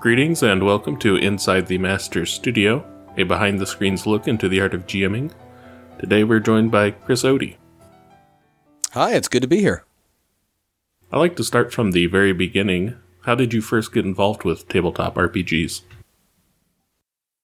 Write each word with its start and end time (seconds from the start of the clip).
Greetings 0.00 0.42
and 0.42 0.64
welcome 0.64 0.96
to 1.00 1.16
Inside 1.16 1.66
the 1.66 1.76
Master's 1.76 2.32
Studio, 2.32 2.82
a 3.18 3.22
behind 3.24 3.60
the 3.60 3.66
scenes 3.66 4.06
look 4.06 4.26
into 4.26 4.48
the 4.48 4.58
art 4.58 4.72
of 4.72 4.86
GMing. 4.86 5.30
Today 5.98 6.24
we're 6.24 6.40
joined 6.40 6.70
by 6.70 6.92
Chris 6.92 7.22
Odie. 7.22 7.56
Hi, 8.92 9.12
it's 9.12 9.28
good 9.28 9.42
to 9.42 9.46
be 9.46 9.60
here. 9.60 9.84
I 11.12 11.18
like 11.18 11.36
to 11.36 11.44
start 11.44 11.74
from 11.74 11.90
the 11.90 12.06
very 12.06 12.32
beginning. 12.32 12.96
How 13.26 13.34
did 13.34 13.52
you 13.52 13.60
first 13.60 13.92
get 13.92 14.06
involved 14.06 14.42
with 14.42 14.66
tabletop 14.68 15.16
RPGs? 15.16 15.82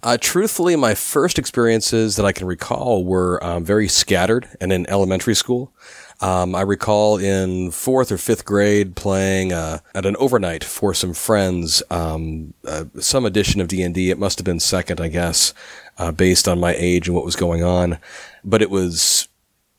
Uh, 0.03 0.19
truthfully, 0.21 0.77
my 0.77 0.95
first 0.95 1.39
experiences 1.39 2.17
that 2.17 2.27
I 2.27 2.33
can 2.33 2.47
recall 2.47 3.05
were 3.05 3.43
um, 3.43 3.65
very 3.65 3.89
scattered 3.89 4.49
and 4.61 4.73
in 4.73 4.89
elementary 4.91 5.35
school. 5.35 5.73
Um, 6.21 6.55
I 6.55 6.63
recall 6.63 7.19
in 7.19 7.71
fourth 7.71 8.13
or 8.13 8.19
fifth 8.19 8.45
grade 8.45 8.95
playing 8.95 9.53
uh, 9.53 9.81
at 9.95 10.07
an 10.07 10.17
overnight 10.19 10.65
for 10.65 10.95
some 10.95 11.13
friends, 11.13 11.83
um, 11.91 12.55
uh, 12.67 12.85
some 13.01 13.27
edition 13.27 13.61
of 13.61 13.69
D 13.69 13.83
and 13.83 13.95
D. 13.95 14.11
It 14.11 14.19
must 14.19 14.39
have 14.39 14.45
been 14.45 14.61
second, 14.61 15.01
I 15.01 15.09
guess, 15.09 15.53
uh, 15.99 16.13
based 16.13 16.47
on 16.47 16.61
my 16.61 16.75
age 16.75 17.09
and 17.09 17.15
what 17.15 17.25
was 17.25 17.37
going 17.37 17.63
on. 17.63 17.99
But 18.45 18.63
it 18.63 18.71
was 18.71 19.29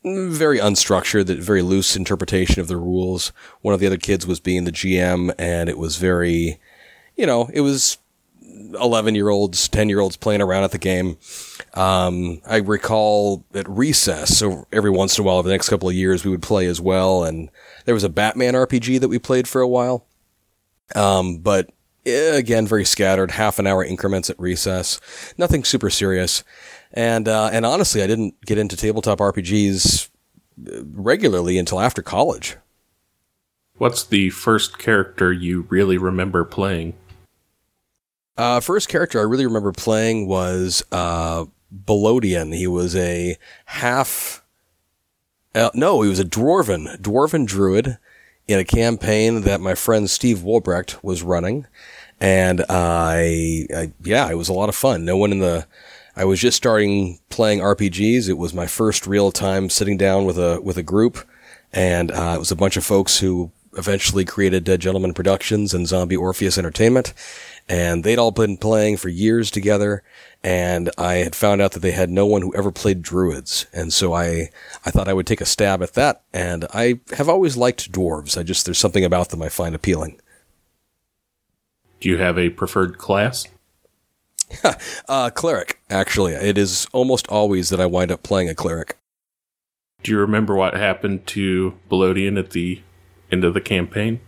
very 0.04 0.60
unstructured, 0.60 1.28
that 1.28 1.40
very 1.40 1.62
loose 1.62 1.96
interpretation 1.96 2.60
of 2.60 2.68
the 2.68 2.78
rules. 2.78 3.32
One 3.62 3.74
of 3.74 3.80
the 3.80 3.88
other 3.88 3.98
kids 3.98 4.28
was 4.28 4.40
being 4.40 4.64
the 4.64 4.72
GM, 4.72 5.34
and 5.38 5.70
it 5.70 5.78
was 5.78 5.98
very, 5.98 6.60
you 7.16 7.26
know, 7.26 7.50
it 7.54 7.62
was 7.62 7.98
11 8.58 9.16
year 9.16 9.30
olds, 9.30 9.68
10 9.70 9.90
year 9.90 10.00
olds 10.00 10.18
playing 10.18 10.42
around 10.42 10.64
at 10.64 10.72
the 10.72 10.78
game. 10.78 11.18
Um, 11.74 12.42
I 12.46 12.58
recall 12.58 13.46
at 13.54 13.68
recess, 13.70 14.38
so 14.38 14.68
every 14.72 14.90
once 14.90 15.18
in 15.18 15.24
a 15.24 15.28
while 15.28 15.38
over 15.38 15.48
the 15.48 15.54
next 15.54 15.70
couple 15.70 15.90
of 15.90 15.96
years, 15.96 16.26
we 16.26 16.32
would 16.32 16.42
play 16.42 16.66
as 16.66 16.82
well. 16.82 17.24
And 17.24 17.50
there 17.86 17.94
was 17.94 18.04
a 18.04 18.10
Batman 18.10 18.54
RPG 18.54 19.00
that 19.00 19.10
we 19.10 19.20
played 19.20 19.48
for 19.48 19.62
a 19.62 19.68
while. 19.68 20.06
Um, 20.96 21.40
but 21.40 21.70
eh, 22.06 22.36
again, 22.36 22.68
very 22.68 22.86
scattered, 22.86 23.32
half 23.32 23.60
an 23.60 23.68
hour 23.68 23.84
increments 23.84 24.30
at 24.30 24.40
recess, 24.40 25.00
nothing 25.38 25.64
super 25.64 25.90
serious. 25.90 26.44
And, 26.94 27.28
uh, 27.28 27.50
and 27.52 27.66
honestly, 27.66 28.02
I 28.02 28.08
didn't 28.08 28.40
get 28.46 28.58
into 28.58 28.78
tabletop 28.78 29.20
RPGs 29.20 30.10
uh, 30.68 30.84
regularly 30.94 31.58
until 31.58 31.80
after 31.80 32.02
college. 32.02 32.58
What's 33.78 34.04
the 34.04 34.32
first 34.32 34.80
character 34.80 35.32
you 35.32 35.68
really 35.70 35.98
remember 35.98 36.44
playing? 36.44 36.96
Uh, 38.38 38.60
first 38.60 38.88
character 38.88 39.20
I 39.20 39.24
really 39.24 39.46
remember 39.46 39.72
playing 39.72 40.28
was 40.28 40.84
uh, 40.92 41.46
Bolodian. 41.86 42.56
He 42.56 42.68
was 42.68 42.96
a 42.96 43.38
half. 43.66 44.44
Uh, 45.56 45.72
no, 45.74 46.02
he 46.04 46.10
was 46.10 46.20
a 46.20 46.26
dwarven 46.26 47.02
dwarven 47.02 47.48
druid 47.48 47.98
in 48.48 48.60
a 48.60 48.64
campaign 48.64 49.42
that 49.42 49.60
my 49.60 49.74
friend 49.74 50.10
Steve 50.10 50.40
Wolbrecht 50.40 51.04
was 51.04 51.24
running, 51.24 51.66
and 52.20 52.64
I, 52.70 53.68
I 53.76 53.92
yeah, 54.04 54.30
it 54.30 54.36
was 54.36 54.50
a 54.50 54.54
lot 54.54 54.70
of 54.70 54.76
fun. 54.76 55.04
No 55.04 55.18
one 55.18 55.32
in 55.32 55.40
the 55.40 55.66
I 56.16 56.26
was 56.26 56.40
just 56.40 56.58
starting 56.58 57.20
playing 57.30 57.60
RPGs. 57.60 58.30
It 58.30 58.38
was 58.38 58.54
my 58.54 58.68
first 58.68 59.08
real 59.08 59.32
time 59.32 59.70
sitting 59.70 59.98
down 59.98 60.26
with 60.26 60.38
a 60.38 60.62
with 60.62 60.78
a 60.78 60.84
group, 60.84 61.18
and 61.74 62.12
uh, 62.12 62.34
it 62.36 62.40
was 62.40 62.52
a 62.52 62.56
bunch 62.56 62.78
of 62.78 62.84
folks 62.84 63.20
who 63.20 63.52
eventually 63.78 64.26
created 64.26 64.64
Dead 64.64 64.80
Gentleman 64.80 65.14
Productions 65.14 65.74
and 65.74 65.88
Zombie 65.88 66.16
Orpheus 66.16 66.58
Entertainment 66.58 67.14
and 67.70 68.04
they'd 68.04 68.20
all 68.20 68.32
been 68.32 68.58
playing 68.58 68.98
for 68.98 69.10
years 69.10 69.52
together. 69.52 70.04
And 70.44 70.90
I 70.98 71.16
had 71.16 71.36
found 71.36 71.62
out 71.62 71.74
that 71.74 71.80
they 71.82 71.92
had 71.92 72.10
no 72.10 72.26
one 72.26 72.42
who 72.42 72.56
ever 72.56 72.72
played 72.72 73.02
druids. 73.02 73.66
And 73.74 73.92
so 73.92 74.14
I, 74.14 74.50
I 74.86 74.92
thought 74.92 75.08
I 75.10 75.14
would 75.14 75.28
take 75.28 75.42
a 75.42 75.46
stab 75.46 75.82
at 75.82 75.94
that. 75.94 76.24
And 76.34 76.66
I 76.74 77.00
have 77.18 77.28
always 77.28 77.58
liked 77.58 77.92
dwarves. 77.92 78.38
I 78.38 78.44
just, 78.44 78.66
there's 78.66 78.78
something 78.78 79.04
about 79.04 79.30
them 79.30 79.42
I 79.42 79.50
find 79.50 79.76
appealing. 79.76 80.20
Do 82.00 82.10
you 82.10 82.18
have 82.18 82.38
a 82.38 82.50
preferred 82.50 82.98
class? 82.98 83.48
uh, 85.10 85.30
cleric, 85.32 85.82
actually. 85.90 86.34
It 86.34 86.58
is 86.58 86.88
almost 86.94 87.28
always 87.28 87.70
that 87.70 87.82
I 87.82 87.86
wind 87.86 88.12
up 88.12 88.24
playing 88.24 88.50
a 88.50 88.56
cleric. 88.56 88.98
Do 90.04 90.12
you 90.12 90.20
remember 90.20 90.56
what 90.56 90.76
happened 90.76 91.26
to 91.28 91.78
Bolodian 91.90 92.40
at 92.40 92.52
the 92.52 92.82
end 93.32 93.44
of 93.44 93.54
the 93.54 93.62
campaign? 93.62 94.22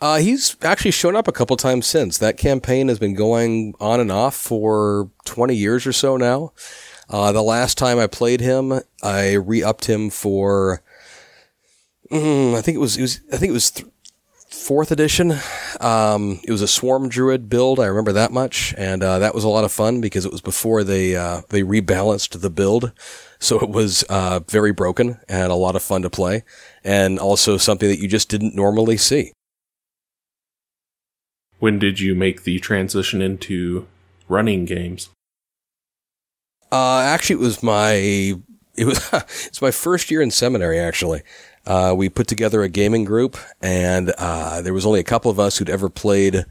Uh, 0.00 0.18
he's 0.18 0.56
actually 0.62 0.92
shown 0.92 1.16
up 1.16 1.26
a 1.26 1.32
couple 1.32 1.56
times 1.56 1.86
since. 1.86 2.18
That 2.18 2.36
campaign 2.36 2.88
has 2.88 2.98
been 2.98 3.14
going 3.14 3.74
on 3.80 3.98
and 3.98 4.12
off 4.12 4.36
for 4.36 5.10
20 5.24 5.54
years 5.56 5.86
or 5.86 5.92
so 5.92 6.16
now. 6.16 6.52
Uh, 7.10 7.32
the 7.32 7.42
last 7.42 7.78
time 7.78 7.98
I 7.98 8.06
played 8.06 8.40
him, 8.40 8.80
I 9.02 9.32
re-upped 9.32 9.86
him 9.86 10.10
for, 10.10 10.82
mm, 12.12 12.54
I 12.54 12.60
think 12.60 12.76
it 12.76 12.80
was, 12.80 12.96
it 12.96 13.02
was, 13.02 13.20
I 13.32 13.38
think 13.38 13.50
it 13.50 13.54
was 13.54 13.70
th- 13.72 13.88
fourth 14.50 14.92
edition. 14.92 15.34
Um, 15.80 16.40
it 16.44 16.52
was 16.52 16.62
a 16.62 16.68
swarm 16.68 17.08
druid 17.08 17.48
build. 17.48 17.80
I 17.80 17.86
remember 17.86 18.12
that 18.12 18.30
much. 18.30 18.74
And, 18.76 19.02
uh, 19.02 19.18
that 19.18 19.34
was 19.34 19.42
a 19.42 19.48
lot 19.48 19.64
of 19.64 19.72
fun 19.72 20.00
because 20.00 20.24
it 20.24 20.32
was 20.32 20.42
before 20.42 20.84
they, 20.84 21.16
uh, 21.16 21.40
they 21.48 21.62
rebalanced 21.62 22.40
the 22.40 22.50
build. 22.50 22.92
So 23.40 23.58
it 23.60 23.70
was, 23.70 24.04
uh, 24.04 24.40
very 24.48 24.72
broken 24.72 25.18
and 25.28 25.50
a 25.50 25.56
lot 25.56 25.76
of 25.76 25.82
fun 25.82 26.02
to 26.02 26.10
play 26.10 26.44
and 26.84 27.18
also 27.18 27.56
something 27.56 27.88
that 27.88 28.00
you 28.00 28.06
just 28.06 28.28
didn't 28.28 28.54
normally 28.54 28.96
see. 28.96 29.32
When 31.58 31.78
did 31.78 32.00
you 32.00 32.14
make 32.14 32.44
the 32.44 32.58
transition 32.60 33.20
into 33.20 33.86
running 34.28 34.64
games? 34.64 35.10
Uh, 36.70 37.00
actually, 37.00 37.36
it 37.36 37.44
was 37.44 37.62
my 37.62 37.92
it 38.78 38.84
was 38.84 39.10
it's 39.46 39.62
my 39.62 39.70
first 39.70 40.10
year 40.10 40.22
in 40.22 40.30
seminary. 40.30 40.78
Actually, 40.78 41.22
uh, 41.66 41.94
we 41.96 42.08
put 42.08 42.26
together 42.26 42.62
a 42.62 42.68
gaming 42.68 43.04
group, 43.04 43.36
and 43.60 44.12
uh, 44.18 44.62
there 44.62 44.74
was 44.74 44.86
only 44.86 45.00
a 45.00 45.04
couple 45.04 45.30
of 45.30 45.40
us 45.40 45.58
who'd 45.58 45.70
ever 45.70 45.88
played 45.88 46.44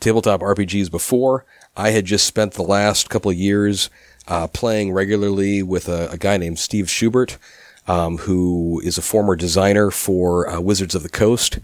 tabletop 0.00 0.40
RPGs 0.40 0.90
before. 0.90 1.44
I 1.76 1.90
had 1.90 2.04
just 2.04 2.26
spent 2.26 2.54
the 2.54 2.62
last 2.62 3.10
couple 3.10 3.30
of 3.30 3.36
years 3.36 3.90
uh, 4.26 4.48
playing 4.48 4.92
regularly 4.92 5.62
with 5.62 5.88
a, 5.88 6.10
a, 6.10 6.18
guy 6.18 6.36
named 6.36 6.58
Steve 6.58 6.90
Schubert, 6.90 7.38
um, 7.86 8.18
who 8.18 8.80
is 8.84 8.98
a 8.98 9.02
former 9.02 9.36
designer 9.36 9.90
for 9.90 10.48
uh, 10.48 10.60
Wizards 10.60 10.94
of 10.94 11.02
the 11.02 11.08
Coast 11.08 11.58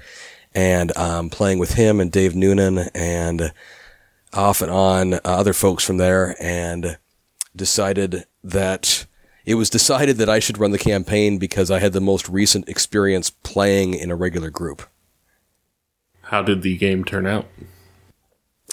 and 0.56 0.96
um, 0.96 1.28
playing 1.28 1.58
with 1.58 1.74
him 1.74 2.00
and 2.00 2.10
Dave 2.10 2.34
Noonan 2.34 2.88
and 2.94 3.52
off 4.32 4.62
and 4.62 4.70
on 4.70 5.14
uh, 5.14 5.20
other 5.24 5.52
folks 5.52 5.84
from 5.84 5.98
there, 5.98 6.34
and 6.40 6.98
decided 7.54 8.24
that 8.42 9.06
it 9.44 9.54
was 9.54 9.70
decided 9.70 10.16
that 10.16 10.30
I 10.30 10.40
should 10.40 10.58
run 10.58 10.72
the 10.72 10.78
campaign 10.78 11.38
because 11.38 11.70
I 11.70 11.78
had 11.78 11.92
the 11.92 12.00
most 12.00 12.28
recent 12.28 12.68
experience 12.68 13.28
playing 13.30 13.94
in 13.94 14.10
a 14.10 14.16
regular 14.16 14.50
group. 14.50 14.82
How 16.22 16.42
did 16.42 16.62
the 16.62 16.76
game 16.76 17.04
turn 17.04 17.26
out? 17.26 17.46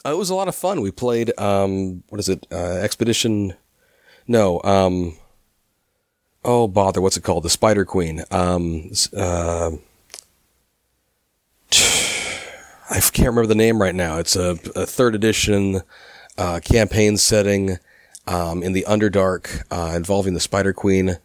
Uh, 0.05 0.13
it 0.13 0.17
was 0.17 0.29
a 0.29 0.35
lot 0.35 0.47
of 0.47 0.55
fun. 0.55 0.81
We 0.81 0.89
played 0.89 1.37
um, 1.37 2.03
what 2.09 2.19
is 2.19 2.29
it? 2.29 2.47
Uh, 2.51 2.55
Expedition? 2.81 3.55
No. 4.25 4.61
Um, 4.63 5.17
oh 6.45 6.69
bother! 6.69 7.01
What's 7.01 7.17
it 7.17 7.23
called? 7.23 7.43
The 7.43 7.49
Spider 7.49 7.83
Queen. 7.83 8.23
Um, 8.31 8.91
uh, 9.15 9.71
I 12.89 12.99
can't 12.99 13.29
remember 13.29 13.47
the 13.47 13.55
name 13.55 13.81
right 13.81 13.95
now. 13.95 14.17
It's 14.17 14.35
a, 14.35 14.51
a 14.75 14.85
third 14.85 15.15
edition 15.15 15.81
uh, 16.37 16.59
campaign 16.63 17.17
setting 17.17 17.77
um, 18.27 18.61
in 18.63 18.73
the 18.73 18.85
Underdark 18.87 19.63
uh, 19.71 19.95
involving 19.95 20.33
the 20.33 20.39
Spider 20.39 20.73
Queen. 20.73 21.17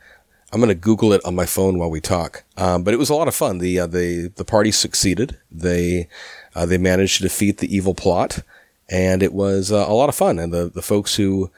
I'm 0.53 0.61
going 0.61 0.69
to 0.69 0.75
Google 0.75 1.13
it 1.13 1.25
on 1.25 1.35
my 1.35 1.47
phone 1.47 1.79
while 1.79 1.91
we 1.91 2.01
talk. 2.01 2.45
Um, 2.57 2.83
but 2.83 2.95
it 2.95 2.99
was 2.99 3.11
a 3.11 3.15
lot 3.15 3.29
of 3.29 3.35
fun. 3.35 3.59
The 3.59 3.81
uh, 3.81 3.87
the 3.87 4.33
the 4.35 4.45
party 4.45 4.71
succeeded. 4.71 5.37
They 5.51 6.09
uh, 6.55 6.65
they 6.65 6.79
managed 6.79 7.19
to 7.19 7.25
defeat 7.25 7.59
the 7.59 7.75
evil 7.75 7.95
plot, 7.95 8.41
and 8.89 9.23
it 9.23 9.35
was 9.35 9.71
uh, 9.71 9.85
a 9.87 9.93
lot 9.93 10.09
of 10.09 10.15
fun. 10.15 10.39
And 10.39 10.53
the 10.53 10.71
the 10.71 10.83
folks 10.83 11.17
who 11.17 11.51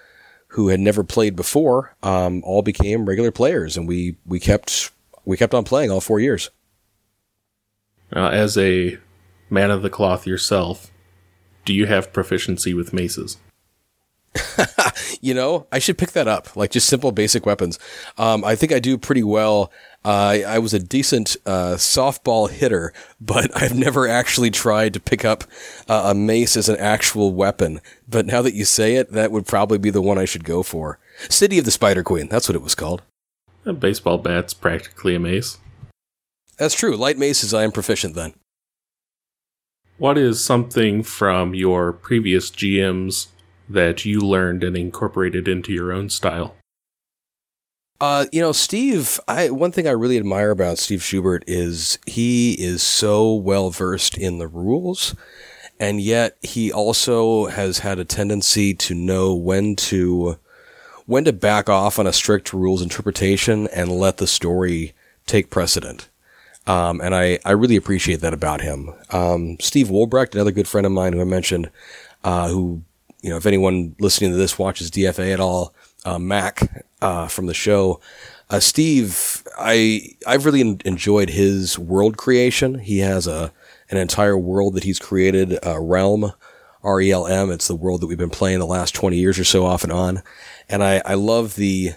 who 0.48 0.68
had 0.68 0.80
never 0.80 1.04
played 1.04 1.36
before 1.36 1.94
um, 2.02 2.42
all 2.44 2.62
became 2.62 3.08
regular 3.08 3.30
players, 3.30 3.76
and 3.76 3.86
we 3.86 4.16
we 4.26 4.40
kept 4.40 4.90
we 5.24 5.36
kept 5.36 5.54
on 5.54 5.62
playing 5.62 5.90
all 5.92 6.00
four 6.00 6.18
years. 6.18 6.50
as 8.12 8.58
a 8.58 8.98
man 9.50 9.70
of 9.70 9.82
the 9.82 9.90
cloth 9.90 10.26
yourself, 10.26 10.90
do 11.64 11.74
you 11.74 11.86
have 11.86 12.12
proficiency 12.12 12.74
with 12.74 12.92
maces? 12.92 13.38
you 15.20 15.34
know, 15.34 15.66
I 15.72 15.78
should 15.78 15.98
pick 15.98 16.12
that 16.12 16.28
up. 16.28 16.54
Like 16.54 16.70
just 16.70 16.88
simple 16.88 17.12
basic 17.12 17.46
weapons. 17.46 17.78
Um, 18.16 18.44
I 18.44 18.54
think 18.54 18.72
I 18.72 18.78
do 18.78 18.96
pretty 18.96 19.22
well. 19.22 19.72
Uh, 20.04 20.38
I 20.46 20.58
was 20.58 20.72
a 20.72 20.78
decent 20.78 21.36
uh, 21.44 21.74
softball 21.74 22.48
hitter, 22.48 22.92
but 23.20 23.50
I've 23.60 23.74
never 23.74 24.08
actually 24.08 24.50
tried 24.50 24.94
to 24.94 25.00
pick 25.00 25.24
up 25.24 25.44
uh, 25.88 26.10
a 26.10 26.14
mace 26.14 26.56
as 26.56 26.68
an 26.68 26.76
actual 26.78 27.32
weapon. 27.32 27.80
But 28.08 28.26
now 28.26 28.42
that 28.42 28.54
you 28.54 28.64
say 28.64 28.96
it, 28.96 29.12
that 29.12 29.32
would 29.32 29.46
probably 29.46 29.78
be 29.78 29.90
the 29.90 30.02
one 30.02 30.18
I 30.18 30.24
should 30.24 30.44
go 30.44 30.62
for. 30.62 30.98
City 31.28 31.58
of 31.58 31.64
the 31.64 31.70
Spider 31.70 32.02
Queen. 32.02 32.28
That's 32.28 32.48
what 32.48 32.56
it 32.56 32.62
was 32.62 32.74
called. 32.74 33.02
A 33.66 33.72
baseball 33.72 34.18
bat's 34.18 34.54
practically 34.54 35.14
a 35.14 35.20
mace. 35.20 35.58
That's 36.56 36.74
true. 36.74 36.96
Light 36.96 37.18
maces, 37.18 37.52
I 37.52 37.64
am 37.64 37.72
proficient 37.72 38.14
then. 38.14 38.34
What 40.00 40.16
is 40.16 40.42
something 40.42 41.02
from 41.02 41.54
your 41.54 41.92
previous 41.92 42.50
GMs 42.50 43.26
that 43.68 44.06
you 44.06 44.20
learned 44.20 44.64
and 44.64 44.74
incorporated 44.74 45.46
into 45.46 45.74
your 45.74 45.92
own 45.92 46.08
style? 46.08 46.56
Uh, 48.00 48.24
you 48.32 48.40
know, 48.40 48.52
Steve, 48.52 49.20
I, 49.28 49.50
one 49.50 49.72
thing 49.72 49.86
I 49.86 49.90
really 49.90 50.16
admire 50.16 50.52
about 50.52 50.78
Steve 50.78 51.02
Schubert 51.02 51.44
is 51.46 51.98
he 52.06 52.54
is 52.54 52.82
so 52.82 53.34
well 53.34 53.68
versed 53.68 54.16
in 54.16 54.38
the 54.38 54.48
rules 54.48 55.14
and 55.78 56.00
yet 56.00 56.38
he 56.40 56.72
also 56.72 57.48
has 57.48 57.80
had 57.80 57.98
a 57.98 58.04
tendency 58.06 58.72
to 58.72 58.94
know 58.94 59.34
when 59.34 59.76
to 59.76 60.38
when 61.04 61.24
to 61.26 61.32
back 61.34 61.68
off 61.68 61.98
on 61.98 62.06
a 62.06 62.12
strict 62.14 62.54
rules 62.54 62.80
interpretation 62.80 63.66
and 63.66 63.92
let 63.92 64.16
the 64.16 64.26
story 64.26 64.94
take 65.26 65.50
precedent. 65.50 66.08
Um, 66.66 67.00
and 67.00 67.14
I, 67.14 67.38
I 67.44 67.52
really 67.52 67.76
appreciate 67.76 68.20
that 68.20 68.34
about 68.34 68.60
him. 68.60 68.92
Um, 69.10 69.56
Steve 69.60 69.88
Wolbrecht, 69.88 70.34
another 70.34 70.52
good 70.52 70.68
friend 70.68 70.86
of 70.86 70.92
mine 70.92 71.12
who 71.12 71.20
I 71.20 71.24
mentioned, 71.24 71.70
uh, 72.22 72.48
who, 72.48 72.82
you 73.22 73.30
know, 73.30 73.36
if 73.36 73.46
anyone 73.46 73.96
listening 73.98 74.30
to 74.30 74.36
this 74.36 74.58
watches 74.58 74.90
DFA 74.90 75.32
at 75.32 75.40
all, 75.40 75.74
uh, 76.04 76.18
Mac, 76.18 76.84
uh, 77.00 77.28
from 77.28 77.46
the 77.46 77.54
show, 77.54 78.00
uh, 78.50 78.60
Steve, 78.60 79.42
I, 79.58 80.16
I've 80.26 80.44
really 80.44 80.78
enjoyed 80.84 81.30
his 81.30 81.78
world 81.78 82.16
creation. 82.16 82.78
He 82.78 82.98
has 82.98 83.26
a, 83.26 83.52
an 83.90 83.98
entire 83.98 84.36
world 84.36 84.74
that 84.74 84.84
he's 84.84 84.98
created, 84.98 85.58
uh, 85.64 85.78
Realm, 85.80 86.32
R-E-L-M. 86.82 87.50
It's 87.50 87.68
the 87.68 87.76
world 87.76 88.00
that 88.00 88.06
we've 88.06 88.18
been 88.18 88.30
playing 88.30 88.58
the 88.58 88.66
last 88.66 88.94
20 88.94 89.16
years 89.16 89.38
or 89.38 89.44
so 89.44 89.64
off 89.64 89.84
and 89.84 89.92
on. 89.92 90.22
And 90.68 90.82
I, 90.82 91.02
I 91.04 91.14
love 91.14 91.56
the, 91.56 91.92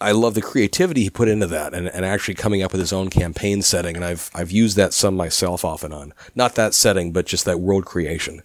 I 0.00 0.12
love 0.12 0.34
the 0.34 0.42
creativity 0.42 1.04
he 1.04 1.10
put 1.10 1.28
into 1.28 1.46
that 1.46 1.72
and, 1.72 1.88
and 1.88 2.04
actually 2.04 2.34
coming 2.34 2.62
up 2.62 2.72
with 2.72 2.80
his 2.80 2.92
own 2.92 3.10
campaign 3.10 3.62
setting. 3.62 3.96
And 3.96 4.04
I've, 4.04 4.30
I've 4.34 4.50
used 4.50 4.76
that 4.76 4.92
some 4.92 5.16
myself 5.16 5.64
off 5.64 5.84
and 5.84 5.94
on. 5.94 6.12
Not 6.34 6.56
that 6.56 6.74
setting, 6.74 7.12
but 7.12 7.26
just 7.26 7.44
that 7.44 7.60
world 7.60 7.84
creation. 7.86 8.42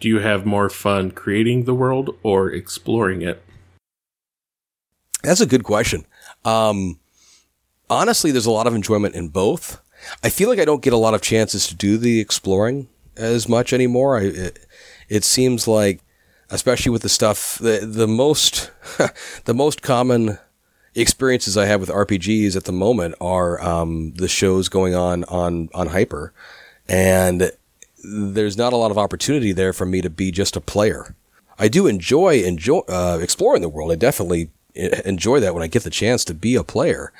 Do 0.00 0.08
you 0.08 0.18
have 0.18 0.46
more 0.46 0.68
fun 0.68 1.10
creating 1.10 1.64
the 1.64 1.74
world 1.74 2.16
or 2.22 2.50
exploring 2.50 3.22
it? 3.22 3.42
That's 5.22 5.40
a 5.40 5.46
good 5.46 5.64
question. 5.64 6.06
Um, 6.44 6.98
honestly, 7.88 8.30
there's 8.30 8.46
a 8.46 8.50
lot 8.50 8.66
of 8.66 8.74
enjoyment 8.74 9.14
in 9.14 9.28
both. 9.28 9.80
I 10.24 10.30
feel 10.30 10.48
like 10.48 10.58
I 10.58 10.64
don't 10.64 10.82
get 10.82 10.94
a 10.94 10.98
lot 10.98 11.14
of 11.14 11.20
chances 11.20 11.66
to 11.68 11.74
do 11.74 11.98
the 11.98 12.20
exploring 12.20 12.88
as 13.16 13.48
much 13.48 13.72
anymore. 13.72 14.18
I, 14.18 14.22
it, 14.22 14.66
it 15.08 15.24
seems 15.24 15.68
like 15.68 16.00
especially 16.50 16.90
with 16.90 17.02
the 17.02 17.08
stuff 17.08 17.58
the 17.58 17.80
the 17.80 18.08
most 18.08 18.70
the 19.44 19.54
most 19.54 19.82
common 19.82 20.38
experiences 20.94 21.56
I 21.56 21.66
have 21.66 21.80
with 21.80 21.88
RPGs 21.88 22.56
at 22.56 22.64
the 22.64 22.72
moment 22.72 23.14
are 23.20 23.62
um, 23.62 24.12
the 24.14 24.28
shows 24.28 24.68
going 24.68 24.94
on 24.94 25.24
on 25.24 25.68
on 25.74 25.88
Hyper, 25.88 26.32
and 26.88 27.52
there's 28.02 28.56
not 28.56 28.72
a 28.72 28.76
lot 28.76 28.90
of 28.90 28.98
opportunity 28.98 29.52
there 29.52 29.72
for 29.72 29.86
me 29.86 30.00
to 30.00 30.10
be 30.10 30.30
just 30.30 30.56
a 30.56 30.60
player. 30.60 31.14
I 31.58 31.68
do 31.68 31.86
enjoy 31.86 32.42
enjoy 32.42 32.80
uh, 32.88 33.18
exploring 33.20 33.62
the 33.62 33.68
world. 33.68 33.92
I 33.92 33.96
definitely 33.96 34.50
enjoy 34.74 35.40
that 35.40 35.54
when 35.54 35.62
I 35.62 35.66
get 35.66 35.82
the 35.82 35.90
chance 35.90 36.24
to 36.24 36.34
be 36.34 36.54
a 36.54 36.64
player. 36.64 37.12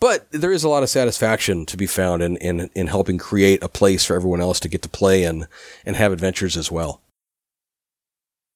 But 0.00 0.30
there 0.32 0.52
is 0.52 0.64
a 0.64 0.68
lot 0.68 0.82
of 0.82 0.88
satisfaction 0.88 1.66
to 1.66 1.76
be 1.76 1.86
found 1.86 2.22
in, 2.22 2.38
in, 2.38 2.70
in 2.74 2.86
helping 2.86 3.18
create 3.18 3.62
a 3.62 3.68
place 3.68 4.02
for 4.06 4.16
everyone 4.16 4.40
else 4.40 4.58
to 4.60 4.68
get 4.68 4.80
to 4.82 4.88
play 4.88 5.24
and, 5.24 5.46
and 5.84 5.94
have 5.94 6.10
adventures 6.10 6.56
as 6.56 6.70
well. 6.70 7.02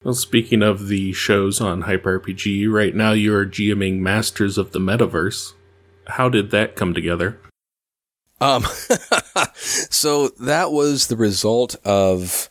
Well, 0.04 0.12
speaking 0.12 0.62
of 0.62 0.88
the 0.88 1.14
shows 1.14 1.62
on 1.62 1.82
Hyper 1.82 2.20
RPG, 2.20 2.70
right 2.70 2.94
now 2.94 3.12
you're 3.12 3.46
GMing 3.46 4.00
Masters 4.00 4.58
of 4.58 4.72
the 4.72 4.78
Metaverse. 4.78 5.54
How 6.06 6.28
did 6.28 6.50
that 6.50 6.76
come 6.76 6.92
together? 6.92 7.40
Um, 8.38 8.64
so 9.54 10.28
that 10.40 10.72
was 10.72 11.06
the 11.06 11.16
result 11.16 11.76
of 11.86 12.50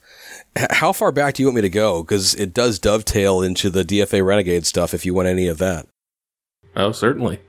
how 0.71 0.91
far 0.93 1.11
back 1.11 1.35
do 1.35 1.43
you 1.43 1.47
want 1.47 1.57
me 1.57 1.61
to 1.61 1.69
go? 1.69 2.01
Because 2.01 2.33
it 2.33 2.55
does 2.55 2.79
dovetail 2.79 3.43
into 3.43 3.69
the 3.69 3.83
DFA 3.83 4.25
Renegade 4.25 4.65
stuff 4.65 4.95
if 4.95 5.05
you 5.05 5.13
want 5.13 5.27
any 5.27 5.47
of 5.47 5.59
that. 5.59 5.85
Oh, 6.75 6.91
certainly. 6.91 7.39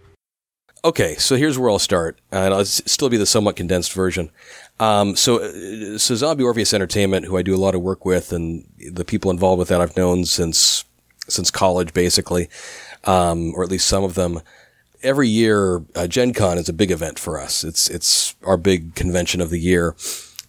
Okay, 0.85 1.15
so 1.15 1.37
here's 1.37 1.59
where 1.59 1.71
I'll 1.71 1.79
start, 1.79 2.21
and 2.31 2.53
I'll 2.53 2.67
still 2.67 3.09
be 3.09 3.17
the 3.17 3.25
somewhat 3.25 3.57
condensed 3.57 3.95
version. 3.95 4.31
Um, 4.81 5.15
so, 5.15 5.39
uh, 5.39 5.99
so 5.99 6.15
Zombie 6.17 6.45
Orpheus 6.45 6.75
Entertainment, 6.75 7.27
who 7.27 7.37
I 7.37 7.43
do 7.43 7.55
a 7.55 7.57
lot 7.57 7.75
of 7.75 7.81
work 7.81 8.05
with, 8.05 8.33
and 8.33 8.69
the 8.93 9.05
people 9.05 9.31
involved 9.31 9.59
with 9.59 9.69
that 9.69 9.81
I've 9.81 9.97
known 9.97 10.25
since 10.25 10.85
since 11.27 11.51
college, 11.51 11.95
basically, 11.95 12.51
um, 13.05 13.55
or 13.55 13.63
at 13.63 13.71
least 13.71 13.87
some 13.87 14.05
of 14.05 14.15
them. 14.15 14.41
Every 15.03 15.29
year, 15.29 15.83
uh, 15.95 16.07
Gen 16.07 16.33
Con 16.33 16.59
is 16.59 16.69
a 16.69 16.73
big 16.73 16.91
event 16.91 17.19
for 17.19 17.39
us. 17.39 17.63
It's 17.63 17.89
it's 17.89 18.35
our 18.43 18.57
big 18.57 18.95
convention 18.95 19.41
of 19.41 19.51
the 19.51 19.61
year, 19.61 19.95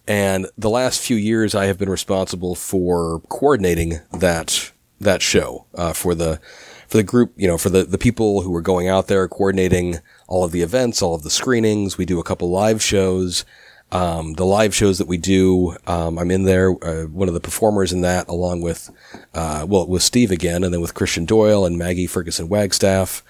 and 0.08 0.48
the 0.58 0.70
last 0.70 1.02
few 1.02 1.16
years, 1.16 1.54
I 1.54 1.66
have 1.66 1.78
been 1.78 1.90
responsible 1.90 2.56
for 2.56 3.22
coordinating 3.30 4.00
that 4.12 4.72
that 5.00 5.22
show 5.22 5.66
uh, 5.76 5.94
for 5.94 6.16
the 6.16 6.40
for 6.88 6.98
the 6.98 7.04
group, 7.04 7.34
you 7.36 7.48
know, 7.48 7.58
for 7.58 7.70
the, 7.70 7.84
the 7.84 7.98
people 7.98 8.42
who 8.42 8.56
are 8.56 8.62
going 8.62 8.88
out 8.88 9.08
there 9.08 9.28
coordinating 9.28 10.00
all 10.28 10.44
of 10.44 10.52
the 10.52 10.62
events, 10.62 11.02
all 11.02 11.16
of 11.16 11.24
the 11.24 11.30
screenings. 11.30 11.98
We 11.98 12.06
do 12.06 12.20
a 12.20 12.24
couple 12.24 12.50
live 12.50 12.82
shows. 12.82 13.44
Um, 13.92 14.34
the 14.34 14.46
live 14.46 14.76
shows 14.76 14.98
that 14.98 15.08
we 15.08 15.18
do, 15.18 15.78
um, 15.88 16.18
I'm 16.18 16.32
in 16.32 16.44
there, 16.44 16.72
uh, 16.84 17.06
one 17.06 17.28
of 17.28 17.34
the 17.34 17.40
performers 17.40 17.94
in 17.94 18.02
that, 18.02 18.28
along 18.28 18.62
with, 18.62 18.90
uh, 19.34 19.66
well, 19.70 19.88
with 19.88 20.02
Steve 20.04 20.32
again, 20.32 20.64
and 20.64 20.74
then 20.74 20.82
with 20.82 20.96
Christian 20.96 21.26
Doyle 21.26 21.66
and 21.66 21.78
Maggie 21.78 22.08
Ferguson 22.08 22.50
Wagstaff, 22.50 23.24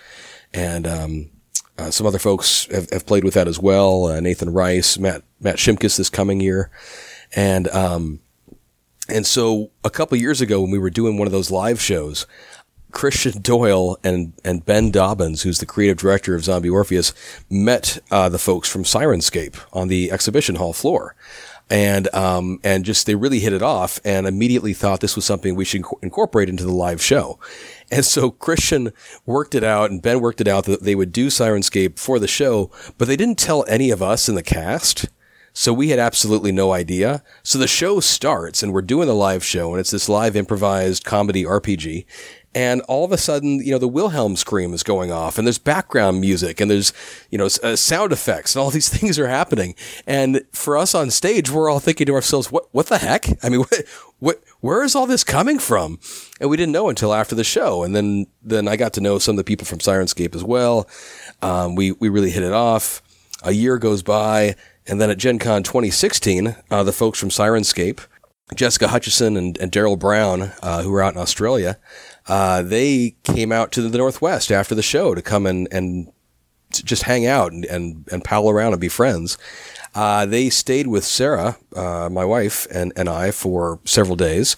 and 0.54 0.88
um, 0.88 1.30
uh, 1.78 1.92
some 1.92 2.08
other 2.08 2.20
folks 2.20 2.68
have, 2.72 2.90
have, 2.90 3.06
played 3.06 3.26
with 3.26 3.34
that 3.34 3.48
as 3.48 3.60
well. 3.60 4.06
Uh, 4.06 4.20
Nathan 4.20 4.52
Rice, 4.52 4.98
Matt 4.98 5.24
Matt 5.42 5.58
Shimkus 5.58 5.98
this 5.98 6.10
coming 6.10 6.40
year, 6.40 6.72
and 7.36 7.68
um, 7.68 8.22
and 9.10 9.26
so 9.26 9.72
a 9.84 9.90
couple 9.90 10.18
years 10.18 10.42
ago 10.42 10.62
when 10.62 10.72
we 10.72 10.80
were 10.80 10.90
doing 10.90 11.18
one 11.18 11.28
of 11.28 11.34
those 11.34 11.52
live 11.52 11.82
shows, 11.82 12.26
Christian 12.96 13.42
Doyle 13.42 13.98
and, 14.06 14.32
and 14.46 14.66
Ben 14.66 14.90
Dobyns, 14.90 15.44
who's 15.44 15.60
the 15.60 15.66
creative 15.66 15.98
director 15.98 16.34
of 16.34 16.46
Zombie 16.46 16.70
Orpheus, 16.70 17.14
met 17.50 18.00
uh, 18.10 18.30
the 18.30 18.40
folks 18.40 18.70
from 18.70 18.84
Syrinscape 18.86 19.58
on 19.74 19.90
the 19.90 20.10
exhibition 20.10 20.56
hall 20.56 20.72
floor. 20.72 21.14
And, 21.70 22.14
um, 22.16 22.60
and 22.64 22.86
just, 22.86 23.06
they 23.06 23.16
really 23.16 23.42
hit 23.42 23.52
it 23.52 23.62
off 23.62 24.00
and 24.06 24.26
immediately 24.26 24.74
thought 24.74 25.02
this 25.02 25.18
was 25.18 25.26
something 25.26 25.56
we 25.56 25.66
should 25.66 25.84
incorporate 26.02 26.48
into 26.48 26.64
the 26.64 26.72
live 26.72 27.02
show. 27.02 27.38
And 27.92 28.06
so 28.06 28.32
Christian 28.32 28.94
worked 29.26 29.56
it 29.56 29.64
out 29.64 29.92
and 29.92 30.02
Ben 30.02 30.22
worked 30.22 30.40
it 30.40 30.48
out 30.48 30.64
that 30.64 30.84
they 30.84 30.96
would 30.96 31.12
do 31.12 31.28
Syrinscape 31.28 32.00
for 32.00 32.18
the 32.18 32.30
show, 32.30 32.72
but 32.98 33.10
they 33.10 33.18
didn't 33.18 33.40
tell 33.40 33.66
any 33.68 33.92
of 33.92 34.02
us 34.02 34.30
in 34.30 34.36
the 34.36 34.44
cast. 34.44 35.08
So 35.58 35.74
we 35.74 35.90
had 35.90 36.00
absolutely 36.00 36.52
no 36.52 36.74
idea. 36.74 37.24
So 37.42 37.58
the 37.58 37.68
show 37.68 38.00
starts 38.00 38.62
and 38.62 38.74
we're 38.74 38.82
doing 38.82 39.08
the 39.08 39.16
live 39.16 39.44
show 39.44 39.72
and 39.72 39.80
it's 39.80 39.92
this 39.92 40.10
live 40.10 40.36
improvised 40.36 41.06
comedy 41.06 41.44
RPG 41.44 42.06
and 42.56 42.80
all 42.84 43.04
of 43.04 43.12
a 43.12 43.18
sudden, 43.18 43.60
you 43.60 43.72
know, 43.72 43.78
the 43.78 43.88
Wilhelm 43.88 44.38
scream 44.38 44.74
is 44.74 44.82
going 44.82 45.12
off, 45.12 45.38
and 45.38 45.46
there's 45.46 45.58
background 45.58 46.22
music, 46.22 46.62
and 46.62 46.72
there's, 46.72 46.94
you 47.30 47.38
know, 47.38 47.50
uh, 47.62 47.76
sound 47.76 48.14
effects, 48.14 48.56
and 48.56 48.64
all 48.64 48.72
these 48.72 48.88
things 48.98 49.20
are 49.20 49.28
happening. 49.28 49.76
And 50.08 50.42
for 50.54 50.78
us 50.78 50.96
on 50.96 51.12
stage, 51.12 51.52
we're 51.52 51.70
all 51.70 51.82
thinking 51.82 52.08
to 52.08 52.14
ourselves, 52.14 52.52
"What? 52.52 52.70
What 52.72 52.88
the 52.88 52.98
heck? 52.98 53.28
I 53.44 53.50
mean, 53.50 53.60
what? 53.70 53.84
What? 54.20 54.42
Where 54.62 54.84
is 54.84 54.96
all 54.96 55.06
this 55.06 55.26
coming 55.26 55.60
from?" 55.60 56.00
And 56.40 56.50
we 56.50 56.56
didn't 56.56 56.72
know 56.72 56.88
until 56.88 57.14
after 57.14 57.36
the 57.36 57.44
show, 57.44 57.84
and 57.84 57.94
then 57.94 58.28
then 58.42 58.70
I 58.70 58.78
got 58.78 58.94
to 58.94 59.02
know 59.02 59.20
some 59.20 59.34
of 59.34 59.38
the 59.38 59.44
people 59.44 59.68
from 59.68 59.80
Syrinscape 59.80 60.34
as 60.34 60.44
well. 60.44 60.88
Um, 61.42 61.76
we 61.76 61.92
we 61.92 62.08
really 62.08 62.32
hit 62.32 62.44
it 62.44 62.54
off. 62.54 63.02
A 63.44 63.52
year 63.52 63.78
goes 63.78 64.02
by, 64.02 64.56
and 64.88 65.02
then 65.02 65.10
at 65.10 65.18
Gen 65.18 65.40
Con 65.40 65.62
2016, 65.62 66.56
uh, 66.72 66.84
the 66.84 66.94
folks 66.94 67.20
from 67.20 67.30
Syrinscape. 67.30 68.00
Jessica 68.54 68.90
Hutchison 68.90 69.38
and, 69.38 69.58
and 69.58 69.72
Daryl 69.72 69.98
Brown, 69.98 70.52
uh, 70.62 70.84
who 70.84 70.92
were 70.92 71.02
out 71.02 71.16
in 71.16 71.20
Australia, 71.20 71.80
uh, 72.28 72.62
they 72.62 73.16
came 73.24 73.52
out 73.52 73.72
to 73.74 73.82
the 73.82 73.98
Northwest 73.98 74.52
after 74.52 74.76
the 74.76 74.82
show 74.82 75.16
to 75.16 75.22
come 75.22 75.46
and, 75.46 75.68
and 75.72 76.12
just 76.72 77.04
hang 77.04 77.26
out 77.26 77.52
and, 77.52 77.66
and, 77.66 78.08
and 78.12 78.24
pal 78.24 78.50
around 78.50 78.74
and 78.74 78.82
be 78.82 78.90
friends. 78.90 79.38
Uh, 79.94 80.26
they 80.26 80.50
stayed 80.50 80.88
with 80.88 81.06
Sarah, 81.06 81.58
uh, 81.76 82.10
my 82.12 82.26
wife, 82.26 82.68
and, 82.72 82.92
and 82.96 83.08
I 83.08 83.32
for 83.32 83.80
several 83.86 84.16
days. 84.16 84.58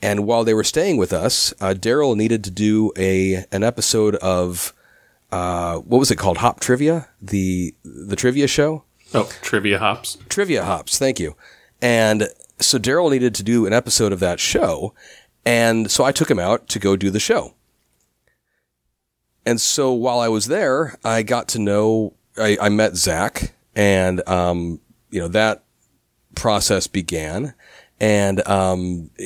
And 0.00 0.26
while 0.26 0.42
they 0.42 0.54
were 0.54 0.64
staying 0.64 0.96
with 0.96 1.12
us, 1.12 1.54
uh, 1.60 1.74
Daryl 1.78 2.16
needed 2.16 2.42
to 2.44 2.50
do 2.50 2.90
a 2.96 3.44
an 3.52 3.62
episode 3.62 4.16
of 4.16 4.72
uh, 5.30 5.76
what 5.78 5.98
was 5.98 6.10
it 6.10 6.16
called? 6.16 6.38
Hop 6.38 6.58
Trivia, 6.58 7.08
the 7.20 7.74
the 7.84 8.16
trivia 8.16 8.48
show. 8.48 8.82
Oh, 9.14 9.30
Trivia 9.42 9.78
Hops. 9.78 10.18
Trivia 10.28 10.64
Hops. 10.64 10.98
Thank 10.98 11.20
you. 11.20 11.36
And 11.80 12.28
so 12.58 12.78
Daryl 12.78 13.10
needed 13.10 13.34
to 13.36 13.42
do 13.42 13.66
an 13.66 13.72
episode 13.72 14.12
of 14.12 14.20
that 14.20 14.40
show, 14.40 14.94
and 15.44 15.90
so 15.90 16.04
I 16.04 16.12
took 16.12 16.30
him 16.30 16.38
out 16.38 16.68
to 16.68 16.78
go 16.78 16.96
do 16.96 17.10
the 17.10 17.20
show. 17.20 17.54
And 19.44 19.60
so 19.60 19.92
while 19.92 20.20
I 20.20 20.28
was 20.28 20.46
there, 20.46 20.98
I 21.04 21.22
got 21.22 21.48
to 21.48 21.58
know, 21.58 22.14
I, 22.36 22.56
I 22.60 22.68
met 22.68 22.96
Zach 22.96 23.54
and, 23.74 24.26
um, 24.28 24.80
you 25.10 25.20
know, 25.20 25.28
that 25.28 25.64
process 26.34 26.86
began. 26.86 27.54
And 28.00 28.46
um, 28.48 29.10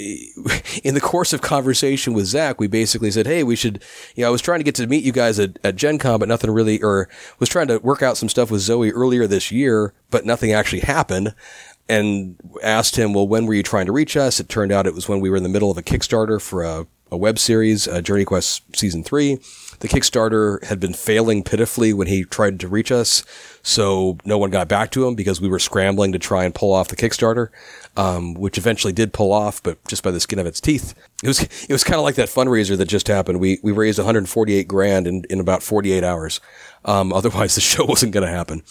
in 0.85 0.95
the 0.95 1.01
course 1.01 1.33
of 1.33 1.41
conversation 1.41 2.13
with 2.13 2.27
Zach, 2.27 2.61
we 2.61 2.67
basically 2.67 3.11
said, 3.11 3.27
"Hey, 3.27 3.43
we 3.43 3.57
should." 3.57 3.83
You 4.15 4.23
know, 4.23 4.29
I 4.29 4.31
was 4.31 4.43
trying 4.43 4.61
to 4.61 4.65
get 4.65 4.75
to 4.75 4.87
meet 4.87 5.03
you 5.03 5.13
guys 5.13 5.39
at, 5.39 5.59
at 5.65 5.77
Gen 5.77 5.97
Con, 5.97 6.21
but 6.21 6.29
nothing 6.29 6.51
really, 6.51 6.83
or 6.83 7.09
was 7.39 7.49
trying 7.49 7.69
to 7.69 7.79
work 7.79 8.03
out 8.03 8.19
some 8.19 8.29
stuff 8.29 8.51
with 8.51 8.61
Zoe 8.61 8.93
earlier 8.93 9.27
this 9.27 9.51
year, 9.51 9.95
but 10.11 10.27
nothing 10.27 10.53
actually 10.53 10.81
happened 10.81 11.35
and 11.89 12.37
asked 12.63 12.97
him, 12.97 13.13
well, 13.13 13.29
when 13.29 13.47
were 13.47 13.55
you 13.55 13.63
trying 13.63 13.87
to 13.87 13.93
reach 13.93 14.17
us? 14.17 14.41
It 14.41 14.49
turned 14.49 14.73
out 14.73 14.87
it 14.87 14.95
was 14.95 15.09
when 15.09 15.21
we 15.21 15.31
were 15.31 15.37
in 15.37 15.43
the 15.43 15.49
middle 15.49 15.71
of 15.71 15.79
a 15.79 15.83
Kickstarter 15.83 16.41
for 16.41 16.63
a 16.65 16.87
a 17.11 17.17
web 17.17 17.39
series, 17.39 17.87
uh, 17.87 18.01
Journey 18.01 18.25
Quest 18.25 18.63
season 18.75 19.05
three. 19.05 19.37
The 19.81 19.89
Kickstarter 19.89 20.63
had 20.65 20.81
been 20.81 20.95
failing 20.95 21.45
pitifully 21.45 21.93
when 21.93 22.09
he 22.09 22.25
tried 22.25 22.59
to 22.61 22.69
reach 22.69 22.91
us, 22.91 23.25
so 23.63 24.19
no 24.25 24.39
one 24.39 24.51
got 24.51 24.69
back 24.69 24.91
to 24.93 25.07
him 25.07 25.15
because 25.15 25.41
we 25.41 25.49
were 25.49 25.59
scrambling 25.59 26.13
to 26.13 26.19
try 26.19 26.45
and 26.45 26.55
pull 26.55 26.73
off 26.73 26.89
the 26.89 26.97
Kickstarter, 26.97 27.49
um, 27.97 28.35
which 28.35 28.59
eventually 28.59 28.93
did 28.93 29.13
pull 29.13 29.33
off, 29.33 29.63
but 29.63 29.83
just 29.87 30.03
by 30.03 30.11
the 30.11 30.19
skin 30.21 30.39
of 30.39 30.47
its 30.47 30.61
teeth. 30.61 30.95
It 31.23 31.29
was 31.29 31.43
it 31.43 31.73
was 31.73 31.85
kind 31.85 31.99
of 31.99 32.05
like 32.05 32.17
that 32.17 32.29
fundraiser 32.29 32.77
that 32.77 32.89
just 32.89 33.07
happened. 33.07 33.39
We 33.39 33.61
we 33.63 33.71
raised 33.71 33.99
148 33.99 34.67
grand 34.67 35.07
in, 35.07 35.25
in 35.31 35.41
about 35.41 35.63
48 35.63 36.03
hours. 36.03 36.41
Um, 36.85 37.13
otherwise, 37.13 37.55
the 37.55 37.61
show 37.73 37.85
wasn't 37.85 38.13
going 38.13 38.27
to 38.27 38.33
happen. 38.33 38.63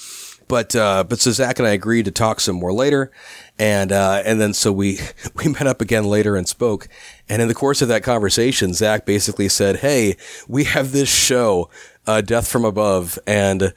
But 0.48 0.75
uh, 0.75 1.04
but 1.04 1.20
so 1.20 1.32
Zach 1.32 1.60
and 1.60 1.68
I 1.68 1.72
agreed 1.72 2.06
to 2.06 2.12
talk 2.12 2.40
some 2.40 2.56
more 2.56 2.74
later, 2.74 3.12
and 3.58 3.92
uh, 3.92 4.22
and 4.25 4.40
then 4.40 4.54
so 4.54 4.72
we 4.72 5.00
we 5.36 5.48
met 5.48 5.68
up 5.68 5.82
again 5.82 6.06
later 6.06 6.36
and 6.36 6.48
spoke. 6.48 6.88
And 7.28 7.42
in 7.42 7.48
the 7.48 7.56
course 7.56 7.82
of 7.82 7.88
that 7.88 8.04
conversation, 8.04 8.74
Zach 8.74 9.06
basically 9.06 9.50
said, 9.50 9.78
"Hey, 9.78 10.18
we 10.48 10.66
have 10.66 10.92
this 10.92 11.10
show, 11.10 11.70
uh, 12.06 12.22
Death 12.22 12.48
from 12.48 12.66
Above, 12.66 13.18
and 13.25 13.74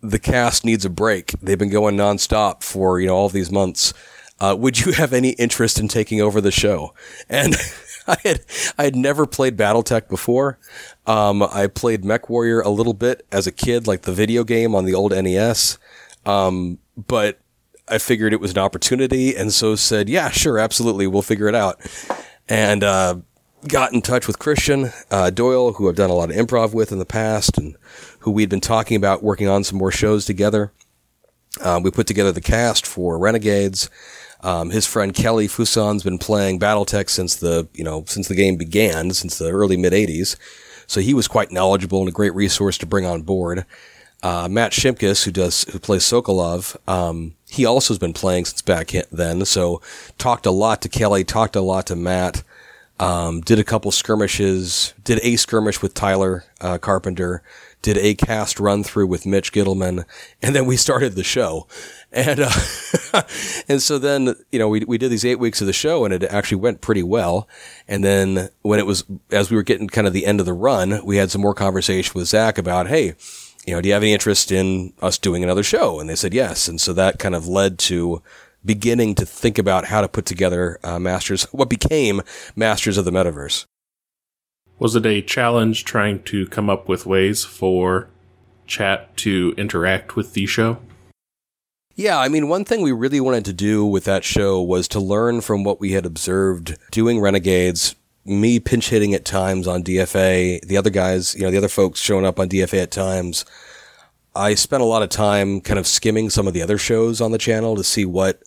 the 0.00 0.18
cast 0.18 0.64
needs 0.64 0.84
a 0.84 0.90
break. 0.90 1.32
They've 1.42 1.58
been 1.58 1.70
going 1.70 1.96
nonstop 1.96 2.62
for 2.62 3.00
you 3.00 3.06
know 3.06 3.16
all 3.16 3.28
these 3.28 3.52
months. 3.52 3.94
Uh, 4.40 4.54
would 4.58 4.78
you 4.78 4.92
have 4.92 5.12
any 5.12 5.30
interest 5.30 5.78
in 5.78 5.88
taking 5.88 6.20
over 6.20 6.40
the 6.40 6.50
show?" 6.50 6.94
And 7.28 7.54
I 8.08 8.16
had 8.24 8.40
I 8.78 8.84
had 8.84 8.96
never 8.96 9.26
played 9.26 9.56
BattleTech 9.56 10.08
before. 10.08 10.58
Um, 11.06 11.42
I 11.42 11.66
played 11.66 12.04
Mech 12.04 12.28
Warrior 12.28 12.60
a 12.60 12.70
little 12.70 12.94
bit 12.94 13.26
as 13.30 13.46
a 13.46 13.52
kid, 13.52 13.86
like 13.86 14.02
the 14.02 14.12
video 14.12 14.44
game 14.44 14.74
on 14.74 14.84
the 14.84 14.94
old 14.94 15.12
NES. 15.12 15.78
Um, 16.28 16.78
but 16.94 17.40
I 17.88 17.96
figured 17.96 18.34
it 18.34 18.40
was 18.40 18.50
an 18.50 18.58
opportunity, 18.58 19.34
and 19.34 19.52
so 19.52 19.74
said, 19.74 20.08
"Yeah, 20.10 20.28
sure, 20.28 20.58
absolutely, 20.58 21.06
we'll 21.06 21.22
figure 21.22 21.48
it 21.48 21.54
out." 21.54 21.80
And 22.48 22.84
uh, 22.84 23.16
got 23.66 23.94
in 23.94 24.02
touch 24.02 24.26
with 24.26 24.38
Christian 24.38 24.92
uh, 25.10 25.30
Doyle, 25.30 25.72
who 25.72 25.88
I've 25.88 25.96
done 25.96 26.10
a 26.10 26.14
lot 26.14 26.30
of 26.30 26.36
improv 26.36 26.74
with 26.74 26.92
in 26.92 26.98
the 26.98 27.06
past, 27.06 27.56
and 27.56 27.76
who 28.20 28.30
we'd 28.30 28.50
been 28.50 28.60
talking 28.60 28.96
about 28.96 29.22
working 29.22 29.48
on 29.48 29.64
some 29.64 29.78
more 29.78 29.90
shows 29.90 30.26
together. 30.26 30.72
Um, 31.64 31.82
we 31.82 31.90
put 31.90 32.06
together 32.06 32.30
the 32.30 32.42
cast 32.42 32.86
for 32.86 33.18
Renegades. 33.18 33.88
Um, 34.42 34.70
his 34.70 34.86
friend 34.86 35.14
Kelly 35.14 35.48
Fusan's 35.48 36.04
been 36.04 36.18
playing 36.18 36.60
BattleTech 36.60 37.08
since 37.08 37.34
the 37.36 37.68
you 37.72 37.84
know 37.84 38.04
since 38.06 38.28
the 38.28 38.34
game 38.34 38.56
began, 38.56 39.12
since 39.12 39.38
the 39.38 39.50
early 39.50 39.78
mid 39.78 39.94
'80s. 39.94 40.36
So 40.86 41.00
he 41.00 41.14
was 41.14 41.26
quite 41.26 41.52
knowledgeable 41.52 42.00
and 42.00 42.08
a 42.08 42.12
great 42.12 42.34
resource 42.34 42.76
to 42.78 42.86
bring 42.86 43.06
on 43.06 43.22
board. 43.22 43.64
Uh, 44.22 44.48
Matt 44.50 44.72
Shimkus, 44.72 45.24
who 45.24 45.30
does 45.30 45.64
who 45.64 45.78
plays 45.78 46.02
Sokolov, 46.02 46.76
um, 46.88 47.34
he 47.48 47.64
also 47.64 47.94
has 47.94 47.98
been 47.98 48.12
playing 48.12 48.46
since 48.46 48.62
back 48.62 48.90
then. 49.12 49.44
So 49.44 49.80
talked 50.18 50.46
a 50.46 50.50
lot 50.50 50.82
to 50.82 50.88
Kelly, 50.88 51.24
talked 51.24 51.56
a 51.56 51.60
lot 51.60 51.86
to 51.86 51.96
Matt. 51.96 52.42
Um, 53.00 53.42
did 53.42 53.60
a 53.60 53.64
couple 53.64 53.92
skirmishes, 53.92 54.92
did 55.04 55.20
a 55.22 55.36
skirmish 55.36 55.80
with 55.80 55.94
Tyler 55.94 56.44
uh, 56.60 56.78
Carpenter, 56.78 57.44
did 57.80 57.96
a 57.96 58.16
cast 58.16 58.58
run 58.58 58.82
through 58.82 59.06
with 59.06 59.24
Mitch 59.24 59.52
Gitelman, 59.52 60.04
and 60.42 60.56
then 60.56 60.66
we 60.66 60.76
started 60.76 61.12
the 61.14 61.22
show. 61.22 61.68
And 62.10 62.40
uh, 62.40 63.22
and 63.68 63.80
so 63.80 63.98
then 63.98 64.34
you 64.50 64.58
know 64.58 64.68
we 64.68 64.80
we 64.80 64.98
did 64.98 65.10
these 65.12 65.24
eight 65.24 65.38
weeks 65.38 65.60
of 65.60 65.68
the 65.68 65.72
show, 65.72 66.04
and 66.04 66.12
it 66.12 66.24
actually 66.24 66.60
went 66.60 66.80
pretty 66.80 67.04
well. 67.04 67.46
And 67.86 68.02
then 68.02 68.48
when 68.62 68.80
it 68.80 68.86
was 68.86 69.04
as 69.30 69.48
we 69.48 69.56
were 69.56 69.62
getting 69.62 69.88
kind 69.88 70.08
of 70.08 70.12
the 70.12 70.26
end 70.26 70.40
of 70.40 70.46
the 70.46 70.52
run, 70.52 71.04
we 71.04 71.18
had 71.18 71.30
some 71.30 71.40
more 71.40 71.54
conversation 71.54 72.12
with 72.16 72.26
Zach 72.26 72.58
about 72.58 72.88
hey 72.88 73.14
you 73.68 73.74
know, 73.74 73.82
do 73.82 73.88
you 73.88 73.92
have 73.92 74.02
any 74.02 74.14
interest 74.14 74.50
in 74.50 74.94
us 75.02 75.18
doing 75.18 75.44
another 75.44 75.62
show? 75.62 76.00
And 76.00 76.08
they 76.08 76.16
said 76.16 76.32
yes. 76.32 76.68
And 76.68 76.80
so 76.80 76.94
that 76.94 77.18
kind 77.18 77.34
of 77.34 77.46
led 77.46 77.78
to 77.80 78.22
beginning 78.64 79.14
to 79.16 79.26
think 79.26 79.58
about 79.58 79.84
how 79.84 80.00
to 80.00 80.08
put 80.08 80.24
together 80.24 80.78
uh, 80.82 80.98
Masters, 80.98 81.44
what 81.52 81.68
became 81.68 82.22
Masters 82.56 82.96
of 82.96 83.04
the 83.04 83.10
Metaverse. 83.10 83.66
Was 84.78 84.96
it 84.96 85.04
a 85.04 85.20
challenge 85.20 85.84
trying 85.84 86.22
to 86.24 86.46
come 86.46 86.70
up 86.70 86.88
with 86.88 87.04
ways 87.04 87.44
for 87.44 88.08
chat 88.66 89.14
to 89.18 89.54
interact 89.58 90.16
with 90.16 90.32
the 90.32 90.46
show? 90.46 90.78
Yeah, 91.94 92.18
I 92.18 92.28
mean, 92.28 92.48
one 92.48 92.64
thing 92.64 92.80
we 92.80 92.92
really 92.92 93.20
wanted 93.20 93.44
to 93.46 93.52
do 93.52 93.84
with 93.84 94.04
that 94.04 94.24
show 94.24 94.62
was 94.62 94.88
to 94.88 95.00
learn 95.00 95.40
from 95.40 95.62
what 95.62 95.80
we 95.80 95.92
had 95.92 96.06
observed 96.06 96.78
doing 96.90 97.20
Renegades, 97.20 97.96
me 98.28 98.60
pinch 98.60 98.90
hitting 98.90 99.14
at 99.14 99.24
times 99.24 99.66
on 99.66 99.82
DFA, 99.82 100.60
the 100.62 100.76
other 100.76 100.90
guys, 100.90 101.34
you 101.34 101.42
know, 101.42 101.50
the 101.50 101.58
other 101.58 101.68
folks 101.68 102.00
showing 102.00 102.26
up 102.26 102.38
on 102.38 102.48
DFA 102.48 102.82
at 102.82 102.90
times. 102.90 103.44
I 104.34 104.54
spent 104.54 104.82
a 104.82 104.86
lot 104.86 105.02
of 105.02 105.08
time 105.08 105.60
kind 105.60 105.78
of 105.78 105.86
skimming 105.86 106.30
some 106.30 106.46
of 106.46 106.54
the 106.54 106.62
other 106.62 106.78
shows 106.78 107.20
on 107.20 107.32
the 107.32 107.38
channel 107.38 107.74
to 107.76 107.84
see 107.84 108.04
what 108.04 108.42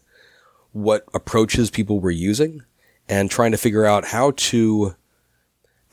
what 0.71 1.03
approaches 1.13 1.69
people 1.69 1.99
were 1.99 2.11
using 2.11 2.63
and 3.09 3.29
trying 3.29 3.51
to 3.51 3.57
figure 3.57 3.85
out 3.85 4.05
how 4.05 4.31
to 4.37 4.95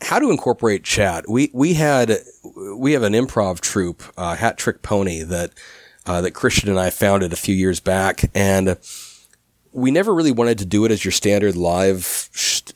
how 0.01 0.19
to 0.19 0.31
incorporate 0.31 0.83
chat. 0.83 1.29
We 1.29 1.49
we 1.53 1.73
had 1.73 2.19
we 2.75 2.93
have 2.93 3.03
an 3.03 3.13
improv 3.13 3.59
troupe, 3.59 4.03
uh, 4.17 4.35
Hat 4.35 4.57
Trick 4.57 4.81
Pony 4.81 5.23
that 5.23 5.51
uh, 6.05 6.21
that 6.21 6.31
Christian 6.31 6.69
and 6.69 6.79
I 6.79 6.89
founded 6.89 7.33
a 7.33 7.37
few 7.37 7.55
years 7.55 7.79
back, 7.79 8.29
and 8.33 8.77
we 9.71 9.91
never 9.91 10.13
really 10.13 10.31
wanted 10.31 10.57
to 10.59 10.65
do 10.65 10.85
it 10.85 10.91
as 10.91 11.03
your 11.03 11.11
standard 11.11 11.55
live 11.55 12.29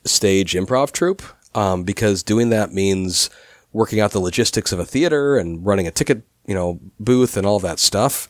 stage 0.05 0.53
improv 0.53 0.91
troupe 0.91 1.23
um, 1.55 1.83
because 1.83 2.23
doing 2.23 2.49
that 2.49 2.73
means 2.73 3.29
working 3.71 3.99
out 3.99 4.11
the 4.11 4.19
logistics 4.19 4.71
of 4.71 4.79
a 4.79 4.85
theater 4.85 5.37
and 5.37 5.65
running 5.65 5.87
a 5.87 5.91
ticket, 5.91 6.23
you 6.45 6.53
know, 6.53 6.79
booth 6.99 7.35
and 7.35 7.45
all 7.45 7.59
that 7.59 7.79
stuff. 7.79 8.29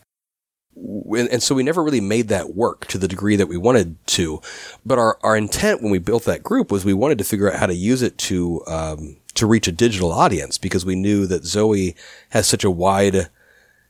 And, 0.76 1.44
so 1.44 1.54
we 1.54 1.62
never 1.62 1.84
really 1.84 2.02
made 2.02 2.30
that 2.30 2.56
work 2.56 2.88
to 2.88 2.98
the 2.98 3.08
degree 3.08 3.36
that 3.36 3.48
we 3.48 3.58
wanted 3.58 3.96
to. 4.08 4.42
But 4.84 4.98
our, 4.98 5.20
our 5.22 5.38
intent 5.38 5.84
when 5.84 5.92
we 5.92 6.00
built 6.00 6.24
that 6.24 6.42
group 6.42 6.72
was 6.72 6.84
we 6.84 6.94
wanted 6.94 7.20
to 7.20 7.24
figure 7.24 7.52
out 7.52 7.60
how 7.60 7.68
to 7.68 7.76
use 7.76 8.02
it 8.02 8.18
to 8.20 8.66
um, 8.66 9.18
to 9.36 9.46
reach 9.46 9.68
a 9.68 9.72
digital 9.72 10.12
audience 10.12 10.58
because 10.58 10.86
we 10.86 10.96
knew 10.96 11.28
that 11.28 11.46
Zoe 11.46 11.96
has 12.30 12.48
such 12.48 12.64
a 12.64 12.72
wide, 12.72 13.30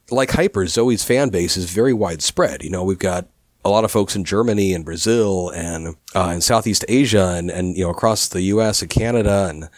like 0.10 0.32
Hyper, 0.32 0.68
Zoe's 0.68 1.04
fan 1.04 1.30
base 1.30 1.56
is 1.56 1.72
very 1.72 1.94
widespread. 1.94 2.63
You 2.63 2.70
know, 2.70 2.84
we've 2.84 3.00
got 3.00 3.28
a 3.65 3.70
lot 3.70 3.86
of 3.86 3.91
folks 3.91 4.15
in 4.15 4.24
Germany 4.24 4.74
and 4.74 4.84
Brazil 4.84 5.50
and 5.50 5.96
uh, 6.15 6.32
in 6.34 6.41
Southeast 6.41 6.84
Asia 6.88 7.36
and, 7.38 7.50
and 7.50 7.77
you 7.77 7.84
know 7.84 7.89
across 7.89 8.27
the 8.27 8.41
U.S. 8.43 8.82
and 8.82 8.91
Canada 8.91 9.48
and 9.50 9.70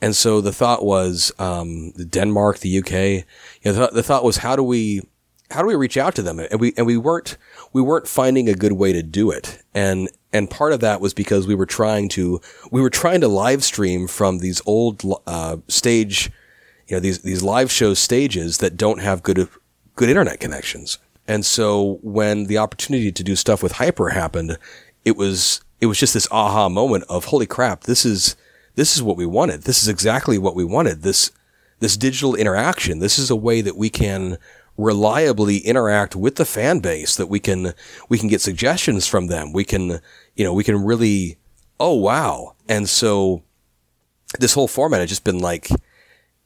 and 0.00 0.14
so 0.14 0.40
the 0.40 0.52
thought 0.52 0.84
was 0.84 1.32
um, 1.38 1.92
Denmark, 1.92 2.58
the 2.58 2.78
UK. 2.78 2.92
You 2.92 3.24
know, 3.64 3.72
the, 3.72 3.86
the, 3.94 4.02
thought 4.02 4.24
was 4.24 4.38
how 4.38 4.54
do 4.54 4.62
we 4.62 5.02
how 5.50 5.62
do 5.62 5.68
we 5.68 5.74
reach 5.74 5.96
out 5.96 6.14
to 6.16 6.22
them? 6.22 6.38
And 6.38 6.60
we 6.60 6.74
and 6.76 6.86
we 6.86 6.96
weren't 6.96 7.36
we 7.72 7.80
weren't 7.80 8.06
finding 8.06 8.48
a 8.48 8.54
good 8.54 8.72
way 8.72 8.92
to 8.92 9.02
do 9.02 9.30
it. 9.30 9.62
And 9.74 10.10
and 10.32 10.50
part 10.50 10.72
of 10.72 10.80
that 10.80 11.00
was 11.00 11.14
because 11.14 11.46
we 11.46 11.54
were 11.54 11.66
trying 11.66 12.08
to 12.10 12.40
we 12.70 12.82
were 12.82 12.90
trying 12.90 13.20
to 13.22 13.28
live 13.28 13.64
stream 13.64 14.06
from 14.06 14.38
these 14.38 14.60
old 14.66 15.02
uh, 15.26 15.56
stage, 15.68 16.30
you 16.88 16.96
know, 16.96 17.00
these 17.00 17.22
these 17.22 17.42
live 17.42 17.72
show 17.72 17.94
stages 17.94 18.58
that 18.58 18.76
don't 18.76 19.00
have 19.00 19.22
good 19.22 19.48
good 19.94 20.10
internet 20.10 20.40
connections. 20.40 20.98
And 21.28 21.44
so 21.44 21.98
when 22.02 22.44
the 22.44 22.58
opportunity 22.58 23.10
to 23.10 23.24
do 23.24 23.36
stuff 23.36 23.62
with 23.62 23.72
Hyper 23.72 24.10
happened, 24.10 24.58
it 25.04 25.16
was 25.16 25.60
it 25.80 25.86
was 25.86 25.98
just 25.98 26.14
this 26.14 26.28
aha 26.30 26.68
moment 26.68 27.04
of 27.08 27.26
holy 27.26 27.46
crap, 27.46 27.82
this 27.82 28.04
is 28.04 28.36
this 28.74 28.96
is 28.96 29.02
what 29.02 29.16
we 29.16 29.26
wanted. 29.26 29.62
This 29.62 29.82
is 29.82 29.88
exactly 29.88 30.38
what 30.38 30.54
we 30.54 30.64
wanted. 30.64 31.02
This 31.02 31.30
this 31.80 31.96
digital 31.96 32.34
interaction. 32.34 33.00
This 33.00 33.18
is 33.18 33.30
a 33.30 33.36
way 33.36 33.60
that 33.60 33.76
we 33.76 33.90
can 33.90 34.38
reliably 34.78 35.58
interact 35.58 36.14
with 36.14 36.36
the 36.36 36.44
fan 36.44 36.80
base 36.80 37.16
that 37.16 37.28
we 37.28 37.40
can 37.40 37.72
we 38.08 38.18
can 38.18 38.28
get 38.28 38.40
suggestions 38.40 39.06
from 39.06 39.26
them. 39.26 39.52
We 39.52 39.64
can 39.64 40.00
you 40.34 40.44
know, 40.44 40.52
we 40.52 40.64
can 40.64 40.84
really 40.84 41.38
oh 41.80 41.94
wow. 41.94 42.54
And 42.68 42.88
so 42.88 43.42
this 44.38 44.54
whole 44.54 44.68
format 44.68 45.00
has 45.00 45.08
just 45.08 45.24
been 45.24 45.38
like 45.38 45.68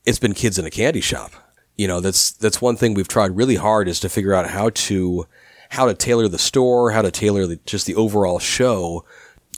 it's 0.06 0.18
been 0.18 0.34
kids 0.34 0.58
in 0.58 0.64
a 0.64 0.70
candy 0.70 1.00
shop 1.00 1.32
you 1.76 1.88
know, 1.88 2.00
that's 2.00 2.32
that's 2.32 2.60
one 2.60 2.76
thing 2.76 2.94
we've 2.94 3.08
tried 3.08 3.36
really 3.36 3.56
hard 3.56 3.88
is 3.88 4.00
to 4.00 4.08
figure 4.08 4.34
out 4.34 4.50
how 4.50 4.70
to 4.70 5.26
how 5.70 5.86
to 5.86 5.94
tailor 5.94 6.28
the 6.28 6.38
store, 6.38 6.90
how 6.90 7.02
to 7.02 7.10
tailor 7.10 7.46
the, 7.46 7.58
just 7.64 7.86
the 7.86 7.94
overall 7.94 8.38
show 8.38 9.04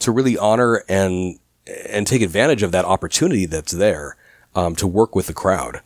to 0.00 0.12
really 0.12 0.36
honor 0.38 0.84
and 0.88 1.38
and 1.66 2.06
take 2.06 2.22
advantage 2.22 2.62
of 2.62 2.72
that 2.72 2.84
opportunity 2.84 3.46
that's 3.46 3.72
there 3.72 4.16
um, 4.54 4.76
to 4.76 4.86
work 4.86 5.14
with 5.14 5.26
the 5.26 5.34
crowd. 5.34 5.80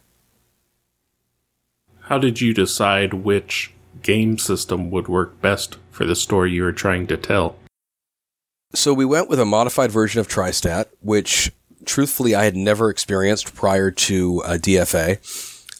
How 2.02 2.18
did 2.18 2.40
you 2.40 2.54
decide 2.54 3.14
which 3.14 3.72
game 4.02 4.38
system 4.38 4.90
would 4.90 5.08
work 5.08 5.40
best 5.40 5.76
for 5.90 6.04
the 6.04 6.14
story 6.14 6.52
you 6.52 6.62
were 6.62 6.72
trying 6.72 7.06
to 7.08 7.16
tell? 7.16 7.56
So 8.74 8.92
we 8.92 9.04
went 9.04 9.28
with 9.28 9.40
a 9.40 9.44
modified 9.44 9.90
version 9.90 10.20
of 10.20 10.28
TriStat, 10.28 10.86
which 11.00 11.52
truthfully 11.84 12.34
I 12.34 12.44
had 12.44 12.56
never 12.56 12.90
experienced 12.90 13.54
prior 13.54 13.90
to 13.90 14.42
uh, 14.42 14.50
DFA. 14.58 15.18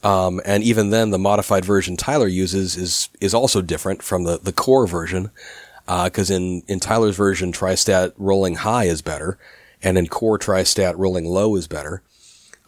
Um, 0.06 0.40
and 0.44 0.62
even 0.62 0.90
then, 0.90 1.10
the 1.10 1.18
modified 1.18 1.64
version 1.64 1.96
Tyler 1.96 2.28
uses 2.28 2.76
is 2.76 3.08
is 3.20 3.34
also 3.34 3.60
different 3.60 4.04
from 4.04 4.22
the, 4.22 4.38
the 4.38 4.52
core 4.52 4.86
version, 4.86 5.32
because 5.84 6.30
uh, 6.30 6.34
in 6.34 6.62
in 6.68 6.78
Tyler's 6.78 7.16
version, 7.16 7.50
Tristat 7.50 8.12
rolling 8.16 8.54
high 8.54 8.84
is 8.84 9.02
better, 9.02 9.36
and 9.82 9.98
in 9.98 10.06
core 10.06 10.38
Tristat 10.38 10.94
rolling 10.96 11.25
low 11.25 11.56
is 11.56 11.66
better. 11.66 12.04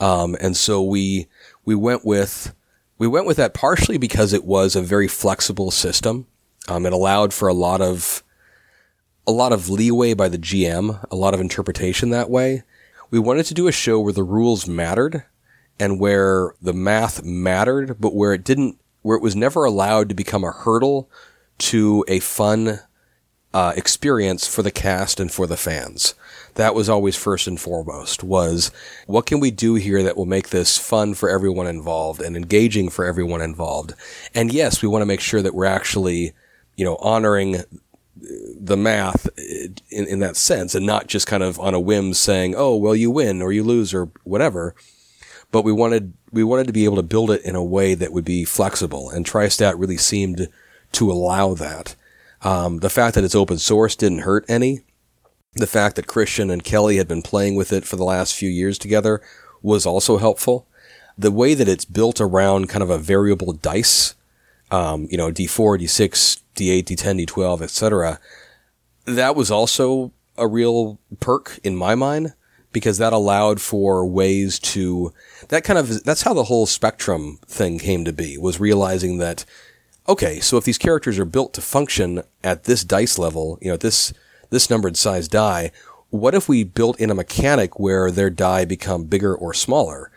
Um, 0.01 0.37
and 0.41 0.57
so 0.57 0.83
we 0.83 1.29
we 1.65 1.77
went 1.77 2.05
with 2.05 2.53
we 2.99 3.07
went 3.07 3.27
with 3.27 3.37
that 3.37 3.55
partially 3.55 3.99
because 3.99 4.33
it 4.33 4.45
was 4.45 4.75
a 4.75 4.83
very 4.83 5.07
flexible 5.07 5.71
system. 5.71 6.27
Um, 6.67 6.87
it 6.87 6.93
allowed 6.93 7.33
for 7.33 7.47
a 7.47 7.55
lot 7.55 7.81
of 7.81 8.25
a 9.29 9.31
lot 9.33 9.53
of 9.53 9.71
leeway 9.71 10.13
by 10.13 10.29
the 10.29 10.39
GM, 10.39 11.07
a 11.09 11.15
lot 11.15 11.35
of 11.35 11.41
interpretation 11.41 12.11
that 12.11 12.31
way. 12.31 12.65
we 13.13 13.21
wanted 13.21 13.47
to 13.47 13.55
do 13.55 13.69
a 13.69 13.73
show 13.73 14.01
where 14.01 14.13
the 14.13 14.25
rules 14.25 14.67
mattered 14.67 15.23
and 15.79 16.01
where 16.01 16.55
the 16.61 16.73
math 16.73 17.23
mattered, 17.25 18.01
but 18.01 18.15
where 18.15 18.33
it 18.33 18.45
didn't, 18.45 18.81
where 19.03 19.17
it 19.17 19.23
was 19.23 19.37
never 19.37 19.65
allowed 19.65 20.09
to 20.09 20.15
become 20.15 20.45
a 20.45 20.53
hurdle 20.53 21.11
to 21.59 22.05
a 22.09 22.21
fun 22.21 22.81
uh, 23.55 23.73
experience 23.77 24.47
for 24.47 24.63
the 24.63 24.71
cast 24.71 25.19
and 25.19 25.33
for 25.33 25.47
the 25.47 25.57
fans. 25.57 26.15
That 26.55 26.75
was 26.75 26.89
always 26.89 27.17
first 27.17 27.47
and 27.47 27.61
foremost 27.61 28.23
was 28.23 28.71
what 29.07 29.27
can 29.27 29.41
we 29.41 29.51
do 29.51 29.75
here 29.75 30.03
that 30.03 30.17
will 30.17 30.27
make 30.27 30.51
this 30.51 30.77
fun 30.77 31.15
for 31.15 31.31
everyone 31.31 31.67
involved 31.67 32.21
and 32.21 32.37
engaging 32.37 32.91
for 32.91 33.05
everyone 33.05 33.41
involved? 33.41 33.95
And 34.35 34.53
yes, 34.53 34.83
we 34.83 34.89
want 34.89 35.03
to 35.03 35.07
make 35.07 35.21
sure 35.21 35.41
that 35.41 35.55
we're 35.55 35.65
actually, 35.65 36.33
you 36.77 36.85
know, 36.85 36.97
honoring 36.97 37.63
the 38.21 38.77
math 38.77 39.29
in, 39.39 40.07
in 40.07 40.19
that 40.19 40.37
sense 40.37 40.75
and 40.75 40.85
not 40.85 41.07
just 41.07 41.27
kind 41.27 41.43
of 41.43 41.59
on 41.61 41.75
a 41.75 41.81
whim 41.81 42.13
saying, 42.15 42.55
oh, 42.57 42.77
well, 42.77 42.95
you 42.95 43.11
win 43.11 43.41
or 43.41 43.53
you 43.53 43.63
lose 43.63 43.95
or 43.95 44.11
whatever. 44.25 44.75
But 45.51 45.63
we 45.63 45.73
wanted, 45.73 46.13
we 46.31 46.45
wanted 46.45 46.67
to 46.67 46.73
be 46.73 46.85
able 46.85 46.97
to 46.97 47.03
build 47.03 47.31
it 47.31 47.43
in 47.43 47.55
a 47.55 47.65
way 47.65 47.95
that 47.95 48.13
would 48.13 48.25
be 48.25 48.45
flexible 48.45 49.11
and 49.11 49.25
TriStat 49.25 49.79
really 49.79 49.97
seemed 49.97 50.49
to 50.93 51.11
allow 51.11 51.55
that. 51.55 51.95
Um, 52.43 52.79
the 52.79 52.91
fact 52.91 53.15
that 53.15 53.25
it's 53.25 53.35
open 53.35 53.59
source 53.59 53.97
didn't 53.97 54.21
hurt 54.21 54.45
any. 54.49 54.81
The 55.55 55.67
fact 55.67 55.97
that 55.97 56.07
Christian 56.07 56.51
and 56.51 56.63
Kelly 56.63 56.97
had 56.97 57.09
been 57.09 57.23
playing 57.23 57.57
with 57.57 57.73
it 57.73 57.85
for 57.85 57.97
the 57.97 58.05
last 58.05 58.35
few 58.35 58.49
years 58.49 58.79
together 58.79 59.21
was 59.63 59.87
also 59.87 60.19
helpful. 60.19 60.67
The 61.17 61.33
way 61.33 61.55
that 61.55 61.69
it's 61.69 61.85
built 61.85 62.21
around 62.21 62.69
kind 62.69 62.83
of 62.83 62.91
a 62.91 62.99
variable 62.99 63.53
dice, 63.53 64.15
um, 64.71 65.09
you 65.11 65.17
know, 65.17 65.33
D4, 65.33 65.81
D6, 65.81 66.41
D8, 66.55 66.85
D10, 66.85 67.27
D12, 67.27 67.63
etc. 67.63 68.21
That 69.05 69.35
was 69.35 69.51
also 69.51 70.13
a 70.37 70.47
real 70.47 70.99
perk 71.19 71.59
in 71.65 71.75
my 71.75 71.97
mind 71.97 72.35
because 72.79 72.99
that 72.99 73.13
allowed 73.13 73.61
for 73.61 74.07
ways 74.07 74.59
to 74.59 75.13
that 75.49 75.65
kind 75.65 75.79
of 75.79 76.05
that's 76.05 76.23
how 76.23 76.33
the 76.33 76.45
whole 76.45 76.67
spectrum 76.67 77.39
thing 77.47 77.79
came 77.79 78.05
to 78.05 78.13
be 78.13 78.39
was 78.39 78.61
realizing 78.61 79.19
that 79.19 79.45
okay 80.09 80.41
so 80.41 80.57
if 80.57 80.65
these 80.65 80.79
characters 80.79 81.19
are 81.19 81.25
built 81.25 81.53
to 81.53 81.61
function 81.61 82.23
at 82.43 82.65
this 82.65 82.85
dice 82.85 83.19
level 83.19 83.59
you 83.61 83.71
know 83.71 83.77
this 83.77 84.13
this 84.51 84.71
numbered 84.71 84.97
size 84.97 85.29
die 85.29 85.71
what 86.11 86.35
if 86.35 86.49
we 86.49 86.65
built 86.65 86.99
in 86.99 87.11
a 87.11 87.15
mechanic 87.15 87.79
where 87.79 88.11
their 88.11 88.31
die 88.31 88.65
become 88.65 89.05
bigger 89.05 89.35
or 89.35 89.53
smaller 89.53 90.11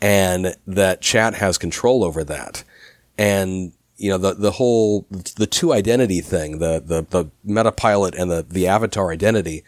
and 0.00 0.54
that 0.66 1.00
chat 1.00 1.34
has 1.34 1.58
control 1.58 2.04
over 2.04 2.22
that 2.22 2.64
and 3.16 3.72
you 3.98 4.10
know, 4.10 4.16
the, 4.16 4.32
the 4.32 4.52
whole, 4.52 5.06
the 5.10 5.46
two 5.46 5.72
identity 5.72 6.20
thing, 6.20 6.60
the, 6.60 6.80
the, 6.80 7.02
the 7.10 7.30
meta 7.44 7.72
pilot 7.72 8.14
and 8.14 8.30
the, 8.30 8.46
the 8.48 8.68
avatar 8.68 9.10
identity 9.10 9.64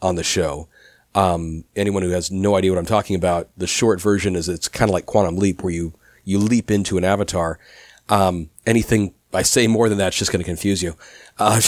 on 0.00 0.16
the 0.16 0.24
show. 0.24 0.68
Um, 1.14 1.64
anyone 1.76 2.02
who 2.02 2.10
has 2.10 2.30
no 2.30 2.56
idea 2.56 2.72
what 2.72 2.78
I'm 2.78 2.86
talking 2.86 3.16
about, 3.16 3.48
the 3.56 3.66
short 3.66 4.00
version 4.00 4.34
is 4.34 4.48
it's 4.48 4.68
kind 4.68 4.88
of 4.88 4.92
like 4.92 5.06
Quantum 5.06 5.36
Leap 5.36 5.62
where 5.62 5.72
you, 5.72 5.94
you 6.24 6.38
leap 6.38 6.70
into 6.70 6.98
an 6.98 7.04
avatar. 7.04 7.58
Um, 8.08 8.50
anything 8.66 9.14
I 9.32 9.42
say 9.42 9.66
more 9.66 9.88
than 9.88 9.98
that's 9.98 10.16
just 10.16 10.32
going 10.32 10.42
to 10.42 10.46
confuse 10.46 10.82
you. 10.82 10.96
Uh, 11.38 11.60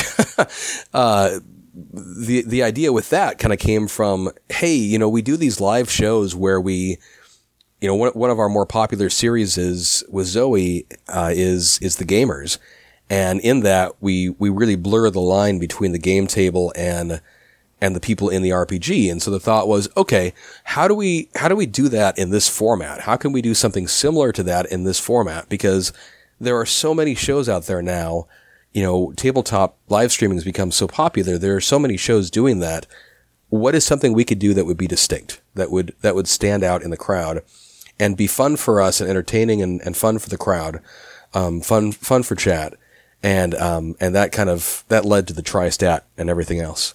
uh, 0.95 1.41
the, 1.75 2.43
the 2.43 2.63
idea 2.63 2.93
with 2.93 3.11
that 3.11 3.39
kind 3.39 3.53
of 3.53 3.59
came 3.59 3.89
from, 3.89 4.31
hey, 4.49 4.75
you 4.75 4.99
know, 4.99 5.09
we 5.09 5.23
do 5.23 5.37
these 5.37 5.61
live 5.61 5.91
shows 5.91 6.35
where 6.35 6.61
we, 6.61 6.99
you 7.81 7.89
know, 7.89 7.95
one, 7.95 8.13
one 8.13 8.31
of 8.31 8.39
our 8.39 8.49
more 8.49 8.67
popular 8.67 9.11
series 9.11 9.59
is 9.59 10.03
with 10.09 10.27
Zoe 10.27 10.87
uh, 11.09 11.31
is 11.35 11.79
is 11.81 11.97
the 11.97 12.07
gamers, 12.07 12.59
and 13.11 13.41
in 13.41 13.61
that 13.61 13.93
we 14.01 14.31
we 14.31 14.49
really 14.49 14.77
blur 14.77 15.11
the 15.11 15.21
line 15.21 15.59
between 15.59 15.93
the 15.93 15.99
game 15.99 16.27
table 16.27 16.73
and 16.75 17.21
and 17.81 17.95
the 17.95 18.01
people 18.01 18.29
in 18.29 18.43
the 18.43 18.51
RPG. 18.51 19.11
And 19.11 19.23
so 19.23 19.31
the 19.31 19.41
thought 19.41 19.69
was, 19.69 19.89
okay, 19.97 20.33
how 20.65 20.89
do 20.89 20.95
we 20.95 21.29
how 21.37 21.49
do 21.49 21.57
we 21.57 21.67
do 21.67 21.89
that 21.89 22.19
in 22.19 22.31
this 22.31 22.49
format? 22.49 23.03
How 23.03 23.17
can 23.17 23.33
we 23.33 23.43
do 23.43 23.55
something 23.55 23.87
similar 23.87 24.33
to 24.33 24.43
that 24.45 24.67
in 24.67 24.85
this 24.85 25.01
format? 25.01 25.49
Because 25.49 25.93
there 26.41 26.59
are 26.59 26.67
so 26.67 26.95
many 26.95 27.15
shows 27.15 27.49
out 27.49 27.65
there 27.65 27.83
now. 27.83 28.27
You 28.73 28.83
know, 28.83 29.13
tabletop 29.17 29.79
live 29.89 30.13
streaming 30.13 30.37
has 30.37 30.45
become 30.45 30.71
so 30.71 30.87
popular. 30.87 31.39
There 31.39 31.57
are 31.57 31.63
so 31.63 31.79
many 31.79 31.97
shows 31.97 32.31
doing 32.31 32.61
that. 32.61 32.87
What 33.49 33.75
is 33.75 33.85
something 33.85 34.13
we 34.13 34.25
could 34.25 34.39
do 34.39 34.53
that 34.55 34.67
would 34.67 34.77
be 34.77 34.87
distinct, 34.87 35.41
that 35.55 35.71
would 35.71 35.95
that 36.03 36.15
would 36.15 36.29
stand 36.29 36.63
out 36.63 36.83
in 36.83 36.91
the 36.91 36.97
crowd? 36.97 37.43
and 37.99 38.17
be 38.17 38.27
fun 38.27 38.57
for 38.57 38.81
us 38.81 39.01
and 39.01 39.09
entertaining 39.09 39.63
and, 39.63 39.81
and 39.83 39.97
fun 39.97 40.19
for 40.19 40.29
the 40.29 40.37
crowd, 40.37 40.81
um, 41.35 41.61
fun 41.61 41.93
fun 41.93 42.23
for 42.23 42.35
chat, 42.35 42.75
and 43.23 43.55
um, 43.55 43.97
and 44.01 44.15
that 44.15 44.33
kind 44.33 44.51
of 44.51 44.85
that 44.89 45.05
led 45.05 45.27
to 45.29 45.35
the 45.35 45.43
tri-stat 45.43 46.07
and 46.17 46.29
everything 46.29 46.61
else. 46.61 46.95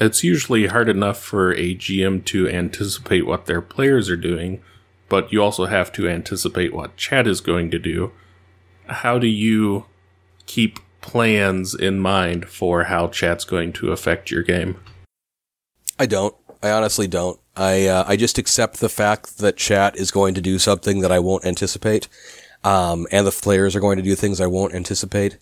It's 0.00 0.24
usually 0.24 0.66
hard 0.66 0.88
enough 0.88 1.18
for 1.18 1.52
a 1.52 1.74
GM 1.74 2.24
to 2.26 2.48
anticipate 2.48 3.26
what 3.26 3.46
their 3.46 3.62
players 3.62 4.10
are 4.10 4.16
doing, 4.16 4.60
but 5.08 5.32
you 5.32 5.42
also 5.42 5.66
have 5.66 5.92
to 5.92 6.08
anticipate 6.08 6.74
what 6.74 6.96
chat 6.96 7.26
is 7.26 7.40
going 7.40 7.70
to 7.70 7.78
do. 7.78 8.12
How 8.86 9.18
do 9.18 9.28
you 9.28 9.86
keep 10.46 10.80
plans 11.00 11.74
in 11.74 12.00
mind 12.00 12.48
for 12.48 12.84
how 12.84 13.08
chat's 13.08 13.44
going 13.44 13.72
to 13.74 13.92
affect 13.92 14.30
your 14.30 14.42
game? 14.42 14.80
I 15.98 16.06
don't. 16.06 16.34
I 16.62 16.70
honestly 16.70 17.06
don't. 17.06 17.38
I 17.56 17.86
uh, 17.86 18.04
I 18.08 18.16
just 18.16 18.38
accept 18.38 18.80
the 18.80 18.88
fact 18.88 19.38
that 19.38 19.56
chat 19.56 19.96
is 19.96 20.10
going 20.10 20.34
to 20.34 20.40
do 20.40 20.58
something 20.58 21.00
that 21.00 21.12
I 21.12 21.20
won't 21.20 21.44
anticipate, 21.44 22.08
um, 22.64 23.06
and 23.12 23.26
the 23.26 23.30
players 23.30 23.76
are 23.76 23.80
going 23.80 23.98
to 23.98 24.02
do 24.02 24.14
things 24.14 24.40
I 24.40 24.46
won't 24.46 24.74
anticipate. 24.74 25.38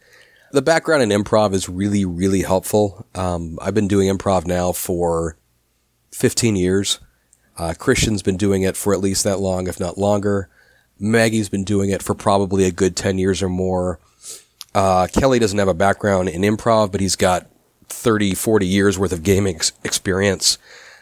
The 0.53 0.61
background 0.61 1.03
in 1.03 1.25
improv 1.25 1.55
is 1.55 1.67
really 1.67 2.05
really 2.05 2.43
helpful. 2.43 3.07
Um, 3.15 3.59
I've 3.63 3.75
been 3.75 3.89
doing 3.89 4.15
improv 4.15 4.47
now 4.47 4.73
for 4.73 5.39
15 6.13 6.57
years. 6.57 7.01
Uh, 7.57 7.73
Christian's 7.79 8.23
been 8.23 8.37
doing 8.37 8.61
it 8.63 8.77
for 8.77 8.93
at 8.93 9.01
least 9.01 9.25
that 9.25 9.41
long, 9.41 9.67
if 9.67 9.81
not 9.81 9.97
longer. 9.97 10.51
Maggie's 10.99 11.49
been 11.49 11.65
doing 11.65 11.89
it 11.89 12.03
for 12.03 12.15
probably 12.15 12.65
a 12.65 12.71
good 12.71 12.97
10 12.97 13.17
years 13.17 13.43
or 13.43 13.49
more. 13.49 13.99
Uh, 14.75 15.07
Kelly 15.07 15.39
doesn't 15.39 15.59
have 15.59 15.69
a 15.69 15.75
background 15.75 16.29
in 16.29 16.43
improv, 16.43 16.93
but 16.93 17.01
he's 17.01 17.17
got 17.17 17.47
30, 17.89 18.35
40 18.35 18.67
years 18.67 18.99
worth 18.99 19.13
of 19.13 19.23
gaming 19.23 19.57
ex- 19.57 19.73
experience. 19.85 20.59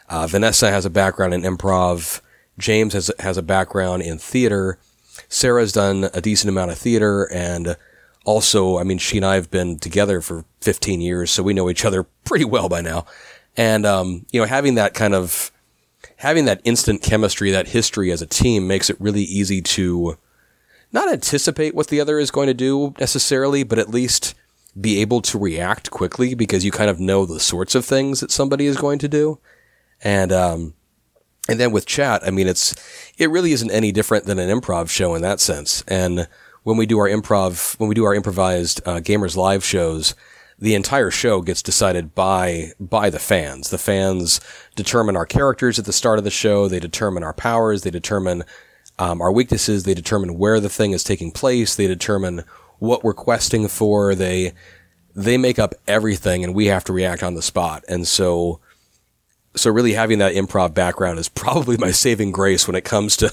Uh, 0.09 0.29
Vanessa 0.29 0.71
has 0.71 0.85
a 0.85 0.91
background 0.91 1.35
in 1.35 1.43
improv. 1.43 2.21
James 2.57 2.93
has 2.93 3.11
has 3.19 3.37
a 3.37 3.43
background 3.43 4.03
in 4.03 4.17
theater. 4.17 4.79
Sarah's 5.29 5.73
done 5.73 6.09
a 6.15 6.21
decent 6.21 6.51
amount 6.51 6.71
of 6.71 6.79
theater, 6.79 7.25
and 7.33 7.77
also, 8.25 8.79
I 8.79 8.85
mean, 8.85 8.99
she 8.99 9.17
and 9.17 9.27
I 9.27 9.35
have 9.35 9.51
been 9.51 9.79
together 9.79 10.21
for 10.21 10.45
15 10.61 11.01
years, 11.01 11.31
so 11.31 11.43
we 11.43 11.55
know 11.55 11.71
each 11.71 11.85
other 11.85 12.03
pretty 12.25 12.45
well 12.45 12.69
by 12.69 12.81
now. 12.81 13.07
And 13.57 13.85
um, 13.85 14.27
you 14.31 14.41
know, 14.41 14.47
having 14.47 14.77
that 14.77 14.95
kind 14.95 15.15
of 15.15 15.51
having 16.17 16.45
that 16.45 16.61
instant 16.65 17.03
chemistry, 17.03 17.51
that 17.51 17.69
history 17.69 18.11
as 18.11 18.23
a 18.23 18.27
team, 18.27 18.67
makes 18.67 18.91
it 18.91 19.01
really 19.01 19.23
easy 19.23 19.61
to 19.63 20.19
not 20.93 21.11
anticipate 21.11 21.75
what 21.75 21.89
the 21.89 22.01
other 22.01 22.19
is 22.19 22.31
going 22.31 22.47
to 22.47 22.55
do 22.55 22.95
necessarily, 22.99 23.63
but 23.63 23.79
at 23.79 23.89
least 23.89 24.35
be 24.79 25.01
able 25.01 25.21
to 25.23 25.39
react 25.39 25.91
quickly 25.91 26.35
because 26.35 26.65
you 26.65 26.71
kind 26.71 26.91
of 26.91 27.01
know 27.01 27.27
the 27.27 27.41
sorts 27.41 27.75
of 27.75 27.85
things 27.85 28.21
that 28.21 28.31
somebody 28.31 28.67
is 28.67 28.77
going 28.77 28.99
to 28.99 29.09
do. 29.09 29.39
And, 30.03 30.33
um, 30.33 30.75
and 31.49 31.59
then 31.59 31.73
with 31.73 31.87
chat, 31.87 32.23
I 32.25 32.31
mean, 32.31 32.47
it's, 32.47 32.75
it 33.19 33.31
really 33.31 33.53
isn't 33.53 33.71
any 33.71 33.93
different 33.93 34.27
than 34.27 34.39
an 34.39 34.49
improv 34.49 34.89
show 34.89 35.15
in 35.15 35.23
that 35.23 35.41
sense. 35.41 35.83
And 35.89 36.29
when 36.63 36.77
we 36.77 36.87
do 36.87 36.99
our 36.99 37.09
improv, 37.09 37.79
when 37.79 37.89
we 37.89 37.95
do 37.95 38.05
our 38.05 38.15
improvised, 38.15 38.81
uh, 38.87 39.01
gamers 39.01 39.37
live 39.37 39.65
shows, 39.65 40.15
the 40.59 40.75
entire 40.75 41.11
show 41.11 41.41
gets 41.41 41.63
decided 41.63 42.15
by 42.15 42.73
by 42.79 43.09
the 43.09 43.19
fans. 43.19 43.71
The 43.71 43.79
fans 43.79 44.41
determine 44.77 45.17
our 45.17 45.27
characters 45.27 45.79
at 45.79 45.87
the 45.87 45.93
start 45.93 46.19
of 46.19 46.25
the 46.25 46.31
show. 46.31 46.69
They 46.69 46.81
determine 46.81 47.23
our 47.23 47.33
powers. 47.33 47.83
They 47.83 47.91
determine 47.91 48.45
um, 48.99 49.23
our 49.23 49.33
weaknesses. 49.33 49.85
They 49.85 49.95
determine 49.95 50.37
where 50.37 50.61
the 50.61 50.69
thing 50.69 50.93
is 50.93 51.03
taking 51.03 51.33
place. 51.33 51.75
They 51.75 51.87
determine 51.87 52.45
what 52.79 53.03
we're 53.03 53.15
questing 53.15 53.69
for. 53.69 54.15
They 54.15 54.53
they 55.17 55.39
make 55.39 55.59
up 55.59 55.75
everything, 55.89 56.45
and 56.45 56.55
we 56.55 56.67
have 56.67 56.85
to 56.85 56.93
react 56.93 57.23
on 57.23 57.35
the 57.35 57.43
spot. 57.43 57.85
And 57.89 58.07
so 58.07 58.61
so 59.57 59.71
really 59.71 59.93
having 59.95 60.19
that 60.19 60.35
improv 60.35 60.75
background 60.75 61.19
is 61.19 61.29
probably 61.29 61.77
my 61.77 61.91
saving 61.91 62.33
grace 62.33 62.67
when 62.67 62.77
it 62.77 62.85
comes 62.85 63.17
to 63.19 63.33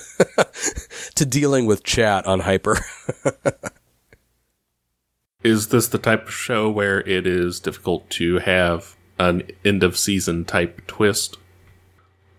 to 1.15 1.25
dealing 1.25 1.65
with 1.65 1.83
chat 1.83 2.25
on 2.25 2.41
hyper. 2.41 2.77
Is 5.43 5.67
this 5.69 5.87
the 5.87 5.99
type 5.99 6.27
of 6.27 6.33
show 6.33 6.69
where 6.69 6.99
it 7.01 7.27
is 7.27 7.59
difficult 7.59 8.09
to 8.11 8.39
have 8.39 8.95
an 9.19 9.43
end 9.63 9.83
of 9.83 9.97
season 9.97 10.45
type 10.45 10.85
twist? 10.87 11.37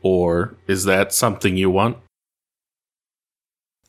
Or 0.03 0.57
is 0.67 0.85
that 0.85 1.13
something 1.13 1.57
you 1.57 1.71
want? 1.71 1.97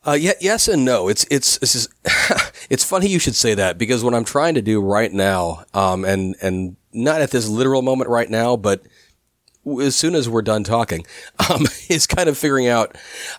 Uh, 0.06 0.16
yeah, 0.18 0.32
yes 0.40 0.68
and 0.68 0.84
no. 0.84 1.08
It's 1.08 1.26
it's 1.30 1.58
it's 1.58 1.88
it's 2.70 2.84
funny 2.84 3.08
you 3.08 3.18
should 3.18 3.34
say 3.34 3.54
that 3.54 3.76
because 3.76 4.02
what 4.02 4.14
I'm 4.14 4.24
trying 4.24 4.54
to 4.54 4.62
do 4.62 4.80
right 4.80 5.12
now, 5.12 5.64
um, 5.74 6.04
and 6.04 6.34
and 6.40 6.76
not 6.92 7.20
at 7.20 7.30
this 7.30 7.48
literal 7.48 7.82
moment 7.82 8.08
right 8.08 8.30
now, 8.30 8.56
but 8.56 8.82
as 9.80 9.94
soon 9.94 10.14
as 10.14 10.28
we're 10.28 10.42
done 10.42 10.64
talking, 10.64 11.06
um, 11.50 11.66
is 11.88 12.06
kind 12.06 12.28
of 12.28 12.38
figuring 12.38 12.68
out 12.68 12.96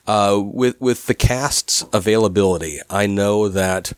uh, 0.08 0.40
with 0.42 0.80
with 0.80 1.08
the 1.08 1.14
cast's 1.14 1.86
availability. 1.94 2.80
I 2.90 3.08
know 3.08 3.48
that 3.50 3.94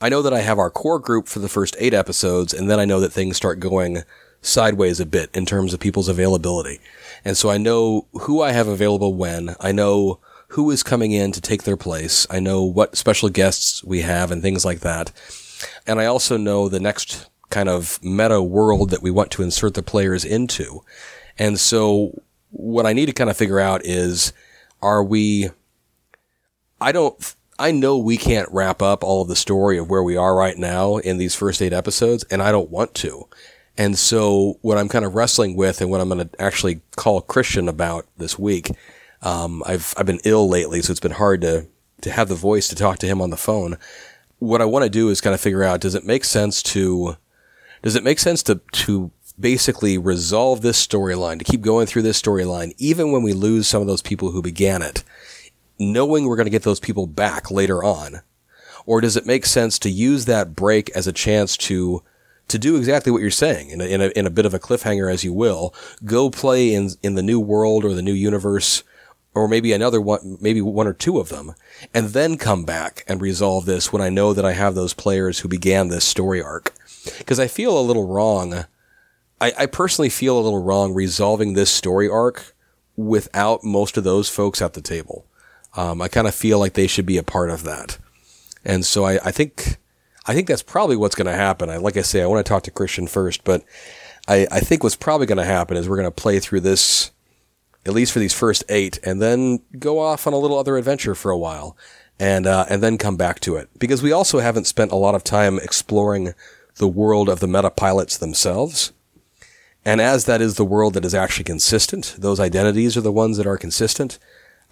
I 0.00 0.08
know 0.08 0.22
that 0.22 0.34
I 0.34 0.40
have 0.40 0.58
our 0.58 0.70
core 0.70 0.98
group 0.98 1.28
for 1.28 1.38
the 1.38 1.48
first 1.48 1.76
eight 1.78 1.94
episodes, 1.94 2.52
and 2.52 2.70
then 2.70 2.78
I 2.78 2.84
know 2.84 3.00
that 3.00 3.12
things 3.12 3.36
start 3.36 3.60
going 3.60 4.02
sideways 4.42 5.00
a 5.00 5.06
bit 5.06 5.30
in 5.34 5.46
terms 5.46 5.74
of 5.74 5.80
people's 5.80 6.08
availability. 6.08 6.80
And 7.24 7.36
so 7.36 7.50
I 7.50 7.58
know 7.58 8.06
who 8.12 8.42
I 8.42 8.52
have 8.52 8.68
available 8.68 9.14
when. 9.14 9.56
I 9.60 9.72
know 9.72 10.20
who 10.48 10.70
is 10.70 10.82
coming 10.82 11.12
in 11.12 11.32
to 11.32 11.40
take 11.40 11.64
their 11.64 11.76
place. 11.76 12.26
I 12.30 12.40
know 12.40 12.62
what 12.62 12.96
special 12.96 13.28
guests 13.28 13.82
we 13.82 14.02
have 14.02 14.30
and 14.30 14.42
things 14.42 14.64
like 14.64 14.80
that. 14.80 15.10
And 15.86 16.00
I 16.00 16.06
also 16.06 16.36
know 16.36 16.68
the 16.68 16.80
next 16.80 17.28
kind 17.50 17.68
of 17.68 18.02
meta 18.02 18.42
world 18.42 18.90
that 18.90 19.02
we 19.02 19.10
want 19.10 19.30
to 19.32 19.42
insert 19.42 19.74
the 19.74 19.82
players 19.82 20.24
into. 20.24 20.82
And 21.38 21.58
so 21.60 22.22
what 22.50 22.86
I 22.86 22.92
need 22.92 23.06
to 23.06 23.12
kind 23.12 23.30
of 23.30 23.36
figure 23.36 23.60
out 23.60 23.84
is, 23.84 24.32
are 24.80 25.02
we, 25.02 25.50
I 26.80 26.92
don't, 26.92 27.34
I 27.58 27.70
know 27.70 27.98
we 27.98 28.16
can't 28.16 28.48
wrap 28.52 28.82
up 28.82 29.02
all 29.02 29.22
of 29.22 29.28
the 29.28 29.36
story 29.36 29.78
of 29.78 29.88
where 29.88 30.02
we 30.02 30.16
are 30.16 30.34
right 30.34 30.56
now 30.56 30.98
in 30.98 31.16
these 31.16 31.34
first 31.34 31.62
eight 31.62 31.72
episodes, 31.72 32.24
and 32.30 32.42
I 32.42 32.52
don't 32.52 32.70
want 32.70 32.94
to. 32.96 33.28
And 33.78 33.98
so 33.98 34.58
what 34.62 34.78
I'm 34.78 34.88
kind 34.88 35.04
of 35.04 35.14
wrestling 35.14 35.56
with 35.56 35.80
and 35.80 35.90
what 35.90 36.00
I'm 36.00 36.08
going 36.08 36.28
to 36.28 36.42
actually 36.42 36.80
call 36.96 37.20
Christian 37.20 37.68
about 37.68 38.06
this 38.16 38.38
week, 38.38 38.70
um, 39.22 39.62
I've, 39.66 39.94
I've 39.96 40.06
been 40.06 40.20
ill 40.24 40.48
lately, 40.48 40.82
so 40.82 40.90
it's 40.90 41.00
been 41.00 41.12
hard 41.12 41.40
to, 41.42 41.66
to 42.02 42.10
have 42.10 42.28
the 42.28 42.34
voice 42.34 42.68
to 42.68 42.74
talk 42.74 42.98
to 42.98 43.06
him 43.06 43.20
on 43.20 43.30
the 43.30 43.36
phone. 43.36 43.76
What 44.38 44.60
I 44.60 44.66
want 44.66 44.84
to 44.84 44.90
do 44.90 45.08
is 45.08 45.20
kind 45.20 45.34
of 45.34 45.40
figure 45.40 45.64
out, 45.64 45.80
does 45.80 45.94
it 45.94 46.04
make 46.04 46.24
sense 46.24 46.62
to, 46.64 47.16
does 47.82 47.96
it 47.96 48.04
make 48.04 48.18
sense 48.18 48.42
to, 48.44 48.60
to 48.72 49.10
basically 49.38 49.98
resolve 49.98 50.62
this 50.62 50.84
storyline, 50.84 51.38
to 51.38 51.44
keep 51.44 51.60
going 51.60 51.86
through 51.86 52.02
this 52.02 52.20
storyline, 52.20 52.74
even 52.78 53.12
when 53.12 53.22
we 53.22 53.32
lose 53.32 53.68
some 53.68 53.80
of 53.80 53.86
those 53.86 54.02
people 54.02 54.30
who 54.30 54.42
began 54.42 54.82
it, 54.82 55.02
knowing 55.78 56.26
we're 56.26 56.36
going 56.36 56.46
to 56.46 56.50
get 56.50 56.62
those 56.62 56.80
people 56.80 57.06
back 57.06 57.50
later 57.50 57.82
on? 57.84 58.22
Or 58.86 59.00
does 59.00 59.16
it 59.16 59.26
make 59.26 59.46
sense 59.46 59.78
to 59.80 59.90
use 59.90 60.24
that 60.26 60.54
break 60.54 60.90
as 60.90 61.06
a 61.06 61.12
chance 61.12 61.56
to 61.58 62.02
to 62.48 62.58
do 62.58 62.76
exactly 62.76 63.10
what 63.10 63.20
you're 63.20 63.30
saying 63.30 63.70
in 63.70 63.80
a, 63.80 63.84
in 63.84 64.00
a, 64.00 64.06
in 64.08 64.26
a 64.26 64.30
bit 64.30 64.46
of 64.46 64.54
a 64.54 64.58
cliffhanger, 64.58 65.12
as 65.12 65.24
you 65.24 65.32
will. 65.32 65.74
Go 66.04 66.30
play 66.30 66.72
in 66.72 66.90
in 67.02 67.14
the 67.14 67.22
new 67.22 67.40
world 67.40 67.84
or 67.84 67.92
the 67.92 68.02
new 68.02 68.12
universe, 68.12 68.84
or 69.34 69.48
maybe 69.48 69.72
another 69.72 70.00
one, 70.00 70.38
maybe 70.40 70.60
one 70.60 70.86
or 70.86 70.92
two 70.92 71.18
of 71.18 71.28
them, 71.28 71.54
and 71.92 72.10
then 72.10 72.38
come 72.38 72.64
back 72.64 73.04
and 73.08 73.20
resolve 73.20 73.66
this 73.66 73.92
when 73.92 74.02
I 74.02 74.08
know 74.08 74.32
that 74.32 74.44
I 74.44 74.52
have 74.52 74.74
those 74.74 74.94
players 74.94 75.40
who 75.40 75.48
began 75.48 75.88
this 75.88 76.04
story 76.04 76.40
arc. 76.40 76.72
Because 77.18 77.38
I 77.38 77.46
feel 77.46 77.78
a 77.78 77.82
little 77.82 78.06
wrong. 78.06 78.64
I, 79.40 79.52
I 79.58 79.66
personally 79.66 80.08
feel 80.08 80.38
a 80.38 80.40
little 80.40 80.62
wrong 80.62 80.94
resolving 80.94 81.52
this 81.52 81.70
story 81.70 82.08
arc 82.08 82.54
without 82.96 83.62
most 83.62 83.96
of 83.96 84.04
those 84.04 84.28
folks 84.28 84.62
at 84.62 84.72
the 84.72 84.80
table. 84.80 85.26
Um, 85.76 86.00
I 86.00 86.08
kind 86.08 86.26
of 86.26 86.34
feel 86.34 86.58
like 86.58 86.72
they 86.72 86.86
should 86.86 87.06
be 87.06 87.18
a 87.18 87.22
part 87.22 87.50
of 87.50 87.62
that. 87.64 87.98
And 88.64 88.84
so 88.84 89.04
I, 89.04 89.20
I 89.24 89.30
think 89.30 89.76
I 90.26 90.34
think 90.34 90.48
that's 90.48 90.62
probably 90.62 90.96
what's 90.96 91.14
going 91.14 91.26
to 91.26 91.32
happen. 91.32 91.70
I, 91.70 91.76
like 91.76 91.96
I 91.96 92.02
say, 92.02 92.22
I 92.22 92.26
want 92.26 92.44
to 92.44 92.48
talk 92.48 92.64
to 92.64 92.70
Christian 92.70 93.06
first, 93.06 93.44
but 93.44 93.62
I, 94.26 94.46
I 94.50 94.60
think 94.60 94.82
what's 94.82 94.96
probably 94.96 95.26
going 95.26 95.38
to 95.38 95.44
happen 95.44 95.76
is 95.76 95.88
we're 95.88 95.96
going 95.96 96.08
to 96.08 96.10
play 96.10 96.40
through 96.40 96.60
this, 96.60 97.12
at 97.84 97.94
least 97.94 98.12
for 98.12 98.18
these 98.18 98.34
first 98.34 98.64
eight, 98.68 98.98
and 99.04 99.22
then 99.22 99.60
go 99.78 100.00
off 100.00 100.26
on 100.26 100.32
a 100.32 100.38
little 100.38 100.58
other 100.58 100.76
adventure 100.76 101.14
for 101.14 101.30
a 101.30 101.38
while, 101.38 101.76
and 102.18 102.46
uh, 102.46 102.66
and 102.68 102.82
then 102.82 102.98
come 102.98 103.16
back 103.16 103.38
to 103.40 103.56
it 103.56 103.68
because 103.78 104.02
we 104.02 104.10
also 104.10 104.40
haven't 104.40 104.66
spent 104.66 104.90
a 104.90 104.96
lot 104.96 105.14
of 105.14 105.22
time 105.22 105.58
exploring 105.58 106.34
the 106.76 106.88
world 106.88 107.28
of 107.28 107.40
the 107.40 107.46
meta 107.46 107.70
pilots 107.70 108.18
themselves. 108.18 108.92
And 109.86 110.00
as 110.00 110.24
that 110.24 110.40
is 110.40 110.56
the 110.56 110.64
world 110.64 110.94
that 110.94 111.04
is 111.04 111.14
actually 111.14 111.44
consistent, 111.44 112.16
those 112.18 112.40
identities 112.40 112.96
are 112.96 113.02
the 113.02 113.12
ones 113.12 113.36
that 113.36 113.46
are 113.46 113.56
consistent. 113.56 114.18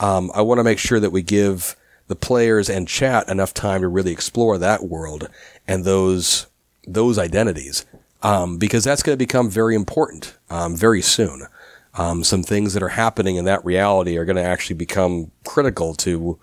Um, 0.00 0.32
I 0.34 0.42
want 0.42 0.58
to 0.58 0.64
make 0.64 0.80
sure 0.80 0.98
that 0.98 1.12
we 1.12 1.22
give 1.22 1.76
the 2.08 2.16
players 2.16 2.68
and 2.68 2.88
chat 2.88 3.28
enough 3.28 3.54
time 3.54 3.82
to 3.82 3.88
really 3.88 4.10
explore 4.10 4.58
that 4.58 4.82
world 4.82 5.28
and 5.68 5.84
those 5.84 6.48
those 6.86 7.16
identities 7.16 7.86
um, 8.24 8.58
because 8.58 8.82
that's 8.82 9.04
going 9.04 9.14
to 9.16 9.24
become 9.24 9.48
very 9.48 9.76
important 9.76 10.36
um, 10.50 10.76
very 10.76 11.00
soon. 11.00 11.46
Um, 11.94 12.24
some 12.24 12.42
things 12.42 12.74
that 12.74 12.82
are 12.82 12.88
happening 12.88 13.36
in 13.36 13.44
that 13.44 13.64
reality 13.64 14.18
are 14.18 14.24
going 14.24 14.34
to 14.34 14.42
actually 14.42 14.76
become 14.76 15.30
critical 15.44 15.94
to 15.94 16.40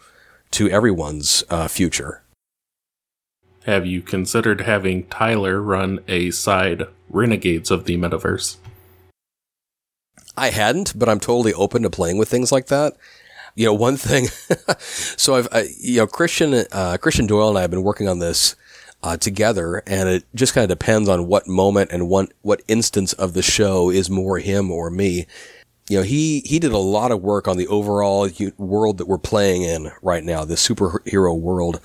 to 0.51 0.69
everyone's 0.69 1.43
uh, 1.49 1.67
future. 1.67 2.23
Have 3.65 3.85
you 3.85 4.01
considered 4.01 4.61
having 4.61 5.07
Tyler 5.07 5.61
run 5.61 5.99
a 6.07 6.31
side 6.31 6.87
Renegades 7.09 7.69
of 7.69 7.83
the 7.83 7.97
Metaverse? 7.97 8.55
I 10.37 10.49
hadn't, 10.49 10.97
but 10.97 11.09
I'm 11.09 11.19
totally 11.19 11.53
open 11.53 11.83
to 11.83 11.89
playing 11.89 12.17
with 12.17 12.29
things 12.29 12.51
like 12.51 12.67
that 12.67 12.95
you 13.55 13.65
know, 13.65 13.73
one 13.73 13.97
thing. 13.97 14.27
so 14.77 15.35
I've, 15.35 15.47
I, 15.51 15.67
you 15.77 15.97
know, 15.97 16.07
Christian, 16.07 16.65
uh, 16.71 16.97
Christian 17.01 17.27
Doyle 17.27 17.49
and 17.49 17.57
I 17.57 17.61
have 17.61 17.71
been 17.71 17.83
working 17.83 18.07
on 18.07 18.19
this 18.19 18.55
uh, 19.03 19.17
together, 19.17 19.83
and 19.87 20.07
it 20.09 20.25
just 20.35 20.53
kind 20.53 20.63
of 20.69 20.77
depends 20.77 21.09
on 21.09 21.27
what 21.27 21.47
moment 21.47 21.91
and 21.91 22.07
what 22.07 22.31
what 22.41 22.61
instance 22.67 23.13
of 23.13 23.33
the 23.33 23.41
show 23.41 23.89
is 23.89 24.09
more 24.09 24.39
him 24.39 24.71
or 24.71 24.89
me. 24.89 25.25
You 25.89 25.97
know, 25.97 26.03
he 26.03 26.41
he 26.41 26.59
did 26.59 26.71
a 26.71 26.77
lot 26.77 27.11
of 27.11 27.21
work 27.21 27.47
on 27.47 27.57
the 27.57 27.67
overall 27.67 28.29
world 28.57 28.97
that 28.99 29.07
we're 29.07 29.17
playing 29.17 29.63
in 29.63 29.91
right 30.01 30.23
now, 30.23 30.45
the 30.45 30.55
superhero 30.55 31.37
world, 31.37 31.81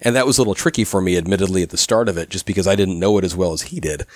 and 0.00 0.16
that 0.16 0.26
was 0.26 0.38
a 0.38 0.40
little 0.40 0.54
tricky 0.54 0.84
for 0.84 1.00
me, 1.00 1.16
admittedly, 1.16 1.62
at 1.62 1.70
the 1.70 1.76
start 1.76 2.08
of 2.08 2.16
it, 2.16 2.30
just 2.30 2.46
because 2.46 2.66
I 2.66 2.74
didn't 2.74 2.98
know 2.98 3.18
it 3.18 3.24
as 3.24 3.36
well 3.36 3.52
as 3.52 3.62
he 3.62 3.78
did. 3.78 4.06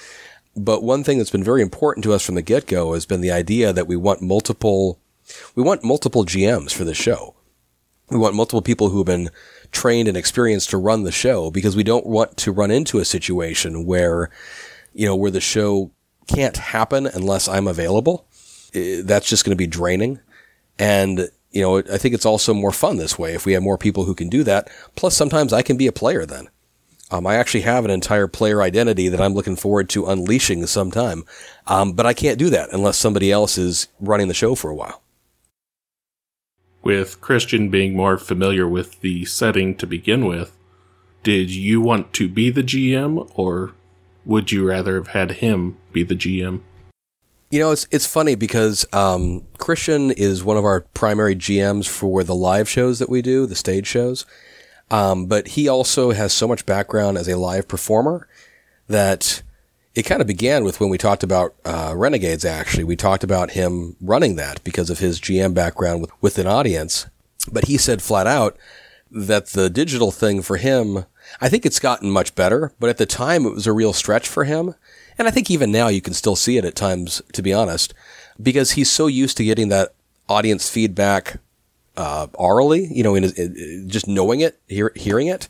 But 0.57 0.83
one 0.83 1.05
thing 1.05 1.19
that's 1.19 1.31
been 1.31 1.45
very 1.45 1.63
important 1.63 2.05
to 2.05 2.13
us 2.13 2.25
from 2.25 2.35
the 2.35 2.43
get 2.43 2.67
go 2.67 2.95
has 2.95 3.07
been 3.07 3.21
the 3.21 3.31
idea 3.31 3.73
that 3.73 3.87
we 3.87 3.97
want 3.97 4.21
multiple 4.21 5.01
we 5.55 5.63
want 5.63 5.85
multiple 5.85 6.25
GMs 6.25 6.73
for 6.73 6.85
the 6.85 6.95
show. 6.95 7.35
We 8.11 8.19
want 8.19 8.35
multiple 8.35 8.63
people 8.63 8.89
who 8.89 8.99
have 8.99 9.07
been 9.07 9.31
trained 9.71 10.09
and 10.09 10.17
experienced 10.17 10.71
to 10.71 10.79
run 10.79 11.05
the 11.05 11.13
show 11.13 11.51
because 11.51 11.77
we 11.77 11.85
don't 11.85 12.07
want 12.07 12.37
to 12.39 12.53
run 12.53 12.71
into 12.71 12.99
a 12.99 13.05
situation 13.05 13.87
where, 13.87 14.31
you 14.93 15.07
know, 15.07 15.15
where 15.15 15.31
the 15.31 15.41
show 15.41 15.93
can't 16.27 16.57
happen 16.57 17.07
unless 17.07 17.49
I'm 17.49 17.69
available. 17.69 18.27
That's 18.73 19.29
just 19.29 19.45
going 19.45 19.53
to 19.53 19.57
be 19.57 19.67
draining. 19.67 20.21
And, 20.79 21.29
you 21.51 21.63
know, 21.63 21.79
I 21.79 21.99
think 21.99 22.15
it's 22.15 22.27
also 22.27 22.53
more 22.53 22.73
fun 22.73 22.97
this 22.97 23.19
way 23.19 23.35
if 23.35 23.47
we 23.47 23.53
have 23.53 23.63
more 23.63 23.79
people 23.79 24.05
who 24.05 24.15
can 24.15 24.29
do 24.29 24.43
that. 24.45 24.69
Plus, 24.97 25.17
sometimes 25.17 25.53
I 25.53 25.63
can 25.63 25.77
be 25.77 25.87
a 25.87 25.93
player 25.93 26.27
then. 26.27 26.49
Um, 27.11 27.27
I 27.27 27.37
actually 27.37 27.63
have 27.63 27.85
an 27.85 27.91
entire 27.91 28.29
player 28.29 28.63
identity 28.63 29.09
that 29.09 29.21
I'm 29.21 29.35
looking 29.35 29.57
forward 29.57 29.89
to 29.91 30.07
unleashing 30.07 30.67
sometime. 30.67 31.25
Um, 31.67 31.93
but 31.93 32.07
I 32.07 32.15
can't 32.15 32.39
do 32.39 32.51
that 32.51 32.73
unless 32.73 32.97
somebody 32.97 33.33
else 33.33 33.59
is 33.59 33.89
running 34.01 34.29
the 34.29 34.35
show 34.35 34.55
for 34.55 34.71
a 34.71 34.75
while 34.75 35.03
with 36.83 37.21
Christian 37.21 37.69
being 37.69 37.95
more 37.95 38.17
familiar 38.17 38.67
with 38.69 39.01
the 39.01 39.25
setting 39.25 39.77
to 39.77 39.87
begin 39.87 40.25
with, 40.25 40.57
did 41.23 41.51
you 41.51 41.81
want 41.81 42.13
to 42.15 42.29
be 42.29 42.51
the 42.51 42.63
GM 42.63 43.31
or 43.35 43.73
would 44.25 44.53
you 44.53 44.67
rather 44.67 44.97
have 44.97 45.09
had 45.09 45.33
him 45.33 45.77
be 45.93 46.03
the 46.03 46.15
GM? 46.15 46.63
You 47.51 47.59
know, 47.59 47.73
it's 47.73 47.89
it's 47.91 48.07
funny 48.07 48.37
because 48.37 48.87
um, 48.93 49.45
Christian 49.59 50.13
is 50.13 50.45
one 50.45 50.57
of 50.57 50.65
our 50.65 50.83
primary 50.95 51.35
GMs 51.35 51.89
for 51.89 52.23
the 52.23 52.35
live 52.35 52.69
shows 52.69 53.01
that 53.01 53.09
we 53.09 53.23
do, 53.23 53.45
the 53.45 53.57
stage 53.57 53.89
shows. 53.89 54.25
Um, 54.91 55.27
but 55.27 55.49
he 55.49 55.69
also 55.69 56.11
has 56.11 56.33
so 56.33 56.49
much 56.49 56.67
background 56.67 57.17
as 57.17 57.29
a 57.29 57.37
live 57.37 57.69
performer 57.69 58.27
that 58.89 59.43
it 59.95 60.03
kind 60.03 60.21
of 60.21 60.27
began 60.27 60.65
with 60.65 60.81
when 60.81 60.91
we 60.91 60.99
talked 60.99 61.23
about 61.23 61.55
uh, 61.65 61.95
Renegades. 61.97 62.45
Actually, 62.45 62.85
we 62.85 62.97
talked 62.97 63.25
about 63.25 63.53
him 63.53 63.97
running 64.01 64.37
that 64.37 64.63
because 64.65 64.91
of 64.91 64.99
his 64.99 65.21
GM 65.21 65.55
background 65.55 66.01
with, 66.01 66.11
with 66.21 66.39
an 66.39 66.47
audience. 66.47 67.07
But 67.51 67.67
he 67.67 67.77
said 67.77 68.03
flat 68.03 68.27
out 68.27 68.57
that 69.11 69.49
the 69.49 69.71
digital 69.71 70.11
thing 70.11 70.43
for 70.43 70.57
him, 70.57 71.07
I 71.41 71.49
think 71.49 71.67
it's 71.67 71.81
gotten 71.81 72.11
much 72.11 72.35
better. 72.35 72.73
But 72.79 72.91
at 72.91 72.99
the 72.99 73.07
time, 73.07 73.47
it 73.47 73.55
was 73.55 73.67
a 73.67 73.73
real 73.73 73.93
stretch 73.93 74.29
for 74.29 74.45
him, 74.45 74.75
and 75.19 75.27
I 75.27 75.31
think 75.31 75.51
even 75.51 75.73
now 75.73 75.89
you 75.89 76.01
can 76.01 76.15
still 76.15 76.37
see 76.37 76.57
it 76.57 76.65
at 76.65 76.77
times. 76.77 77.23
To 77.33 77.43
be 77.43 77.53
honest, 77.53 77.95
because 78.41 78.73
he's 78.73 78.91
so 78.91 79.07
used 79.07 79.37
to 79.39 79.45
getting 79.45 79.69
that 79.69 79.95
audience 80.29 80.71
feedback 80.71 81.39
uh, 82.01 82.27
orally, 82.35 82.89
you 82.91 83.03
know, 83.03 83.15
in, 83.15 83.25
in, 83.25 83.85
just 83.89 84.09
knowing 84.09 84.41
it, 84.41 84.59
hear, 84.69 84.91
hearing 84.97 85.27
it 85.27 85.49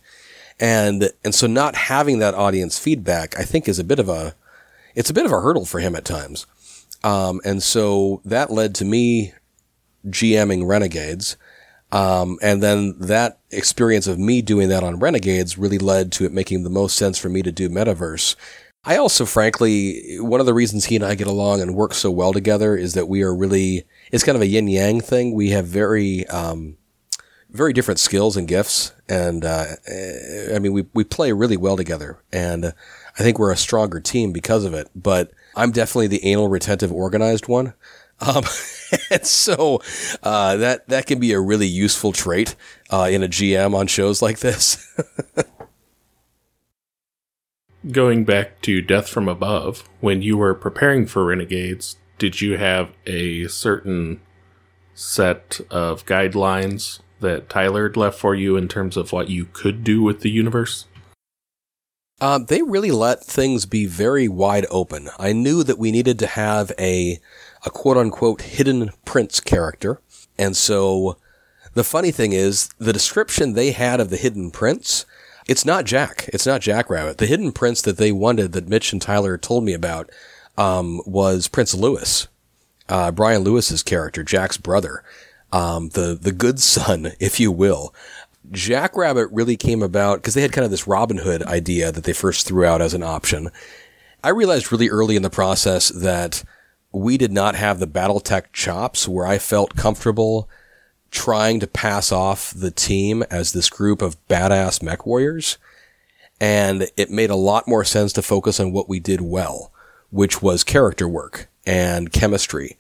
and, 0.59 1.11
and 1.25 1.35
so 1.35 1.47
not 1.47 1.75
having 1.75 2.19
that 2.19 2.35
audience 2.35 2.79
feedback, 2.79 3.39
I 3.39 3.45
think 3.45 3.69
is 3.69 3.79
a 3.79 3.85
bit 3.85 3.99
of 3.99 4.09
a, 4.09 4.35
it's 4.95 5.09
a 5.09 5.15
bit 5.15 5.25
of 5.25 5.33
a 5.33 5.41
hurdle 5.41 5.65
for 5.65 5.81
him 5.81 5.95
at 5.97 6.05
times. 6.05 6.47
Um, 7.03 7.41
and 7.45 7.63
so 7.63 8.21
that 8.25 8.51
led 8.51 8.75
to 8.77 8.85
me 8.85 9.33
GMing 10.07 10.69
Renegades. 10.69 11.37
Um, 11.93 12.39
and 12.43 12.63
then 12.63 12.95
that 12.99 13.39
experience 13.51 14.07
of 14.07 14.19
me 14.19 14.43
doing 14.43 14.69
that 14.69 14.85
on 14.85 14.99
Renegades 14.99 15.57
really 15.57 15.79
led 15.79 16.13
to 16.13 16.25
it 16.25 16.33
making 16.33 16.63
the 16.63 16.71
most 16.71 16.97
sense 16.97 17.17
for 17.17 17.29
me 17.29 17.43
to 17.43 17.51
do 17.51 17.71
Metaverse. 17.71 18.37
I 18.85 18.97
also, 18.97 19.27
frankly, 19.27 20.19
one 20.21 20.41
of 20.41 20.47
the 20.47 20.55
reasons 20.55 20.87
he 20.87 20.97
and 20.97 21.05
I 21.05 21.15
get 21.15 21.27
along 21.27 21.61
and 21.61 21.75
work 21.75 21.95
so 21.95 22.11
well 22.11 22.33
together 22.33 22.77
is 22.77 22.95
that 22.95 23.09
we 23.09 23.23
are 23.23 23.35
really, 23.35 23.85
it's 24.11 24.25
kind 24.25 24.37
of 24.37 24.43
a 24.43 24.47
yin 24.47 24.69
yang 24.69 25.01
thing. 25.01 25.35
We 25.35 25.51
have 25.51 25.67
very, 25.67 26.27
um, 26.27 26.77
very 27.51 27.73
different 27.73 28.01
skills 28.01 28.37
and 28.37 28.47
gifts. 28.47 28.93
And, 29.09 29.45
uh, 29.45 29.65
I 30.55 30.59
mean, 30.59 30.73
we, 30.73 30.87
we 30.95 31.05
play 31.05 31.33
really 31.33 31.57
well 31.57 31.77
together 31.77 32.23
and 32.33 32.67
I 33.19 33.23
think 33.23 33.39
we're 33.39 33.53
a 33.53 33.57
stronger 33.57 34.01
team 34.01 34.33
because 34.33 34.65
of 34.65 34.73
it, 34.75 34.89
but 34.95 35.33
I'm 35.57 35.73
definitely 35.73 36.07
the 36.07 36.25
anal 36.25 36.49
retentive 36.49 36.93
organized 36.93 37.49
one. 37.49 37.75
Um, 38.21 38.45
and 39.11 39.27
so, 39.27 39.83
uh, 40.23 40.57
that, 40.57 40.89
that 40.89 41.07
can 41.07 41.19
be 41.19 41.33
a 41.33 41.41
really 41.41 41.67
useful 41.67 42.13
trait, 42.13 42.55
uh, 42.91 43.09
in 43.11 43.23
a 43.23 43.29
GM 43.29 43.75
on 43.75 43.87
shows 43.89 44.23
like 44.23 44.39
this. 44.41 44.87
Going 47.91 48.25
back 48.25 48.61
to 48.63 48.83
Death 48.83 49.09
from 49.09 49.27
Above, 49.27 49.89
when 50.01 50.21
you 50.23 50.37
were 50.37 50.55
preparing 50.55 51.07
for 51.07 51.25
Renegades, 51.25 51.97
did 52.21 52.41
you 52.43 52.59
have 52.59 52.93
a 53.07 53.49
certain 53.49 54.21
set 54.95 55.61
of 55.71 56.05
guidelines 56.05 57.01
that 57.21 57.49
Tyler 57.49 57.89
had 57.89 57.97
left 57.97 58.19
for 58.19 58.35
you 58.35 58.57
in 58.57 58.69
terms 58.69 58.97
of 58.97 59.11
what 59.11 59.31
you 59.31 59.47
could 59.47 59.83
do 59.83 60.03
with 60.03 60.21
the 60.21 60.31
universe? 60.31 60.87
Uh, 62.21 62.39
they 62.39 62.61
really 62.61 62.91
let 62.91 63.25
things 63.25 63.65
be 63.65 63.87
very 63.87 64.29
wide 64.29 64.67
open. 64.71 65.09
I 65.19 65.33
knew 65.33 65.63
that 65.65 65.79
we 65.79 65.91
needed 65.91 66.19
to 66.19 66.27
have 66.27 66.71
a, 66.79 67.19
a 67.65 67.71
quote 67.71 67.97
unquote 67.97 68.43
hidden 68.43 68.91
prince 69.07 69.41
character. 69.41 70.03
And 70.39 70.55
so 70.55 71.17
the 71.73 71.85
funny 71.85 72.11
thing 72.11 72.33
is 72.33 72.69
the 72.79 72.93
description 72.93 73.55
they 73.55 73.73
had 73.73 73.99
of 73.99 74.11
the 74.11 74.19
hidden 74.19 74.51
prince, 74.51 75.07
it's 75.49 75.65
not 75.65 75.87
Jack. 75.87 76.29
It's 76.35 76.47
not 76.47 76.61
Jack 76.61 76.91
Rabbit. 76.91 77.17
The 77.17 77.27
hidden 77.27 77.53
prince 77.53 77.81
that 77.81 77.97
they 77.97 78.13
wanted 78.13 78.53
that 78.53 78.69
Mitch 78.69 78.93
and 78.93 79.01
Tyler 79.01 79.39
told 79.39 79.65
me 79.65 79.73
about, 79.73 80.11
um, 80.57 81.01
was 81.07 81.49
Prince 81.49 81.75
Louis, 81.75 82.29
uh, 82.89 83.11
Brian 83.11 83.43
Lewis's 83.43 83.83
character, 83.83 84.23
Jack's 84.23 84.57
brother, 84.57 85.03
um, 85.53 85.91
the, 85.91 86.19
the 86.21 86.33
good 86.33 86.61
son, 86.61 87.13
if 87.21 87.41
you 87.41 87.51
will. 87.51 87.95
Jackrabbit 88.51 89.29
really 89.31 89.57
came 89.57 89.83
about 89.83 90.17
because 90.17 90.35
they 90.35 90.43
had 90.43 90.53
kind 90.53 90.65
of 90.65 90.71
this 90.71 90.87
Robin 90.87 91.19
Hood 91.19 91.43
idea 91.45 91.93
that 91.93 92.05
they 92.05 92.13
first 92.13 92.47
threw 92.47 92.65
out 92.65 92.83
as 92.83 92.95
an 92.95 93.03
option. 93.03 93.51
I 94.25 94.31
realized 94.31 94.73
really 94.73 94.89
early 94.89 95.17
in 95.17 95.23
the 95.23 95.31
process 95.31 95.89
that 95.91 96.43
we 96.93 97.17
did 97.17 97.33
not 97.33 97.55
have 97.55 97.79
the 97.79 97.87
Battletech 97.87 98.47
chops 98.53 99.07
where 99.07 99.27
I 99.27 99.39
felt 99.39 99.77
comfortable 99.77 100.49
trying 101.11 101.61
to 101.61 101.67
pass 101.67 102.13
off 102.13 102.53
the 102.53 102.71
team 102.71 103.23
as 103.31 103.53
this 103.53 103.69
group 103.69 104.03
of 104.03 104.17
badass 104.29 104.83
mech 104.83 105.07
warriors. 105.07 105.59
And 106.41 106.89
it 106.97 107.11
made 107.11 107.31
a 107.31 107.37
lot 107.37 107.69
more 107.69 107.85
sense 107.85 108.13
to 108.15 108.23
focus 108.23 108.59
on 108.61 108.73
what 108.73 108.89
we 108.89 109.01
did 109.01 109.21
well, 109.21 109.73
which 110.11 110.43
was 110.43 110.65
character 110.65 111.09
work 111.09 111.49
and 111.67 112.13
chemistry 112.13 112.77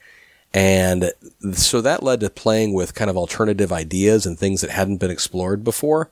and 0.52 1.12
so 1.52 1.80
that 1.80 2.02
led 2.02 2.20
to 2.20 2.30
playing 2.30 2.74
with 2.74 2.94
kind 2.94 3.08
of 3.08 3.16
alternative 3.16 3.72
ideas 3.72 4.26
and 4.26 4.38
things 4.38 4.60
that 4.60 4.70
hadn't 4.70 4.96
been 4.96 5.10
explored 5.10 5.62
before. 5.62 6.10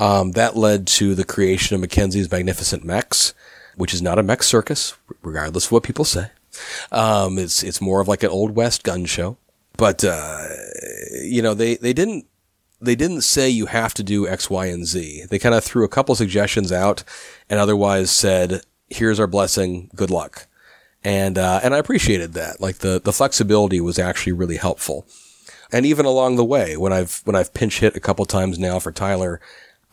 Um, 0.00 0.32
that 0.32 0.56
led 0.56 0.86
to 0.88 1.14
the 1.14 1.24
creation 1.24 1.74
of 1.74 1.80
Mackenzie's 1.80 2.30
Magnificent 2.30 2.84
Mechs, 2.84 3.34
which 3.76 3.94
is 3.94 4.02
not 4.02 4.18
a 4.18 4.22
mech 4.22 4.42
circus, 4.42 4.94
regardless 5.22 5.66
of 5.66 5.72
what 5.72 5.84
people 5.84 6.04
say. 6.04 6.30
Um, 6.90 7.38
it's 7.38 7.62
it's 7.62 7.80
more 7.80 8.00
of 8.00 8.08
like 8.08 8.22
an 8.22 8.30
old 8.30 8.56
west 8.56 8.82
gun 8.82 9.04
show. 9.04 9.36
But 9.76 10.02
uh, 10.04 10.48
you 11.22 11.40
know, 11.40 11.54
they 11.54 11.76
they 11.76 11.92
didn't 11.92 12.26
they 12.80 12.96
didn't 12.96 13.22
say 13.22 13.48
you 13.48 13.66
have 13.66 13.94
to 13.94 14.02
do 14.02 14.26
X, 14.26 14.50
Y, 14.50 14.66
and 14.66 14.86
Z. 14.86 15.26
They 15.30 15.38
kind 15.38 15.54
of 15.54 15.62
threw 15.62 15.84
a 15.84 15.88
couple 15.88 16.16
suggestions 16.16 16.72
out, 16.72 17.04
and 17.48 17.60
otherwise 17.60 18.10
said, 18.10 18.62
"Here's 18.92 19.20
our 19.20 19.26
blessing. 19.26 19.90
Good 19.94 20.10
luck." 20.10 20.46
and 21.04 21.38
uh, 21.38 21.60
and 21.62 21.74
I 21.74 21.78
appreciated 21.78 22.34
that. 22.34 22.60
Like 22.60 22.78
the 22.78 23.00
the 23.02 23.12
flexibility 23.12 23.80
was 23.80 23.98
actually 23.98 24.32
really 24.32 24.56
helpful. 24.56 25.06
And 25.72 25.86
even 25.86 26.04
along 26.04 26.36
the 26.36 26.44
way, 26.44 26.76
when 26.76 26.92
I've 26.92 27.22
when 27.24 27.34
I've 27.34 27.54
pinch 27.54 27.80
hit 27.80 27.96
a 27.96 28.00
couple 28.00 28.24
times 28.24 28.58
now 28.58 28.78
for 28.78 28.92
Tyler, 28.92 29.40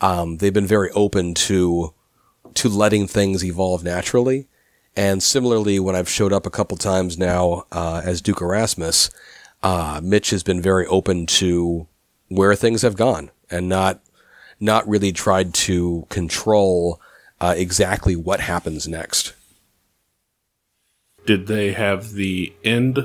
um, 0.00 0.36
they've 0.36 0.52
been 0.52 0.66
very 0.66 0.90
open 0.90 1.34
to 1.34 1.94
to 2.54 2.68
letting 2.68 3.06
things 3.06 3.44
evolve 3.44 3.82
naturally. 3.82 4.46
And 4.96 5.22
similarly, 5.22 5.78
when 5.78 5.96
I've 5.96 6.08
showed 6.08 6.32
up 6.32 6.46
a 6.46 6.50
couple 6.50 6.76
times 6.76 7.16
now 7.16 7.64
uh, 7.72 8.02
as 8.04 8.20
Duke 8.20 8.40
Erasmus, 8.40 9.10
uh, 9.62 10.00
Mitch 10.02 10.30
has 10.30 10.42
been 10.42 10.60
very 10.60 10.86
open 10.86 11.26
to 11.26 11.86
where 12.28 12.54
things 12.54 12.82
have 12.82 12.96
gone 12.96 13.30
and 13.50 13.68
not 13.68 14.00
not 14.58 14.86
really 14.86 15.12
tried 15.12 15.54
to 15.54 16.06
control 16.10 17.00
uh, 17.40 17.54
exactly 17.56 18.16
what 18.16 18.40
happens 18.40 18.86
next. 18.86 19.34
Did 21.26 21.46
they 21.46 21.72
have 21.72 22.12
the 22.12 22.52
end 22.64 22.98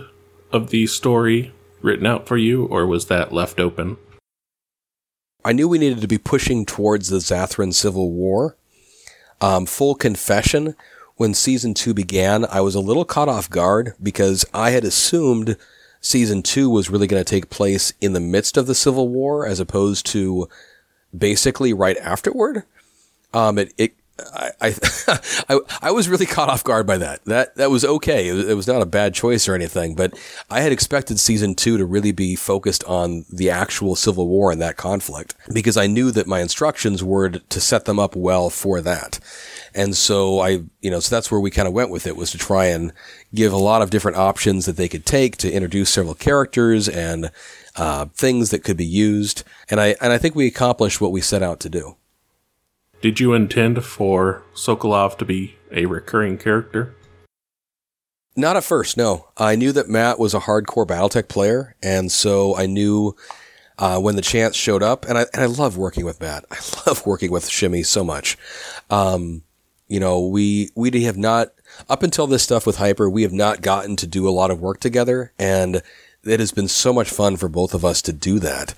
of 0.52 0.70
the 0.70 0.88
story 0.88 1.54
written 1.82 2.06
out 2.06 2.28
for 2.28 2.38
you, 2.38 2.66
or 2.66 2.88
was 2.88 3.08
that 3.08 3.32
left 3.32 3.60
open? 3.60 3.98
I 5.44 5.52
knew 5.52 5.68
we 5.68 5.78
needed 5.78 6.02
to 6.02 6.08
be 6.08 6.18
pushing 6.18 6.66
towards 6.66 7.10
the 7.10 7.18
Zathran 7.18 7.74
Civil 7.74 8.12
War. 8.12 8.58
Um, 9.42 9.66
full 9.66 9.94
confession, 9.94 10.76
when 11.18 11.34
season 11.34 11.74
two 11.74 11.94
began, 11.94 12.46
I 12.46 12.62
was 12.62 12.74
a 12.74 12.80
little 12.80 13.06
caught 13.06 13.30
off 13.30 13.50
guard 13.50 13.94
because 14.02 14.46
I 14.54 14.72
had 14.72 14.84
assumed 14.84 15.58
season 16.02 16.42
two 16.42 16.70
was 16.70 16.90
really 16.90 17.08
going 17.08 17.24
to 17.24 17.30
take 17.30 17.50
place 17.50 17.94
in 18.02 18.14
the 18.14 18.20
midst 18.20 18.58
of 18.58 18.66
the 18.66 18.76
Civil 18.76 19.10
War 19.10 19.46
as 19.46 19.60
opposed 19.60 20.06
to 20.08 20.50
basically 21.16 21.74
right 21.74 21.98
afterward. 21.98 22.64
Um, 23.34 23.58
it, 23.60 23.74
it 23.78 23.96
I, 24.18 24.52
I, 25.50 25.60
I, 25.82 25.92
was 25.92 26.08
really 26.08 26.26
caught 26.26 26.48
off 26.48 26.64
guard 26.64 26.88
by 26.88 26.98
that. 27.00 27.26
That 27.26 27.56
that 27.56 27.70
was 27.70 27.84
okay. 27.84 28.30
It 28.30 28.34
was, 28.34 28.48
it 28.48 28.54
was, 28.54 28.68
not 28.68 28.82
a 28.82 28.86
bad 28.86 29.14
choice 29.14 29.48
or 29.48 29.56
anything, 29.56 29.94
but 29.94 30.18
I 30.50 30.62
had 30.62 30.72
expected 30.72 31.20
season 31.20 31.54
two 31.54 31.78
to 31.78 31.86
really 31.86 32.14
be 32.14 32.36
focused 32.36 32.84
on 32.86 33.26
the 33.30 33.50
actual 33.50 33.96
civil 33.96 34.28
war 34.28 34.52
and 34.52 34.62
that 34.62 34.78
conflict 34.78 35.36
because 35.54 35.76
I 35.76 35.88
knew 35.88 36.12
that 36.12 36.28
my 36.28 36.40
instructions 36.40 37.04
were 37.04 37.30
to 37.30 37.60
set 37.60 37.86
them 37.86 38.00
up 38.00 38.16
well 38.16 38.50
for 38.50 38.80
that. 38.82 39.20
And 39.74 39.96
so 39.98 40.40
I, 40.40 40.64
you 40.80 40.90
know, 40.90 41.02
so 41.02 41.14
that's 41.14 41.30
where 41.30 41.42
we 41.42 41.52
kind 41.52 41.68
of 41.68 41.74
went 41.74 41.90
with 41.90 42.08
it 42.08 42.16
was 42.16 42.32
to 42.32 42.38
try 42.38 42.68
and 42.68 42.94
give 43.34 43.52
a 43.52 43.58
lot 43.58 43.82
of 43.82 43.90
different 43.90 44.18
options 44.18 44.66
that 44.66 44.78
they 44.78 44.88
could 44.88 45.06
take 45.06 45.36
to 45.38 45.52
introduce 45.52 45.90
several 45.90 46.16
characters 46.16 46.88
and 46.88 47.32
uh, 47.76 48.06
things 48.14 48.52
that 48.52 48.64
could 48.64 48.78
be 48.78 48.86
used. 48.86 49.44
And 49.70 49.82
I 49.82 49.96
and 50.00 50.14
I 50.14 50.18
think 50.18 50.36
we 50.36 50.48
accomplished 50.48 51.02
what 51.02 51.12
we 51.12 51.20
set 51.20 51.44
out 51.44 51.60
to 51.62 51.70
do. 51.70 51.98
Did 53.02 53.20
you 53.20 53.34
intend 53.34 53.84
for 53.84 54.44
Sokolov 54.56 55.18
to 55.18 55.26
be 55.26 55.56
a 55.72 55.86
recurring 55.86 56.38
character? 56.38 56.96
Not 58.36 58.58
at 58.58 58.64
first, 58.64 58.98
no. 58.98 59.28
I 59.38 59.56
knew 59.56 59.72
that 59.72 59.88
Matt 59.88 60.20
was 60.20 60.34
a 60.34 60.42
hardcore 60.42 60.88
Battletech 60.88 61.30
player, 61.30 61.76
and 61.82 62.12
so 62.12 62.56
I 62.56 62.66
knew 62.66 63.16
uh, 63.78 64.00
when 64.00 64.16
the 64.16 64.22
chance 64.22 64.56
showed 64.56 64.84
up, 64.84 65.06
and 65.08 65.18
I 65.18 65.26
and 65.34 65.44
I 65.44 65.46
love 65.46 65.78
working 65.78 66.06
with 66.06 66.20
Matt. 66.20 66.46
I 66.52 66.58
love 66.88 67.06
working 67.06 67.32
with 67.32 67.48
Shimmy 67.48 67.84
so 67.84 68.04
much. 68.04 68.38
Um, 68.90 69.44
you 69.88 70.00
know, 70.00 70.26
we 70.26 70.72
we 70.76 71.04
have 71.04 71.18
not 71.18 71.50
up 71.90 72.04
until 72.04 72.28
this 72.28 72.44
stuff 72.44 72.66
with 72.66 72.78
Hyper, 72.78 73.10
we 73.10 73.24
have 73.24 73.34
not 73.34 73.62
gotten 73.62 73.96
to 73.98 74.08
do 74.08 74.28
a 74.28 74.32
lot 74.32 74.52
of 74.52 74.62
work 74.62 74.80
together, 74.80 75.32
and 75.38 75.82
it 76.24 76.40
has 76.40 76.52
been 76.52 76.68
so 76.68 76.92
much 76.92 77.10
fun 77.10 77.38
for 77.38 77.48
both 77.48 77.74
of 77.74 77.86
us 77.86 78.02
to 78.04 78.14
do 78.14 78.40
that. 78.40 78.74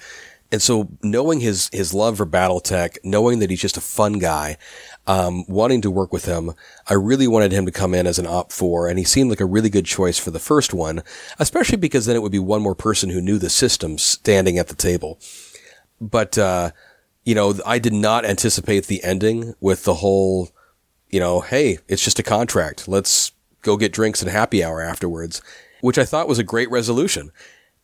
And 0.52 0.62
so 0.62 0.90
knowing 1.04 1.42
his, 1.42 1.70
his 1.74 1.94
love 1.94 2.18
for 2.18 2.26
Battletech, 2.26 2.98
knowing 3.04 3.40
that 3.40 3.50
he's 3.50 3.62
just 3.62 3.78
a 3.78 3.82
fun 3.82 4.14
guy, 4.14 4.58
um, 5.06 5.46
wanting 5.48 5.82
to 5.82 5.92
work 5.92 6.14
with 6.14 6.26
him, 6.26 6.54
I 6.88 6.94
really 6.94 7.28
wanted 7.28 7.52
him 7.52 7.66
to 7.66 7.72
come 7.72 7.94
in 7.94 8.08
as 8.08 8.18
an 8.18 8.28
op 8.28 8.52
four, 8.52 8.88
and 8.88 8.98
he 8.98 9.06
seemed 9.06 9.30
like 9.30 9.42
a 9.42 9.46
really 9.46 9.70
good 9.70 9.86
choice 9.86 10.18
for 10.18 10.32
the 10.32 10.40
first 10.40 10.74
one, 10.74 11.04
especially 11.38 11.78
because 11.78 12.06
then 12.06 12.16
it 12.16 12.22
would 12.22 12.32
be 12.32 12.40
one 12.40 12.62
more 12.62 12.76
person 12.76 13.10
who 13.10 13.22
knew 13.22 13.38
the 13.38 13.50
system 13.50 13.98
standing 13.98 14.58
at 14.58 14.68
the 14.68 14.76
table. 14.76 15.20
But, 16.00 16.38
uh, 16.38 16.72
you 17.26 17.36
know, 17.36 17.56
I 17.66 17.80
did 17.80 17.94
not 17.94 18.24
anticipate 18.24 18.86
the 18.86 19.04
ending 19.04 19.54
with 19.60 19.84
the 19.84 19.96
whole, 19.96 20.50
you 21.10 21.20
know, 21.20 21.42
hey, 21.42 21.80
it's 21.90 22.04
just 22.04 22.20
a 22.20 22.24
contract. 22.24 22.88
Let's 22.88 23.34
go 23.64 23.76
get 23.76 23.92
drinks 23.92 24.22
and 24.22 24.32
happy 24.32 24.64
hour 24.64 24.82
afterwards, 24.82 25.42
which 25.82 25.98
I 25.98 26.06
thought 26.06 26.30
was 26.30 26.40
a 26.40 26.44
great 26.44 26.72
resolution 26.72 27.32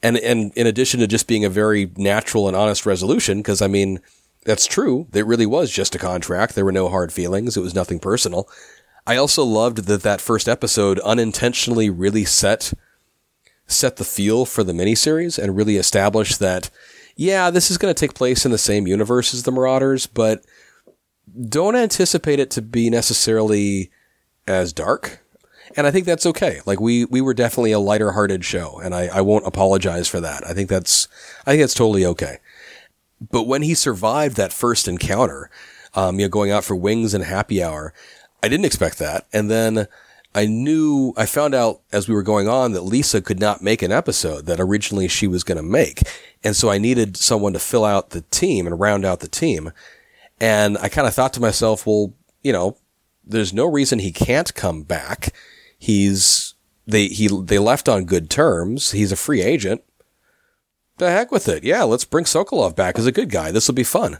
and 0.04 0.18
and 0.18 0.54
in 0.56 0.68
addition 0.68 1.00
to 1.00 1.08
just 1.08 1.28
being 1.28 1.46
a 1.46 1.50
very 1.50 1.92
natural 1.98 2.48
and 2.48 2.56
honest 2.56 2.86
resolution, 2.86 3.40
because 3.40 3.62
I 3.62 3.68
mean 3.68 4.00
that's 4.46 4.68
true. 4.68 5.08
It 5.14 5.26
really 5.26 5.46
was 5.46 5.72
just 5.72 5.96
a 5.96 6.00
contract. 6.00 6.54
There 6.54 6.66
were 6.66 6.72
no 6.72 6.90
hard 6.90 7.14
feelings. 7.14 7.56
It 7.56 7.62
was 7.62 7.74
nothing 7.74 8.00
personal. 8.00 8.48
I 9.08 9.16
also 9.16 9.44
loved 9.44 9.86
that 9.86 10.04
that 10.04 10.22
first 10.22 10.48
episode 10.48 11.00
unintentionally 11.00 11.90
really 11.90 12.26
set 12.26 12.74
set 13.66 13.96
the 13.96 14.06
feel 14.06 14.46
for 14.46 14.64
the 14.64 14.74
miniseries 14.74 15.42
and 15.42 15.56
really 15.56 15.78
established 15.78 16.40
that 16.40 16.70
yeah, 17.16 17.50
this 17.50 17.70
is 17.72 17.78
going 17.78 17.94
to 17.94 18.00
take 18.00 18.16
place 18.16 18.46
in 18.46 18.52
the 18.52 18.58
same 18.58 18.88
universe 18.88 19.34
as 19.34 19.44
the 19.44 19.52
Marauders, 19.52 20.08
but 20.08 20.44
don't 21.48 21.76
anticipate 21.76 22.40
it 22.40 22.50
to 22.52 22.62
be 22.62 22.90
necessarily 22.90 23.92
as 24.48 24.74
dark 24.74 25.23
and 25.76 25.88
I 25.88 25.92
think 25.92 26.06
that's 26.06 26.26
okay. 26.26 26.62
Like 26.66 26.80
we 26.80 27.06
we 27.06 27.22
were 27.22 27.34
definitely 27.34 27.72
a 27.72 27.80
lighter 27.80 28.12
hearted 28.12 28.46
show, 28.46 28.80
and 28.84 28.94
I, 28.94 29.08
I 29.08 29.22
won't 29.22 29.48
apologize 29.48 30.08
for 30.08 30.20
that. 30.20 30.46
I 30.46 30.54
think 30.54 30.70
that's 30.70 31.08
I 31.46 31.52
think 31.52 31.62
that's 31.62 31.74
totally 31.74 32.06
okay. 32.06 32.38
But 33.32 33.44
when 33.44 33.62
he 33.62 33.74
survived 33.74 34.36
that 34.38 34.54
first 34.54 34.88
encounter, 34.88 35.50
um, 35.94 36.20
you 36.20 36.26
know, 36.26 36.30
going 36.30 36.52
out 36.52 36.64
for 36.64 36.76
wings 36.76 37.14
and 37.14 37.24
happy 37.24 37.64
hour, 37.64 37.94
I 38.42 38.50
didn't 38.50 38.66
expect 38.66 39.00
that. 39.00 39.26
And 39.32 39.50
then 39.50 39.88
I 40.36 40.46
knew 40.46 41.14
I 41.16 41.26
found 41.26 41.56
out 41.56 41.82
as 41.92 42.08
we 42.08 42.16
were 42.16 42.24
going 42.24 42.48
on 42.48 42.74
that 42.74 42.82
Lisa 42.82 43.22
could 43.22 43.40
not 43.40 43.62
make 43.62 43.82
an 43.82 43.92
episode 43.92 44.46
that 44.46 44.60
originally 44.60 45.08
she 45.08 45.28
was 45.28 45.44
going 45.44 45.58
to 45.58 45.64
make, 45.64 46.02
and 46.44 46.56
so 46.56 46.70
I 46.70 46.78
needed 46.78 47.18
someone 47.18 47.54
to 47.54 47.60
fill 47.60 47.86
out 47.86 48.10
the 48.10 48.22
team 48.22 48.68
and 48.68 48.80
round 48.80 49.06
out 49.06 49.20
the 49.22 49.28
team. 49.28 49.72
And 50.42 50.78
I 50.80 50.90
kind 50.90 51.08
of 51.08 51.14
thought 51.14 51.34
to 51.34 51.42
myself, 51.42 51.88
well, 51.88 52.14
you 52.42 52.52
know, 52.52 52.78
there's 53.24 53.54
no 53.54 53.66
reason 53.66 54.00
he 54.00 54.12
can't 54.12 54.54
come 54.54 54.84
back 54.84 55.34
He's 55.84 56.54
they 56.88 57.08
he 57.08 57.28
they 57.28 57.60
left 57.60 57.90
on 57.90 58.06
good 58.06 58.30
terms. 58.30 58.92
He's 58.92 59.12
a 59.12 59.18
free 59.18 59.42
agent. 59.42 59.84
The 60.98 61.12
heck 61.12 61.30
with 61.30 61.50
it. 61.50 61.66
Yeah, 61.66 61.84
let's 61.84 62.06
bring 62.06 62.24
Sokolov 62.24 62.74
back 62.74 62.98
as 62.98 63.06
a 63.06 63.12
good 63.12 63.30
guy. 63.30 63.52
This 63.52 63.68
will 63.68 63.76
be 63.76 63.84
fun. 63.84 64.20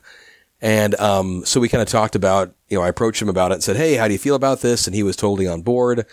And 0.60 0.94
um, 1.00 1.46
so 1.46 1.62
we 1.62 1.70
kind 1.70 1.82
of 1.82 1.88
talked 1.88 2.18
about, 2.18 2.54
you 2.68 2.78
know, 2.78 2.84
I 2.84 2.90
approached 2.90 3.22
him 3.22 3.30
about 3.30 3.52
it 3.52 3.56
and 3.56 3.64
said, 3.64 3.78
Hey, 3.78 3.96
how 3.96 4.10
do 4.10 4.14
you 4.14 4.20
feel 4.20 4.36
about 4.36 4.60
this? 4.60 4.88
And 4.88 4.94
he 4.94 5.04
was 5.04 5.16
totally 5.16 5.48
on 5.48 5.62
board. 5.62 6.06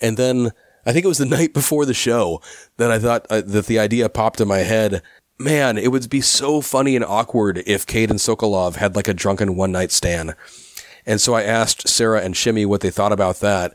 And 0.00 0.16
then 0.16 0.52
I 0.86 0.94
think 0.94 1.04
it 1.04 1.08
was 1.08 1.18
the 1.18 1.26
night 1.36 1.52
before 1.52 1.84
the 1.84 1.92
show 1.92 2.40
that 2.78 2.90
I 2.90 2.98
thought 2.98 3.26
uh, 3.28 3.42
that 3.42 3.66
the 3.66 3.78
idea 3.78 4.08
popped 4.08 4.40
in 4.40 4.48
my 4.48 4.60
head. 4.60 5.02
Man, 5.38 5.76
it 5.76 5.88
would 5.92 6.08
be 6.08 6.22
so 6.22 6.62
funny 6.62 6.96
and 6.96 7.04
awkward 7.04 7.62
if 7.66 7.84
Kate 7.84 8.08
and 8.08 8.18
Sokolov 8.18 8.76
had 8.76 8.96
like 8.96 9.08
a 9.08 9.12
drunken 9.12 9.54
one 9.54 9.72
night 9.72 9.92
stand. 9.92 10.34
And 11.04 11.20
so 11.20 11.34
I 11.34 11.42
asked 11.42 11.88
Sarah 11.88 12.22
and 12.22 12.34
Shimmy 12.34 12.64
what 12.64 12.80
they 12.80 12.90
thought 12.90 13.12
about 13.12 13.40
that. 13.40 13.74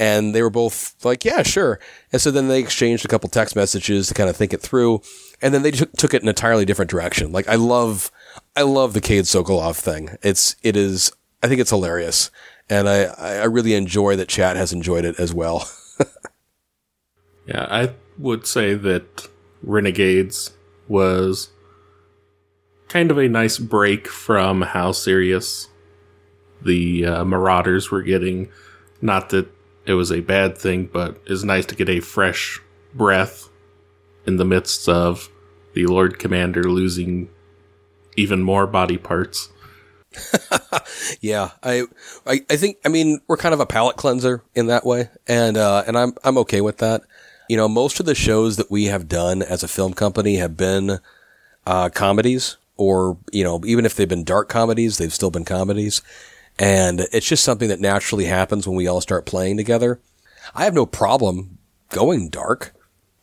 And 0.00 0.34
they 0.34 0.42
were 0.42 0.50
both 0.50 0.94
like, 1.04 1.26
yeah, 1.26 1.42
sure. 1.42 1.78
And 2.10 2.22
so 2.22 2.30
then 2.30 2.48
they 2.48 2.58
exchanged 2.58 3.04
a 3.04 3.08
couple 3.08 3.28
text 3.28 3.54
messages 3.54 4.08
to 4.08 4.14
kind 4.14 4.30
of 4.30 4.36
think 4.36 4.54
it 4.54 4.62
through. 4.62 5.02
And 5.42 5.52
then 5.52 5.60
they 5.60 5.70
took, 5.70 5.92
took 5.92 6.14
it 6.14 6.22
in 6.22 6.26
an 6.26 6.30
entirely 6.30 6.64
different 6.64 6.90
direction. 6.90 7.32
Like 7.32 7.46
I 7.48 7.56
love, 7.56 8.10
I 8.56 8.62
love 8.62 8.94
the 8.94 9.02
Cade 9.02 9.24
Sokolov 9.24 9.76
thing. 9.76 10.16
It's, 10.22 10.56
it 10.62 10.74
is, 10.74 11.12
I 11.42 11.48
think 11.48 11.60
it's 11.60 11.68
hilarious. 11.68 12.30
And 12.70 12.88
I, 12.88 13.02
I 13.18 13.44
really 13.44 13.74
enjoy 13.74 14.16
that 14.16 14.28
chat 14.28 14.56
has 14.56 14.72
enjoyed 14.72 15.04
it 15.04 15.20
as 15.20 15.34
well. 15.34 15.68
yeah, 17.46 17.66
I 17.70 17.92
would 18.16 18.46
say 18.46 18.72
that 18.72 19.28
Renegades 19.62 20.52
was 20.88 21.50
kind 22.88 23.10
of 23.10 23.18
a 23.18 23.28
nice 23.28 23.58
break 23.58 24.08
from 24.08 24.62
how 24.62 24.92
serious 24.92 25.68
the 26.62 27.04
uh, 27.04 27.24
Marauders 27.24 27.90
were 27.90 28.02
getting. 28.02 28.48
Not 29.02 29.28
that 29.28 29.48
it 29.90 29.94
was 29.94 30.12
a 30.12 30.20
bad 30.20 30.56
thing, 30.56 30.86
but 30.86 31.20
it's 31.26 31.42
nice 31.42 31.66
to 31.66 31.74
get 31.74 31.88
a 31.88 32.00
fresh 32.00 32.60
breath 32.94 33.48
in 34.26 34.36
the 34.36 34.44
midst 34.44 34.88
of 34.88 35.28
the 35.74 35.86
Lord 35.86 36.18
Commander 36.18 36.64
losing 36.64 37.28
even 38.16 38.42
more 38.42 38.66
body 38.66 38.96
parts. 38.96 39.48
yeah, 41.20 41.50
I, 41.62 41.84
I, 42.26 42.44
I 42.48 42.56
think, 42.56 42.78
I 42.84 42.88
mean, 42.88 43.20
we're 43.28 43.36
kind 43.36 43.54
of 43.54 43.60
a 43.60 43.66
palate 43.66 43.96
cleanser 43.96 44.42
in 44.54 44.66
that 44.66 44.84
way, 44.84 45.08
and 45.26 45.56
uh, 45.56 45.84
and 45.86 45.96
I'm 45.96 46.14
I'm 46.24 46.38
okay 46.38 46.60
with 46.60 46.78
that. 46.78 47.02
You 47.48 47.56
know, 47.56 47.68
most 47.68 48.00
of 48.00 48.06
the 48.06 48.14
shows 48.14 48.56
that 48.56 48.70
we 48.70 48.86
have 48.86 49.08
done 49.08 49.42
as 49.42 49.62
a 49.62 49.68
film 49.68 49.92
company 49.92 50.36
have 50.36 50.56
been 50.56 50.98
uh, 51.66 51.88
comedies, 51.90 52.56
or 52.76 53.18
you 53.32 53.44
know, 53.44 53.60
even 53.64 53.84
if 53.84 53.94
they've 53.94 54.08
been 54.08 54.24
dark 54.24 54.48
comedies, 54.48 54.98
they've 54.98 55.14
still 55.14 55.30
been 55.30 55.44
comedies. 55.44 56.02
And 56.60 57.06
it's 57.10 57.26
just 57.26 57.42
something 57.42 57.70
that 57.70 57.80
naturally 57.80 58.26
happens 58.26 58.68
when 58.68 58.76
we 58.76 58.86
all 58.86 59.00
start 59.00 59.24
playing 59.24 59.56
together. 59.56 59.98
I 60.54 60.64
have 60.64 60.74
no 60.74 60.84
problem 60.84 61.56
going 61.88 62.28
dark. 62.28 62.74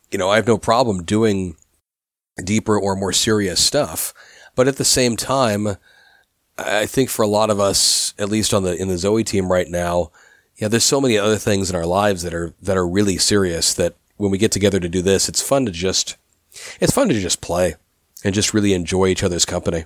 You 0.09 0.17
know, 0.17 0.27
I 0.27 0.37
have 0.37 0.47
no 0.47 0.57
problem 0.57 1.03
doing 1.03 1.55
deeper 2.43 2.79
or 2.79 2.95
more 2.95 3.13
serious 3.13 3.63
stuff. 3.63 4.11
But 4.55 4.67
at 4.67 4.77
the 4.77 4.83
same 4.83 5.15
time, 5.15 5.77
I 6.57 6.87
think 6.87 7.11
for 7.11 7.21
a 7.21 7.27
lot 7.27 7.51
of 7.51 7.59
us, 7.59 8.15
at 8.17 8.29
least 8.29 8.55
on 8.55 8.63
the 8.63 8.75
in 8.75 8.87
the 8.87 8.97
Zoe 8.97 9.23
team 9.23 9.51
right 9.51 9.69
now, 9.69 10.11
yeah, 10.55 10.67
there's 10.67 10.83
so 10.83 10.99
many 10.99 11.15
other 11.15 11.37
things 11.37 11.69
in 11.69 11.75
our 11.75 11.85
lives 11.85 12.23
that 12.23 12.33
are 12.33 12.55
that 12.63 12.75
are 12.75 12.87
really 12.87 13.19
serious 13.19 13.71
that 13.75 13.95
when 14.15 14.31
we 14.31 14.39
get 14.39 14.51
together 14.51 14.79
to 14.79 14.89
do 14.89 15.03
this, 15.03 15.29
it's 15.29 15.43
fun 15.43 15.67
to 15.67 15.71
just 15.71 16.17
it's 16.79 16.93
fun 16.93 17.07
to 17.09 17.19
just 17.19 17.39
play 17.41 17.75
and 18.23 18.33
just 18.33 18.55
really 18.55 18.73
enjoy 18.73 19.09
each 19.09 19.21
other's 19.21 19.45
company. 19.45 19.85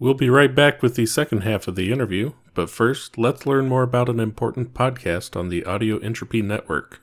We'll 0.00 0.14
be 0.14 0.30
right 0.30 0.54
back 0.54 0.80
with 0.80 0.94
the 0.94 1.04
second 1.04 1.42
half 1.42 1.68
of 1.68 1.76
the 1.76 1.92
interview, 1.92 2.32
but 2.54 2.70
first, 2.70 3.18
let's 3.18 3.44
learn 3.44 3.68
more 3.68 3.82
about 3.82 4.08
an 4.08 4.18
important 4.18 4.72
podcast 4.72 5.36
on 5.36 5.50
the 5.50 5.62
Audio 5.66 5.98
Entropy 5.98 6.40
Network. 6.40 7.02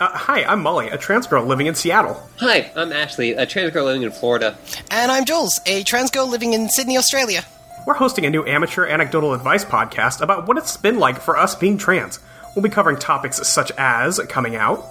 Uh, 0.00 0.08
hi, 0.08 0.44
I'm 0.44 0.62
Molly, 0.62 0.88
a 0.88 0.96
trans 0.96 1.26
girl 1.26 1.44
living 1.44 1.66
in 1.66 1.74
Seattle. 1.74 2.26
Hi, 2.38 2.72
I'm 2.74 2.90
Ashley, 2.90 3.32
a 3.32 3.44
trans 3.44 3.74
girl 3.74 3.84
living 3.84 4.02
in 4.02 4.12
Florida. 4.12 4.56
And 4.90 5.12
I'm 5.12 5.26
Jules, 5.26 5.60
a 5.66 5.82
trans 5.82 6.10
girl 6.10 6.26
living 6.26 6.54
in 6.54 6.70
Sydney, 6.70 6.96
Australia. 6.96 7.44
We're 7.86 7.92
hosting 7.92 8.24
a 8.24 8.30
new 8.30 8.46
amateur 8.46 8.86
anecdotal 8.86 9.34
advice 9.34 9.66
podcast 9.66 10.22
about 10.22 10.48
what 10.48 10.56
it's 10.56 10.78
been 10.78 10.98
like 10.98 11.20
for 11.20 11.36
us 11.36 11.54
being 11.54 11.76
trans. 11.76 12.18
We'll 12.56 12.62
be 12.62 12.70
covering 12.70 12.96
topics 12.96 13.46
such 13.46 13.72
as 13.72 14.18
coming 14.20 14.56
out, 14.56 14.86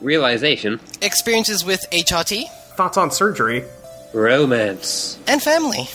realization, 0.00 0.80
experiences 1.02 1.62
with 1.64 1.84
HRT, 1.92 2.48
thoughts 2.76 2.96
on 2.96 3.10
surgery, 3.10 3.64
romance, 4.12 5.18
and 5.26 5.42
family. 5.42 5.88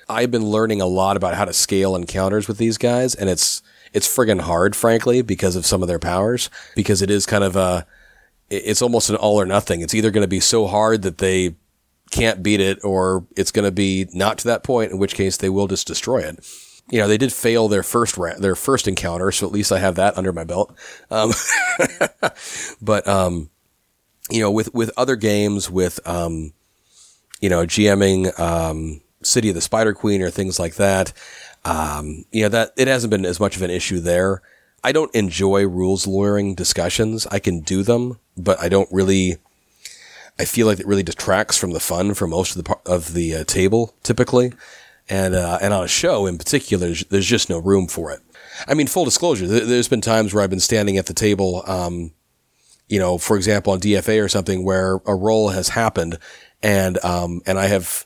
I've 0.10 0.32
been 0.32 0.46
learning 0.46 0.82
a 0.82 0.86
lot 0.86 1.16
about 1.16 1.36
how 1.36 1.46
to 1.46 1.54
scale 1.54 1.96
encounters 1.96 2.50
with 2.50 2.58
these 2.58 2.78
guys 2.78 3.16
and 3.16 3.30
it's, 3.30 3.62
it's 3.94 4.14
friggin' 4.14 4.42
hard, 4.42 4.76
frankly, 4.76 5.22
because 5.22 5.56
of 5.56 5.66
some 5.66 5.82
of 5.82 5.88
their 5.88 6.00
powers, 6.00 6.50
because 6.76 7.02
it 7.02 7.10
is 7.10 7.26
kind 7.26 7.46
of 7.46 7.56
a, 7.56 7.88
it's 8.50 8.82
almost 8.82 9.10
an 9.10 9.16
all 9.16 9.40
or 9.40 9.46
nothing. 9.46 9.80
It's 9.80 9.94
either 9.94 10.12
going 10.12 10.24
to 10.24 10.28
be 10.28 10.42
so 10.42 10.68
hard 10.68 11.04
that 11.04 11.20
they 11.20 11.56
can't 12.14 12.44
beat 12.44 12.60
it 12.60 12.80
or 12.84 13.26
it's 13.36 13.52
going 13.52 13.66
to 13.66 13.72
be 13.72 14.08
not 14.14 14.38
to 14.38 14.48
that 14.48 14.64
point, 14.64 14.92
in 14.92 15.00
which 15.00 15.16
case 15.16 15.38
they 15.38 15.50
will 15.50 15.68
just 15.68 15.88
destroy 15.88 16.20
it. 16.20 16.48
You 16.92 17.00
know, 17.00 17.08
they 17.08 17.18
did 17.18 17.34
fail 17.34 17.68
their 17.68 17.82
first 17.82 18.18
ra- 18.18 18.38
their 18.38 18.56
first 18.56 18.88
encounter, 18.88 19.32
so 19.32 19.48
at 19.48 19.54
least 19.54 19.72
I 19.72 19.80
have 19.80 19.96
that 19.96 20.18
under 20.18 20.32
my 20.32 20.44
belt. 20.44 20.78
Um, 21.10 21.32
but 22.82 23.08
um, 23.08 23.50
you 24.30 24.42
know, 24.42 24.52
with 24.52 24.74
with 24.74 24.92
other 24.96 25.16
games, 25.16 25.72
with 25.72 26.00
um, 26.06 26.54
you 27.40 27.50
know, 27.50 27.66
GMing 27.66 28.38
um, 28.40 29.02
City 29.24 29.50
of 29.50 29.56
the 29.56 29.62
Spider 29.62 29.94
Queen 29.94 30.22
or 30.22 30.30
things 30.30 30.60
like 30.60 30.76
that, 30.76 31.14
um, 31.66 32.26
you 32.32 32.44
know, 32.44 32.50
that 32.50 32.74
it 32.78 32.88
hasn't 32.88 33.12
been 33.12 33.26
as 33.26 33.40
much 33.40 33.56
of 33.56 33.62
an 33.62 33.72
issue 33.72 34.00
there. 34.00 34.42
I 34.84 34.92
don't 34.92 35.14
enjoy 35.16 35.66
rules 35.66 36.06
lawyering 36.06 36.54
discussions. 36.54 37.26
I 37.28 37.40
can 37.40 37.62
do 37.62 37.82
them, 37.82 38.20
but 38.38 38.60
I 38.60 38.68
don't 38.68 38.90
really 38.92 39.38
I 40.40 40.46
feel 40.46 40.68
like 40.68 40.80
it 40.80 40.88
really 40.88 41.04
detracts 41.04 41.58
from 41.58 41.72
the 41.72 41.80
fun 41.80 42.14
for 42.14 42.28
most 42.28 42.56
of 42.56 42.64
the 42.64 42.78
of 42.86 43.14
the 43.14 43.36
uh, 43.36 43.44
table 43.44 43.96
typically, 44.04 44.54
and 45.10 45.36
uh, 45.36 45.60
and 45.62 45.74
on 45.74 45.84
a 45.84 45.88
show 45.88 46.26
in 46.26 46.38
particular, 46.38 46.88
there's, 46.88 47.06
there's, 47.06 47.26
just 47.26 47.50
no 47.50 47.60
room 47.60 47.88
for 47.88 48.12
it. 48.12 48.22
I 48.68 48.74
mean, 48.74 48.88
full 48.88 49.06
disclosure, 49.06 49.48
th- 49.48 49.64
there's 49.64 49.88
been 49.88 50.02
times 50.02 50.34
where 50.34 50.44
I've 50.44 50.50
been 50.50 50.60
standing 50.60 50.98
at 50.98 51.06
the 51.06 51.14
table, 51.14 51.64
um, 51.68 52.12
you 52.88 53.00
know, 53.00 53.18
for 53.18 53.38
example, 53.38 53.74
on 53.74 53.80
DFA 53.80 54.24
or 54.24 54.30
something, 54.30 54.64
where 54.64 55.00
a 55.06 55.16
roll 55.16 55.50
has 55.50 55.70
happened, 55.70 56.18
and 56.62 57.04
um, 57.04 57.42
and 57.46 57.60
I 57.60 57.68
have 57.68 58.06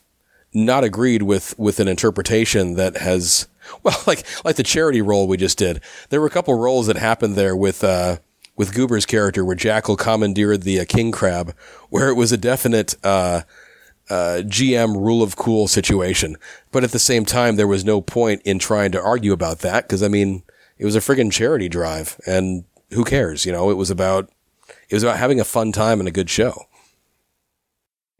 not 0.54 0.84
agreed 0.84 1.24
with 1.24 1.58
with 1.58 1.80
an 1.80 1.88
interpretation 1.88 2.74
that 2.74 2.98
has 2.98 3.48
well, 3.84 4.02
like 4.06 4.26
like 4.44 4.58
the 4.58 4.64
charity 4.64 5.02
roll 5.02 5.28
we 5.28 5.38
just 5.38 5.58
did. 5.58 5.82
There 6.10 6.20
were 6.20 6.28
a 6.28 6.32
couple 6.32 6.54
rolls 6.56 6.88
that 6.88 6.98
happened 6.98 7.36
there 7.36 7.56
with. 7.56 7.84
Uh, 7.84 8.18
with 8.58 8.74
Goober's 8.74 9.06
character 9.06 9.46
where 9.46 9.56
Jackal 9.56 9.96
commandeered 9.96 10.64
the 10.64 10.80
uh, 10.82 10.86
king 10.86 11.12
crab, 11.12 11.56
where 11.90 12.10
it 12.10 12.16
was 12.16 12.32
a 12.32 12.38
definite 12.38 12.96
uh, 13.04 13.44
uh, 14.10 14.42
GM 14.44 14.96
rule 14.96 15.22
of 15.24 15.38
cool 15.38 15.68
situation. 15.68 16.36
But 16.72 16.84
at 16.84 16.92
the 16.92 17.00
same 17.00 17.24
time, 17.24 17.56
there 17.56 17.68
was 17.68 17.86
no 17.86 18.02
point 18.02 18.42
in 18.44 18.60
trying 18.60 18.92
to 18.94 19.02
argue 19.02 19.32
about 19.32 19.60
that 19.60 19.84
because 19.84 20.04
I 20.04 20.08
mean, 20.08 20.44
it 20.78 20.86
was 20.86 20.96
a 20.96 21.00
friggin' 21.00 21.32
charity 21.32 21.70
drive, 21.70 22.20
and 22.26 22.66
who 22.92 23.04
cares? 23.06 23.46
You 23.46 23.52
know, 23.52 23.70
it 23.70 23.76
was 23.76 23.92
about 23.92 24.30
it 24.90 24.96
was 24.96 25.04
about 25.04 25.18
having 25.18 25.40
a 25.40 25.46
fun 25.46 25.72
time 25.72 26.00
and 26.00 26.08
a 26.08 26.12
good 26.12 26.30
show. 26.30 26.64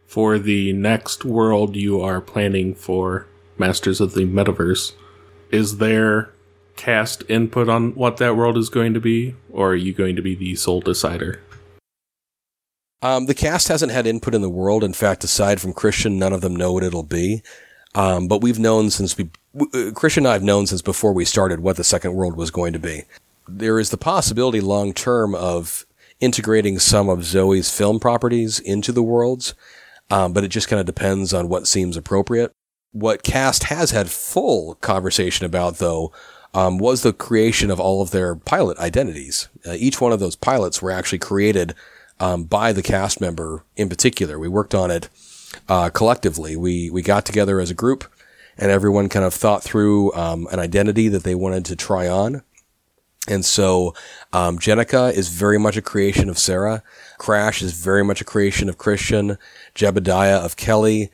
For 0.06 0.40
the 0.40 0.72
next 0.74 1.26
world 1.26 1.76
you 1.76 2.02
are 2.02 2.22
planning 2.22 2.74
for 2.74 3.28
Masters 3.58 4.00
of 4.00 4.14
the 4.14 4.26
Metaverse, 4.26 4.94
is 5.52 5.78
there 5.78 6.32
cast 6.78 7.24
input 7.28 7.68
on 7.68 7.94
what 7.96 8.18
that 8.18 8.38
world 8.38 8.58
is 8.58 8.70
going 8.70 8.94
to 8.94 9.00
be, 9.02 9.36
or 9.52 9.72
are 9.72 9.76
you 9.76 9.94
going 9.94 10.16
to 10.16 10.22
be 10.22 10.36
the 10.36 10.56
sole 10.56 10.80
decider? 10.80 11.42
Um, 13.02 13.26
the 13.26 13.36
cast 13.36 13.68
hasn't 13.68 13.92
had 13.92 14.08
input 14.08 14.34
in 14.34 14.42
the 14.42 14.50
world. 14.50 14.84
In 14.84 14.94
fact, 14.94 15.24
aside 15.24 15.62
from 15.62 15.74
Christian, 15.74 16.18
none 16.18 16.34
of 16.34 16.42
them 16.42 16.56
know 16.56 16.74
what 16.74 16.84
it'll 16.84 17.04
be. 17.04 17.44
Um, 17.94 18.28
but 18.28 18.42
we've 18.42 18.60
known 18.60 18.90
since 18.90 19.18
we, 19.18 19.30
uh, 19.60 19.92
Christian 19.94 20.26
and 20.26 20.30
I 20.30 20.34
have 20.34 20.44
known 20.44 20.68
since 20.68 20.82
before 20.82 21.14
we 21.14 21.26
started 21.26 21.60
what 21.60 21.78
the 21.78 21.84
second 21.84 22.14
world 22.14 22.36
was 22.36 22.52
going 22.52 22.74
to 22.74 22.80
be. 22.80 23.04
There 23.48 23.80
is 23.80 23.92
the 23.92 23.98
possibility 23.98 24.62
long 24.62 24.94
term 24.94 25.34
of 25.36 25.86
integrating 26.20 26.80
some 26.80 27.10
of 27.10 27.24
Zoe's 27.24 27.76
film 27.76 28.00
properties 28.00 28.60
into 28.60 28.92
the 28.92 29.04
worlds, 29.04 29.54
um, 30.10 30.34
but 30.34 30.44
it 30.44 30.50
just 30.50 30.68
kind 30.68 30.80
of 30.80 30.86
depends 30.86 31.34
on 31.34 31.50
what 31.50 31.68
seems 31.68 31.96
appropriate. 31.96 32.52
What 32.92 33.24
cast 33.24 33.66
has 33.66 33.92
had 33.92 34.10
full 34.10 34.76
conversation 34.76 35.46
about, 35.46 35.78
though, 35.78 36.12
um, 36.58 36.80
was 36.80 37.04
the 37.04 37.14
creation 37.14 37.70
of 37.70 37.80
all 37.80 38.02
of 38.02 38.10
their 38.10 38.36
pilot 38.36 38.80
identities. 38.80 39.48
Uh, 39.64 39.74
each 39.74 40.02
one 40.02 40.12
of 40.12 40.20
those 40.20 40.36
pilots 40.36 40.82
were 40.82 40.90
actually 40.90 41.20
created 41.20 41.76
um, 42.20 42.46
by 42.46 42.74
the 42.74 42.82
cast 42.82 43.22
member 43.22 43.64
in 43.76 43.90
particular. 43.90 44.40
We 44.40 44.48
worked 44.48 44.74
on 44.74 44.90
it 44.90 45.08
uh, 45.70 45.92
collectively. 45.92 46.56
We 46.56 46.90
we 46.90 47.04
got 47.04 47.26
together 47.26 47.60
as 47.60 47.70
a 47.70 47.76
group, 47.76 48.06
and 48.58 48.72
everyone 48.72 49.08
kind 49.08 49.24
of 49.24 49.36
thought 49.36 49.62
through 49.62 50.12
um, 50.14 50.48
an 50.52 50.60
identity 50.60 51.08
that 51.10 51.24
they 51.24 51.36
wanted 51.36 51.64
to 51.66 51.76
try 51.76 52.08
on. 52.08 52.42
And 53.28 53.46
so, 53.46 53.94
um, 54.34 54.58
Jenica 54.58 55.14
is 55.14 55.28
very 55.28 55.60
much 55.60 55.78
a 55.78 55.82
creation 55.82 56.28
of 56.28 56.40
Sarah. 56.40 56.82
Crash 57.20 57.62
is 57.62 57.74
very 57.74 58.04
much 58.04 58.20
a 58.20 58.26
creation 58.26 58.68
of 58.68 58.80
Christian. 58.80 59.38
Jebediah 59.76 60.44
of 60.44 60.56
Kelly. 60.56 61.12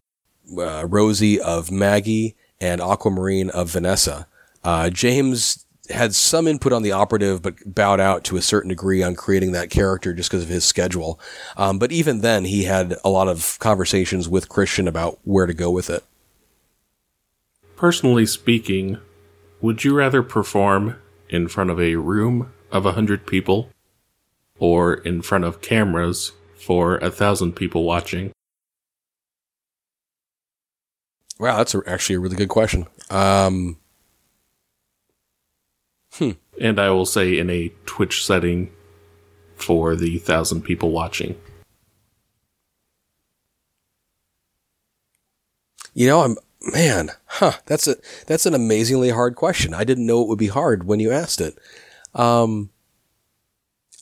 Uh, 0.58 0.86
Rosie 0.88 1.42
of 1.42 1.72
Maggie. 1.72 2.36
And 2.62 2.80
Aquamarine 2.80 3.50
of 3.50 3.72
Vanessa. 3.72 4.28
Uh, 4.64 4.90
James 4.90 5.66
had 5.90 6.16
some 6.16 6.48
input 6.48 6.72
on 6.72 6.82
the 6.82 6.92
operative, 6.92 7.42
but 7.42 7.56
bowed 7.66 8.00
out 8.00 8.24
to 8.24 8.38
a 8.38 8.42
certain 8.42 8.70
degree 8.70 9.04
on 9.04 9.16
creating 9.16 9.52
that 9.52 9.70
character 9.70 10.14
just 10.14 10.30
because 10.30 10.44
of 10.44 10.50
his 10.50 10.64
schedule. 10.64 11.20
Um, 11.58 11.78
but 11.78 11.92
even 11.92 12.22
then, 12.22 12.46
he 12.46 12.64
had 12.64 12.96
a 13.04 13.10
lot 13.10 13.28
of 13.28 13.58
conversations 13.60 14.30
with 14.30 14.50
Christian 14.50 14.88
about 14.88 15.20
where 15.24 15.46
to 15.46 15.54
go 15.54 15.70
with 15.70 15.90
it. 15.90 16.04
Personally 17.76 18.26
speaking, 18.26 18.98
would 19.62 19.84
you 19.84 19.94
rather 19.94 20.24
perform 20.24 20.96
in 21.30 21.48
front 21.48 21.70
of 21.70 21.80
a 21.80 21.96
room 21.96 22.54
of 22.72 22.86
a 22.86 22.94
hundred 22.94 23.28
people 23.28 23.70
or 24.60 24.94
in 24.94 25.22
front 25.22 25.44
of 25.44 25.62
cameras 25.62 26.32
for 26.56 26.96
a 26.98 27.12
thousand 27.12 27.54
people 27.54 27.84
watching? 27.84 28.32
Wow, 31.40 31.58
that's 31.58 31.76
actually 31.88 32.16
a 32.16 32.20
really 32.20 32.38
good 32.38 32.50
question. 32.50 32.88
Um, 33.10 33.78
Hmm. 36.14 36.32
And 36.60 36.80
I 36.80 36.90
will 36.92 37.06
say 37.06 37.38
in 37.38 37.50
a 37.50 37.72
Twitch 37.86 38.26
setting 38.26 38.72
for 39.56 39.96
the 39.96 40.20
thousand 40.20 40.62
people 40.62 40.92
watching. 40.92 41.36
You 45.94 46.08
know, 46.08 46.22
I'm 46.22 46.38
man, 46.72 47.12
huh? 47.26 47.54
That's 47.66 47.88
a 47.88 47.96
that's 48.28 48.46
an 48.46 48.54
amazingly 48.54 49.10
hard 49.10 49.36
question. 49.36 49.74
I 49.74 49.84
didn't 49.84 50.06
know 50.06 50.22
it 50.22 50.28
would 50.28 50.40
be 50.40 50.48
hard 50.48 50.86
when 50.86 51.00
you 51.00 51.12
asked 51.12 51.42
it. 51.42 51.58
Um, 52.14 52.70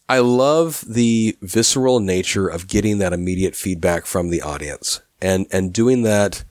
I 0.07 0.19
love 0.19 0.83
the 0.87 1.37
visceral 1.41 1.99
nature 1.99 2.47
of 2.47 2.67
getting 2.67 2.97
that 2.97 3.13
immediate 3.13 3.55
feedback 3.55 4.05
from 4.05 4.29
the 4.29 4.41
audience 4.41 5.01
and 5.21 5.47
and 5.51 5.73
doing 5.73 6.03
that 6.03 6.43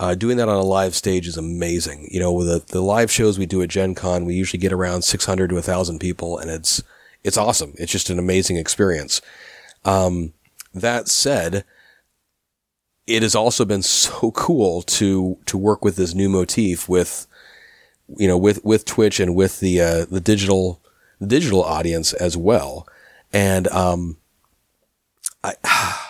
uh, 0.00 0.14
doing 0.14 0.36
that 0.36 0.48
on 0.48 0.56
a 0.56 0.62
live 0.62 0.94
stage 0.94 1.26
is 1.26 1.36
amazing. 1.36 2.08
You 2.10 2.20
know, 2.20 2.32
with 2.32 2.46
the, 2.46 2.72
the 2.72 2.80
live 2.80 3.10
shows 3.10 3.38
we 3.38 3.46
do 3.46 3.62
at 3.62 3.68
Gen 3.68 3.94
Con, 3.94 4.24
we 4.24 4.34
usually 4.34 4.60
get 4.60 4.72
around 4.72 5.02
600 5.02 5.48
to 5.48 5.54
1,000 5.54 5.98
people 5.98 6.38
and 6.38 6.50
it's, 6.50 6.82
it's 7.24 7.36
awesome. 7.36 7.74
It's 7.76 7.90
just 7.90 8.10
an 8.10 8.18
amazing 8.18 8.56
experience. 8.56 9.20
Um, 9.84 10.32
that 10.72 11.08
said, 11.08 11.64
it 13.06 13.22
has 13.22 13.34
also 13.34 13.64
been 13.64 13.82
so 13.82 14.30
cool 14.34 14.82
to, 14.82 15.38
to 15.46 15.58
work 15.58 15.84
with 15.84 15.96
this 15.96 16.14
new 16.14 16.28
motif 16.28 16.88
with, 16.88 17.26
you 18.16 18.28
know, 18.28 18.38
with, 18.38 18.64
with 18.64 18.84
Twitch 18.84 19.18
and 19.18 19.34
with 19.34 19.58
the, 19.58 19.80
uh, 19.80 20.04
the 20.04 20.20
digital, 20.20 20.80
digital 21.24 21.64
audience 21.64 22.12
as 22.12 22.36
well. 22.36 22.86
And, 23.32 23.66
um, 23.68 24.18
I, 25.42 25.54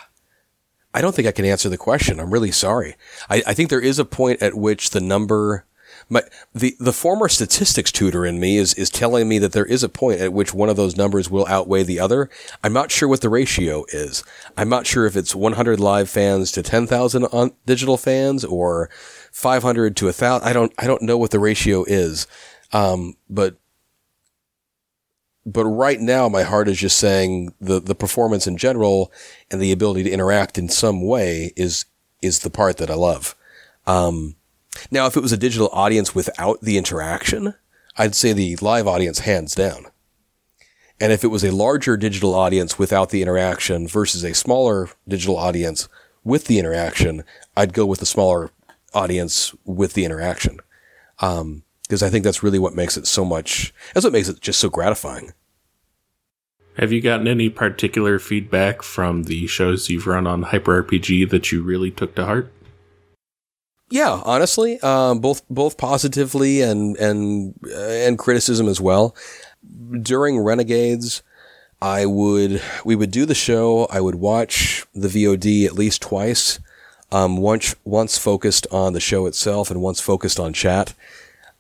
I 0.99 1.01
don't 1.01 1.15
think 1.15 1.29
I 1.29 1.33
can 1.33 1.45
answer 1.45 1.69
the 1.69 1.79
question. 1.79 2.19
I'm 2.19 2.33
really 2.33 2.51
sorry. 2.51 2.97
I, 3.31 3.41
I 3.47 3.55
think 3.55 3.71
there 3.71 3.81
is 3.81 4.01
a 4.01 4.05
point 4.05 4.43
at 4.43 4.57
which 4.57 4.91
the 4.91 5.01
number, 5.01 5.65
my, 6.09 6.25
the, 6.53 6.75
the 6.81 6.93
former 6.93 7.29
statistics 7.29 7.93
tutor 7.93 8.27
in 8.27 8.41
me 8.41 8.57
is, 8.57 8.75
is 8.75 8.91
telling 8.91 9.29
me 9.29 9.39
that 9.39 9.53
there 9.53 9.65
is 9.65 9.85
a 9.85 9.89
point 9.89 10.21
at 10.21 10.33
which 10.33 10.53
one 10.53 10.69
of 10.69 10.75
those 10.75 10.97
numbers 10.97 11.31
will 11.31 11.47
outweigh 11.47 11.85
the 11.85 12.01
other. 12.01 12.29
I'm 12.65 12.73
not 12.73 12.91
sure 12.91 13.09
what 13.09 13.21
the 13.21 13.29
ratio 13.29 13.85
is. 13.91 14.25
I'm 14.57 14.69
not 14.69 14.89
sure 14.89 15.07
if 15.07 15.15
it's 15.15 15.37
100 15.37 15.79
live 15.79 16.11
fans 16.11 16.51
to 16.51 16.65
10,000 16.65 17.27
on 17.27 17.53
digital 17.65 17.97
fans 17.97 18.45
or 18.45 18.91
500 19.31 19.97
to 19.99 20.07
a 20.07 20.09
1,000. 20.09 20.49
I 20.49 20.53
don't, 20.53 20.73
I 20.79 20.89
don't 20.89 21.03
know 21.03 21.17
what 21.17 21.31
the 21.31 21.39
ratio 21.39 21.85
is. 21.85 22.27
Um, 22.73 23.15
but 23.31 23.57
but 25.53 25.65
right 25.65 26.01
now 26.01 26.29
my 26.29 26.43
heart 26.43 26.69
is 26.69 26.79
just 26.79 26.99
saying 26.99 27.55
the 27.61 27.81
the 27.81 27.95
performance 27.95 28.47
in 28.47 28.57
general 28.57 29.13
and 29.51 29.61
the 29.61 29.73
ability 29.73 30.03
to 30.05 30.11
interact 30.11 30.59
in 30.59 30.69
some 30.69 31.07
way 31.07 31.53
is 31.57 31.87
is 32.21 32.41
the 32.41 32.51
part 32.51 32.77
that 32.79 32.91
I 32.91 32.95
love. 32.95 33.35
Um, 33.87 34.37
now, 34.91 35.07
if 35.07 35.17
it 35.17 35.23
was 35.23 35.33
a 35.33 35.37
digital 35.37 35.71
audience 35.73 36.15
without 36.15 36.61
the 36.61 36.77
interaction, 36.77 37.55
I'd 37.97 38.15
say 38.15 38.33
the 38.33 38.57
live 38.57 38.87
audience 38.87 39.21
hands 39.21 39.55
down. 39.55 39.87
And 41.01 41.13
if 41.13 41.25
it 41.25 41.29
was 41.29 41.45
a 41.45 41.53
larger 41.53 41.97
digital 41.97 42.35
audience 42.35 42.79
without 42.79 43.11
the 43.11 43.23
interaction 43.23 43.87
versus 43.87 44.25
a 44.25 44.35
smaller 44.35 44.91
digital 45.07 45.37
audience 45.37 45.89
with 46.25 46.47
the 46.47 46.59
interaction, 46.59 47.25
I'd 47.57 47.73
go 47.73 47.87
with 47.87 48.01
the 48.01 48.07
smaller 48.07 48.51
audience 48.93 49.55
with 49.65 49.95
the 49.95 50.05
interaction. 50.05 50.59
Um, 51.21 51.63
because 51.89 52.03
I 52.03 52.11
think 52.11 52.23
that's 52.23 52.43
really 52.43 52.59
what 52.59 52.75
makes 52.75 52.99
it 52.99 53.07
so 53.07 53.25
much, 53.25 53.73
that's 53.95 54.05
what 54.05 54.13
makes 54.13 54.29
it 54.29 54.41
just 54.41 54.61
so 54.61 54.69
gratifying. 54.69 55.33
Have 56.79 56.93
you 56.93 57.01
gotten 57.01 57.27
any 57.27 57.49
particular 57.49 58.21
feedback 58.21 58.83
from 58.83 59.25
the 59.25 59.49
shows 59.49 59.91
you've 59.91 60.07
run 60.07 60.29
on 60.29 60.45
Hyper 60.45 60.85
RPG 60.85 61.29
that 61.31 61.51
you 61.51 61.61
really 61.61 61.91
took 61.91 62.15
to 62.15 62.25
heart? 62.25 62.53
Yeah, 63.91 64.23
honestly, 64.25 64.79
um, 64.81 65.19
both 65.19 65.43
both 65.51 65.77
positively 65.77 66.63
and 66.63 66.97
and 66.99 67.55
uh, 67.67 67.79
and 67.79 68.17
criticism 68.17 68.69
as 68.69 68.81
well. 68.81 69.17
During 70.03 70.39
Renegades, 70.39 71.23
I 71.83 72.07
would 72.07 72.63
we 72.85 72.95
would 72.95 73.11
do 73.11 73.27
the 73.27 73.35
show. 73.35 73.87
I 73.91 74.01
would 74.01 74.17
watch 74.17 74.87
the 74.95 75.09
VOD 75.09 75.67
at 75.67 75.73
least 75.73 76.03
twice. 76.03 76.61
Um, 77.11 77.39
once 77.39 77.75
once 77.85 78.19
focused 78.19 78.69
on 78.71 78.93
the 78.93 79.01
show 79.01 79.27
itself 79.27 79.71
and 79.71 79.81
once 79.81 80.01
focused 80.01 80.39
on 80.39 80.53
chat. 80.53 80.95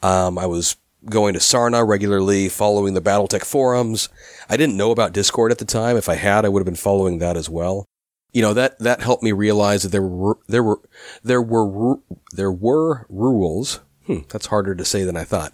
Um, 0.00 0.38
I 0.38 0.46
was 0.46 0.76
going 1.04 1.34
to 1.34 1.40
Sarna 1.40 1.86
regularly, 1.86 2.48
following 2.48 2.94
the 2.94 3.00
Battletech 3.00 3.44
forums. 3.44 4.08
I 4.48 4.56
didn't 4.56 4.76
know 4.76 4.90
about 4.90 5.12
Discord 5.12 5.52
at 5.52 5.58
the 5.58 5.64
time. 5.64 5.96
If 5.96 6.08
I 6.08 6.14
had, 6.14 6.44
I 6.44 6.48
would 6.48 6.60
have 6.60 6.66
been 6.66 6.74
following 6.74 7.18
that 7.18 7.36
as 7.36 7.48
well. 7.48 7.86
You 8.32 8.42
know, 8.42 8.54
that, 8.54 8.78
that 8.80 9.00
helped 9.00 9.22
me 9.22 9.32
realize 9.32 9.82
that 9.82 9.88
there 9.90 10.02
were, 10.02 10.38
there 10.48 10.62
were, 10.62 10.80
there 11.22 11.42
were, 11.42 11.98
there 12.32 12.52
were 12.52 13.06
rules. 13.08 13.80
Hmm, 14.06 14.20
that's 14.28 14.46
harder 14.46 14.74
to 14.74 14.84
say 14.84 15.04
than 15.04 15.16
I 15.16 15.24
thought. 15.24 15.52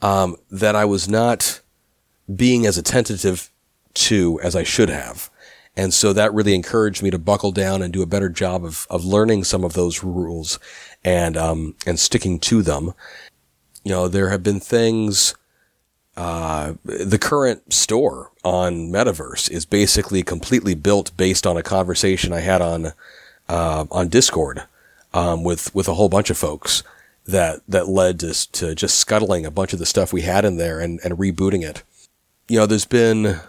Um, 0.00 0.36
that 0.50 0.76
I 0.76 0.84
was 0.84 1.08
not 1.08 1.60
being 2.34 2.66
as 2.66 2.78
attentive 2.78 3.50
to 3.94 4.40
as 4.42 4.54
I 4.54 4.62
should 4.62 4.88
have. 4.88 5.30
And 5.76 5.94
so 5.94 6.12
that 6.12 6.34
really 6.34 6.54
encouraged 6.54 7.02
me 7.02 7.10
to 7.10 7.18
buckle 7.18 7.50
down 7.50 7.80
and 7.80 7.92
do 7.92 8.02
a 8.02 8.06
better 8.06 8.28
job 8.28 8.64
of, 8.64 8.86
of 8.90 9.04
learning 9.04 9.44
some 9.44 9.64
of 9.64 9.72
those 9.72 10.04
rules 10.04 10.58
and, 11.02 11.36
um, 11.36 11.76
and 11.86 11.98
sticking 11.98 12.38
to 12.40 12.62
them. 12.62 12.92
You 13.84 13.90
know, 13.92 14.08
there 14.08 14.30
have 14.30 14.42
been 14.42 14.60
things, 14.60 15.34
uh, 16.16 16.74
the 16.84 17.18
current 17.18 17.72
store 17.72 18.30
on 18.44 18.90
Metaverse 18.90 19.50
is 19.50 19.64
basically 19.64 20.22
completely 20.22 20.74
built 20.74 21.16
based 21.16 21.46
on 21.46 21.56
a 21.56 21.62
conversation 21.62 22.32
I 22.32 22.40
had 22.40 22.62
on, 22.62 22.92
uh, 23.48 23.86
on 23.90 24.08
Discord, 24.08 24.62
um, 25.12 25.42
with, 25.42 25.74
with 25.74 25.88
a 25.88 25.94
whole 25.94 26.08
bunch 26.08 26.30
of 26.30 26.38
folks 26.38 26.82
that, 27.26 27.60
that 27.68 27.88
led 27.88 28.20
to, 28.20 28.52
to 28.52 28.74
just 28.74 28.96
scuttling 28.98 29.44
a 29.44 29.50
bunch 29.50 29.72
of 29.72 29.78
the 29.78 29.86
stuff 29.86 30.12
we 30.12 30.22
had 30.22 30.44
in 30.44 30.56
there 30.56 30.80
and, 30.80 31.00
and 31.04 31.18
rebooting 31.18 31.62
it. 31.68 31.82
You 32.48 32.58
know, 32.58 32.66
there's 32.66 32.84
been, 32.84 33.40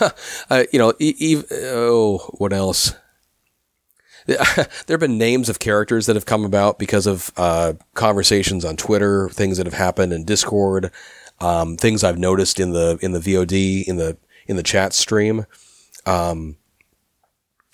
uh, 0.50 0.64
you 0.72 0.78
know, 0.78 0.92
e- 0.98 1.16
e- 1.18 1.42
oh, 1.52 2.18
what 2.38 2.52
else? 2.52 2.94
there 4.26 4.66
have 4.88 5.00
been 5.00 5.18
names 5.18 5.48
of 5.48 5.58
characters 5.58 6.06
that 6.06 6.16
have 6.16 6.26
come 6.26 6.44
about 6.44 6.78
because 6.78 7.06
of 7.06 7.32
uh, 7.36 7.74
conversations 7.94 8.64
on 8.64 8.76
Twitter, 8.76 9.28
things 9.30 9.56
that 9.56 9.66
have 9.66 9.74
happened 9.74 10.12
in 10.12 10.24
Discord, 10.24 10.90
um, 11.40 11.76
things 11.76 12.04
I've 12.04 12.18
noticed 12.18 12.60
in 12.60 12.72
the 12.72 12.98
in 13.02 13.12
the 13.12 13.18
VOD 13.18 13.84
in 13.84 13.96
the 13.96 14.16
in 14.46 14.56
the 14.56 14.62
chat 14.62 14.92
stream. 14.92 15.46
Um, 16.06 16.56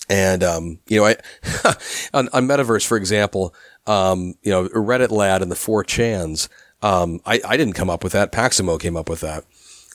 and 0.09 0.43
um, 0.43 0.79
you 0.87 0.99
know, 0.99 1.05
I 1.05 1.17
on, 2.13 2.29
on 2.33 2.47
Metaverse, 2.47 2.85
for 2.85 2.97
example, 2.97 3.53
um, 3.85 4.35
you 4.41 4.51
know, 4.51 4.67
Reddit 4.69 5.11
lad 5.11 5.41
and 5.41 5.51
the 5.51 5.55
four 5.55 5.83
chans. 5.83 6.49
Um, 6.81 7.19
I, 7.25 7.41
I 7.45 7.57
didn't 7.57 7.73
come 7.73 7.89
up 7.89 8.03
with 8.03 8.13
that. 8.13 8.31
Paximo 8.31 8.79
came 8.79 8.95
up 8.95 9.09
with 9.09 9.19
that. 9.19 9.43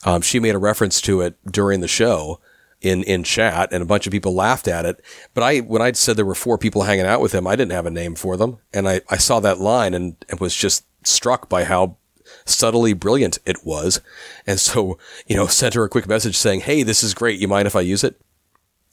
Um, 0.04 0.20
she 0.20 0.38
made 0.38 0.54
a 0.54 0.58
reference 0.58 1.00
to 1.02 1.22
it 1.22 1.36
during 1.50 1.80
the 1.80 1.88
show 1.88 2.40
in 2.84 3.02
in 3.04 3.24
chat, 3.24 3.72
and 3.72 3.82
a 3.82 3.86
bunch 3.86 4.06
of 4.06 4.12
people 4.12 4.34
laughed 4.34 4.68
at 4.68 4.84
it. 4.84 5.02
But 5.32 5.42
I, 5.42 5.58
when 5.60 5.82
I 5.82 5.92
said 5.92 6.16
there 6.16 6.24
were 6.24 6.34
four 6.34 6.58
people 6.58 6.82
hanging 6.82 7.06
out 7.06 7.20
with 7.20 7.32
him, 7.32 7.46
I 7.46 7.56
didn't 7.56 7.72
have 7.72 7.86
a 7.86 7.90
name 7.90 8.14
for 8.14 8.36
them, 8.36 8.58
and 8.72 8.88
I 8.88 9.00
I 9.08 9.16
saw 9.16 9.40
that 9.40 9.60
line 9.60 9.94
and, 9.94 10.16
and 10.28 10.40
was 10.40 10.54
just 10.54 10.84
struck 11.06 11.48
by 11.48 11.64
how 11.64 11.96
subtly 12.44 12.92
brilliant 12.92 13.38
it 13.46 13.64
was, 13.64 14.00
and 14.46 14.60
so 14.60 14.98
you 15.26 15.36
know 15.36 15.46
sent 15.48 15.74
her 15.74 15.84
a 15.84 15.88
quick 15.88 16.08
message 16.08 16.36
saying, 16.36 16.60
"Hey, 16.60 16.82
this 16.82 17.02
is 17.02 17.14
great. 17.14 17.40
You 17.40 17.48
mind 17.48 17.66
if 17.66 17.76
I 17.76 17.80
use 17.80 18.04
it?" 18.04 18.20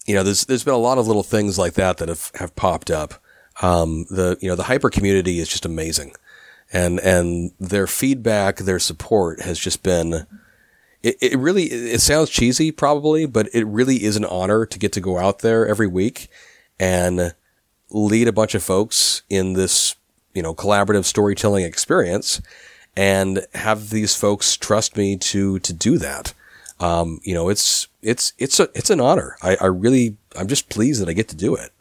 You 0.05 0.15
know, 0.15 0.23
there's 0.23 0.45
there's 0.45 0.63
been 0.63 0.73
a 0.73 0.77
lot 0.77 0.97
of 0.97 1.07
little 1.07 1.23
things 1.23 1.57
like 1.57 1.73
that 1.73 1.97
that 1.97 2.09
have 2.09 2.31
have 2.35 2.55
popped 2.55 2.89
up. 2.89 3.15
Um, 3.61 4.05
the 4.09 4.37
you 4.41 4.49
know 4.49 4.55
the 4.55 4.63
hyper 4.63 4.89
community 4.89 5.39
is 5.39 5.49
just 5.49 5.65
amazing, 5.65 6.13
and 6.71 6.99
and 6.99 7.51
their 7.59 7.87
feedback, 7.87 8.57
their 8.57 8.79
support 8.79 9.41
has 9.41 9.59
just 9.59 9.83
been 9.83 10.25
it, 11.03 11.17
it 11.21 11.37
really 11.37 11.65
it 11.65 12.01
sounds 12.01 12.29
cheesy 12.29 12.71
probably, 12.71 13.25
but 13.25 13.49
it 13.53 13.65
really 13.65 14.03
is 14.03 14.15
an 14.15 14.25
honor 14.25 14.65
to 14.65 14.79
get 14.79 14.91
to 14.93 15.01
go 15.01 15.17
out 15.17 15.39
there 15.39 15.67
every 15.67 15.87
week 15.87 16.27
and 16.79 17.33
lead 17.89 18.27
a 18.27 18.33
bunch 18.33 18.55
of 18.55 18.63
folks 18.63 19.23
in 19.29 19.53
this, 19.53 19.95
you 20.33 20.41
know, 20.41 20.53
collaborative 20.53 21.05
storytelling 21.05 21.65
experience 21.65 22.41
and 22.95 23.45
have 23.53 23.89
these 23.89 24.15
folks 24.15 24.57
trust 24.57 24.97
me 24.97 25.17
to 25.17 25.59
to 25.59 25.73
do 25.73 25.97
that. 25.97 26.33
Um, 26.79 27.19
you 27.23 27.33
know, 27.33 27.49
it's 27.49 27.87
it's 28.01 28.33
it's 28.37 28.59
a 28.59 28.69
it's 28.75 28.89
an 28.89 28.99
honor. 28.99 29.37
I, 29.41 29.57
I 29.61 29.65
really 29.67 30.17
I'm 30.37 30.47
just 30.47 30.69
pleased 30.69 31.01
that 31.01 31.09
I 31.09 31.13
get 31.13 31.29
to 31.29 31.35
do 31.35 31.55
it. 31.55 31.71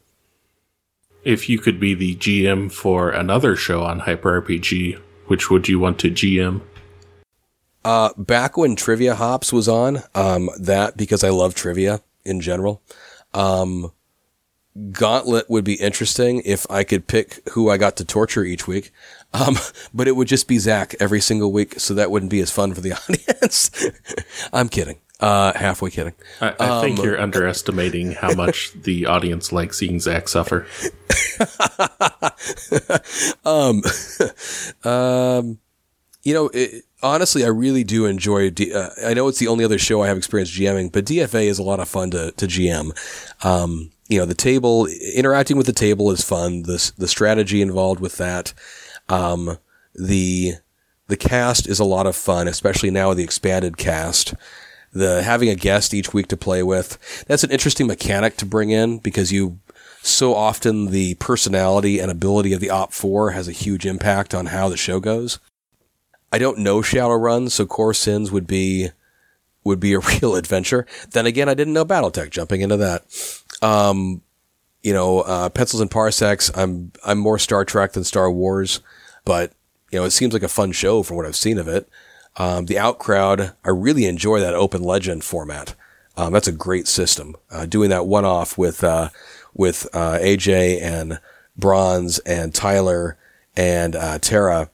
If 1.24 1.48
you 1.48 1.58
could 1.58 1.78
be 1.78 1.94
the 1.94 2.16
GM 2.16 2.72
for 2.72 3.10
another 3.10 3.54
show 3.54 3.82
on 3.82 4.00
Hyper 4.00 4.40
RPG, 4.40 4.98
which 5.26 5.50
would 5.50 5.68
you 5.68 5.78
want 5.78 5.98
to 6.00 6.10
GM? 6.10 6.62
Uh, 7.85 8.11
back 8.16 8.57
when 8.57 8.76
Trivia 8.76 9.14
Hops 9.14 9.53
was 9.53 9.68
on, 9.68 10.03
um, 10.14 10.51
that 10.59 10.97
because 10.97 11.24
I 11.24 11.31
love 11.31 11.55
trivia 11.55 12.01
in 12.24 12.41
general. 12.41 12.83
Um, 13.33 13.93
Gauntlet 14.93 15.51
would 15.51 15.64
be 15.64 15.74
interesting 15.74 16.43
if 16.45 16.70
I 16.70 16.85
could 16.85 17.07
pick 17.07 17.49
who 17.51 17.70
I 17.70 17.76
got 17.76 17.97
to 17.97 18.05
torture 18.05 18.45
each 18.45 18.66
week. 18.68 18.93
Um, 19.33 19.57
but 19.95 20.09
it 20.09 20.16
would 20.16 20.28
just 20.28 20.49
be 20.49 20.59
Zach 20.59 20.95
every 21.01 21.20
single 21.20 21.53
week, 21.53 21.81
so 21.81 21.95
that 21.95 22.11
wouldn't 22.11 22.31
be 22.31 22.41
as 22.41 22.51
fun 22.51 22.74
for 22.74 22.81
the 22.81 22.93
audience. 23.09 23.70
I'm 24.53 24.68
kidding. 24.68 25.01
Uh, 25.18 25.53
halfway 25.55 25.91
kidding. 25.91 26.14
I, 26.41 26.55
I 26.59 26.81
think 26.81 27.03
you're 27.03 27.20
underestimating 27.20 28.12
how 28.12 28.33
much 28.33 28.72
the 28.83 29.05
audience 29.05 29.53
likes 29.53 29.76
seeing 29.76 30.01
Zach 30.01 30.28
suffer. 30.28 30.66
um, 33.45 33.83
um, 34.83 35.59
you 36.22 36.34
know, 36.34 36.50
it, 36.52 36.84
honestly, 37.02 37.44
I 37.44 37.48
really 37.48 37.84
do 37.84 38.06
enjoy. 38.06 38.50
D- 38.50 38.74
uh, 38.74 38.90
I 39.04 39.14
know 39.14 39.28
it's 39.28 39.38
the 39.38 39.48
only 39.48 39.64
other 39.64 39.78
show 39.78 40.02
I 40.02 40.08
have 40.08 40.16
experience 40.16 40.50
GMing, 40.50 40.92
but 40.92 41.04
DFA 41.04 41.44
is 41.44 41.58
a 41.58 41.62
lot 41.62 41.80
of 41.80 41.88
fun 41.88 42.10
to 42.10 42.32
to 42.32 42.46
GM. 42.46 42.92
Um, 43.44 43.90
you 44.08 44.18
know, 44.18 44.26
the 44.26 44.34
table 44.34 44.86
interacting 45.14 45.56
with 45.56 45.66
the 45.66 45.72
table 45.72 46.10
is 46.10 46.22
fun. 46.22 46.62
The 46.62 46.92
the 46.98 47.08
strategy 47.08 47.62
involved 47.62 48.00
with 48.00 48.18
that, 48.18 48.52
um, 49.08 49.58
the 49.94 50.54
the 51.06 51.16
cast 51.16 51.66
is 51.66 51.80
a 51.80 51.84
lot 51.84 52.06
of 52.06 52.16
fun, 52.16 52.48
especially 52.48 52.90
now 52.90 53.08
with 53.08 53.18
the 53.18 53.24
expanded 53.24 53.76
cast. 53.76 54.34
The 54.92 55.22
having 55.22 55.48
a 55.48 55.54
guest 55.54 55.94
each 55.94 56.12
week 56.12 56.26
to 56.28 56.36
play 56.36 56.64
with 56.64 57.24
that's 57.28 57.44
an 57.44 57.52
interesting 57.52 57.86
mechanic 57.86 58.36
to 58.38 58.46
bring 58.46 58.70
in 58.70 58.98
because 58.98 59.30
you 59.30 59.60
so 60.02 60.34
often 60.34 60.86
the 60.86 61.14
personality 61.14 62.00
and 62.00 62.10
ability 62.10 62.52
of 62.52 62.60
the 62.60 62.70
op 62.70 62.92
four 62.92 63.30
has 63.30 63.46
a 63.46 63.52
huge 63.52 63.86
impact 63.86 64.34
on 64.34 64.46
how 64.46 64.68
the 64.68 64.76
show 64.76 64.98
goes. 64.98 65.38
I 66.33 66.39
don't 66.39 66.59
know 66.59 66.81
Shadowrun, 66.81 67.51
so 67.51 67.66
Core 67.66 67.95
Sins 67.95 68.31
would 68.31 68.47
be 68.47 68.91
would 69.64 69.81
be 69.81 69.95
a 69.95 69.99
real 70.20 70.37
adventure. 70.37 70.87
Then 71.11 71.26
again, 71.26 71.49
I 71.49 71.55
didn't 71.55 71.74
know 71.74 71.85
BattleTech. 71.85 72.31
Jumping 72.31 72.61
into 72.61 72.76
that, 72.76 73.05
um, 73.62 74.22
you 74.83 74.93
know, 74.93 75.20
uh, 75.20 75.49
pencils 75.49 75.81
and 75.81 75.91
parsecs. 75.91 76.51
I'm 76.57 76.93
I'm 77.05 77.18
more 77.18 77.39
Star 77.39 77.64
Trek 77.64 77.93
than 77.93 78.05
Star 78.05 78.31
Wars, 78.31 78.81
but 79.24 79.53
you 79.91 79.99
know, 79.99 80.05
it 80.05 80.11
seems 80.11 80.33
like 80.33 80.43
a 80.43 80.49
fun 80.49 80.72
show 80.72 81.03
from 81.03 81.16
what 81.16 81.26
I've 81.26 81.37
seen 81.37 81.59
of 81.59 81.68
it. 81.68 81.89
Um, 82.37 82.66
the 82.66 82.76
Outcrowd, 82.76 83.55
I 83.64 83.70
really 83.70 84.07
enjoy 84.07 84.41
that 84.41 84.55
open 84.55 84.83
legend 84.83 85.24
format. 85.24 85.74
Um, 86.16 86.33
that's 86.33 86.49
a 86.49 86.53
great 86.53 86.87
system. 86.87 87.35
Uh, 87.51 87.66
doing 87.66 87.91
that 87.91 88.07
one 88.07 88.24
off 88.24 88.57
with 88.57 88.85
uh, 88.85 89.11
with 89.55 89.89
uh, 89.93 90.18
AJ 90.20 90.81
and 90.81 91.20
Bronze 91.57 92.18
and 92.20 92.55
Tyler 92.55 93.18
and 93.57 93.97
uh, 93.97 94.18
Tara 94.18 94.70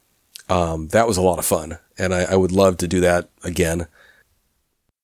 um, 0.49 0.87
that 0.89 1.07
was 1.07 1.17
a 1.17 1.21
lot 1.21 1.39
of 1.39 1.45
fun, 1.45 1.77
and 1.97 2.13
I, 2.13 2.23
I, 2.23 2.35
would 2.35 2.51
love 2.51 2.77
to 2.77 2.87
do 2.87 3.01
that 3.01 3.29
again. 3.43 3.87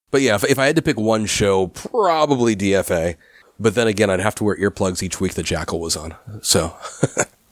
But 0.10 0.22
yeah, 0.22 0.36
if, 0.36 0.44
if 0.44 0.58
I 0.58 0.68
had 0.68 0.76
to 0.78 0.82
pick 0.82 0.98
one 0.98 1.26
show, 1.26 1.68
probably 1.68 2.56
DFA. 2.56 3.16
But 3.60 3.76
then 3.76 3.88
again, 3.88 4.10
I'd 4.10 4.20
have 4.20 4.36
to 4.36 4.44
wear 4.44 4.58
earplugs 4.58 5.04
each 5.04 5.20
week 5.20 5.34
that 5.34 5.44
Jackal 5.44 5.80
was 5.80 5.96
on. 5.96 6.16
So. 6.42 6.76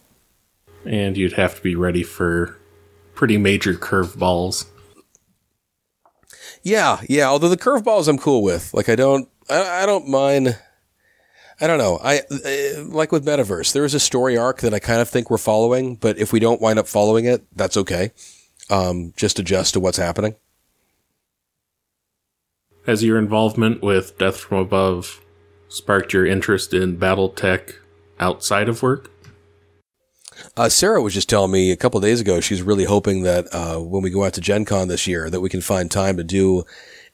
and 0.85 1.17
you'd 1.17 1.33
have 1.33 1.55
to 1.55 1.61
be 1.61 1.75
ready 1.75 2.03
for 2.03 2.57
pretty 3.13 3.37
major 3.37 3.73
curveballs. 3.73 4.65
Yeah, 6.63 7.01
yeah. 7.09 7.27
Although 7.27 7.49
the 7.49 7.57
curveballs 7.57 8.07
I'm 8.07 8.17
cool 8.17 8.41
with. 8.41 8.73
Like 8.73 8.89
I 8.89 8.95
don't, 8.95 9.27
I, 9.49 9.83
I 9.83 9.85
don't 9.85 10.07
mind 10.07 10.57
I 11.61 11.67
don't 11.67 11.77
know. 11.77 11.99
I 12.03 12.21
uh, 12.21 12.83
like 12.85 13.11
with 13.11 13.23
Metaverse, 13.23 13.71
there 13.71 13.85
is 13.85 13.93
a 13.93 13.99
story 13.99 14.35
arc 14.35 14.61
that 14.61 14.73
I 14.73 14.79
kind 14.79 14.99
of 14.99 15.07
think 15.07 15.29
we're 15.29 15.37
following, 15.37 15.95
but 15.95 16.17
if 16.17 16.33
we 16.33 16.39
don't 16.39 16.59
wind 16.59 16.79
up 16.79 16.87
following 16.87 17.25
it, 17.25 17.45
that's 17.55 17.77
okay. 17.77 18.11
Um, 18.71 19.13
just 19.15 19.37
adjust 19.37 19.75
to 19.75 19.79
what's 19.79 19.97
happening. 19.97 20.35
Has 22.87 23.03
your 23.03 23.19
involvement 23.19 23.83
with 23.83 24.17
Death 24.17 24.37
from 24.37 24.57
Above 24.57 25.21
sparked 25.69 26.13
your 26.13 26.25
interest 26.25 26.73
in 26.73 26.97
BattleTech 26.97 27.75
outside 28.19 28.67
of 28.67 28.81
work? 28.81 29.11
Uh, 30.57 30.67
Sarah 30.67 31.01
was 31.01 31.13
just 31.13 31.29
telling 31.29 31.51
me 31.51 31.71
a 31.71 31.77
couple 31.77 31.99
days 31.99 32.19
ago 32.19 32.39
she's 32.39 32.63
really 32.63 32.85
hoping 32.85 33.21
that 33.21 33.53
uh, 33.53 33.77
when 33.77 34.01
we 34.01 34.09
go 34.09 34.23
out 34.23 34.33
to 34.33 34.41
Gen 34.41 34.65
Con 34.65 34.87
this 34.87 35.05
year 35.05 35.29
that 35.29 35.41
we 35.41 35.49
can 35.49 35.61
find 35.61 35.91
time 35.91 36.17
to 36.17 36.23
do 36.23 36.63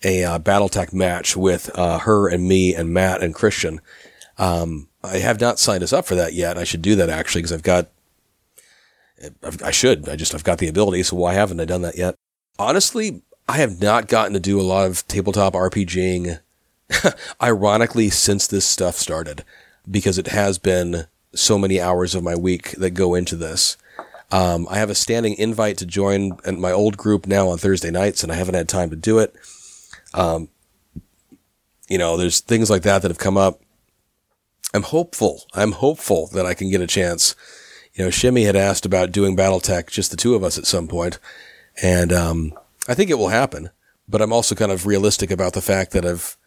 a 0.03 0.23
uh, 0.23 0.39
BattleTech 0.39 0.93
match 0.93 1.35
with 1.35 1.69
uh, 1.77 1.99
her 1.99 2.29
and 2.29 2.47
me 2.47 2.73
and 2.73 2.93
Matt 2.93 3.21
and 3.21 3.35
Christian 3.35 3.81
um, 4.37 4.87
I 5.03 5.17
have 5.17 5.39
not 5.39 5.59
signed 5.59 5.83
us 5.83 5.93
up 5.93 6.05
for 6.05 6.15
that 6.15 6.33
yet. 6.33 6.57
I 6.57 6.63
should 6.63 6.81
do 6.81 6.95
that 6.95 7.09
actually 7.09 7.41
because 7.41 7.53
I've 7.53 7.63
got, 7.63 7.87
I 9.63 9.71
should. 9.71 10.07
I 10.07 10.15
just, 10.15 10.35
I've 10.35 10.43
got 10.43 10.59
the 10.59 10.67
ability. 10.67 11.03
So 11.03 11.15
why 11.15 11.33
haven't 11.33 11.59
I 11.59 11.65
done 11.65 11.81
that 11.81 11.97
yet? 11.97 12.15
Honestly, 12.59 13.21
I 13.47 13.57
have 13.57 13.81
not 13.81 14.07
gotten 14.07 14.33
to 14.33 14.39
do 14.39 14.59
a 14.59 14.63
lot 14.63 14.87
of 14.87 15.07
tabletop 15.07 15.53
RPGing, 15.53 16.39
ironically, 17.41 18.09
since 18.09 18.45
this 18.47 18.65
stuff 18.65 18.95
started, 18.95 19.43
because 19.89 20.17
it 20.17 20.27
has 20.27 20.57
been 20.57 21.05
so 21.33 21.57
many 21.57 21.79
hours 21.79 22.13
of 22.13 22.23
my 22.23 22.35
week 22.35 22.71
that 22.71 22.91
go 22.91 23.15
into 23.15 23.35
this. 23.35 23.77
Um, 24.31 24.67
I 24.69 24.77
have 24.79 24.89
a 24.89 24.95
standing 24.95 25.35
invite 25.35 25.77
to 25.77 25.85
join 25.85 26.37
my 26.57 26.71
old 26.71 26.97
group 26.97 27.27
now 27.27 27.47
on 27.47 27.57
Thursday 27.57 27.91
nights, 27.91 28.23
and 28.23 28.31
I 28.31 28.35
haven't 28.35 28.55
had 28.55 28.67
time 28.67 28.89
to 28.89 28.95
do 28.95 29.19
it. 29.19 29.33
Um, 30.13 30.49
you 31.87 31.97
know, 31.97 32.17
there's 32.17 32.41
things 32.41 32.69
like 32.69 32.81
that 32.81 33.01
that 33.01 33.11
have 33.11 33.19
come 33.19 33.37
up. 33.37 33.61
I'm 34.73 34.83
hopeful. 34.83 35.43
I'm 35.53 35.73
hopeful 35.73 36.27
that 36.33 36.45
I 36.45 36.53
can 36.53 36.69
get 36.69 36.81
a 36.81 36.87
chance. 36.87 37.35
You 37.93 38.05
know, 38.05 38.09
Shimmy 38.09 38.43
had 38.43 38.55
asked 38.55 38.85
about 38.85 39.11
doing 39.11 39.35
BattleTech, 39.35 39.89
just 39.89 40.11
the 40.11 40.17
two 40.17 40.35
of 40.35 40.43
us 40.43 40.57
at 40.57 40.65
some 40.65 40.87
point, 40.87 41.19
and 41.81 42.13
um, 42.13 42.53
I 42.87 42.93
think 42.93 43.09
it 43.09 43.17
will 43.17 43.29
happen. 43.29 43.69
But 44.07 44.21
I'm 44.21 44.31
also 44.31 44.55
kind 44.55 44.71
of 44.71 44.85
realistic 44.85 45.31
about 45.31 45.53
the 45.53 45.61
fact 45.61 45.91
that 45.91 46.05
I've, 46.05 46.37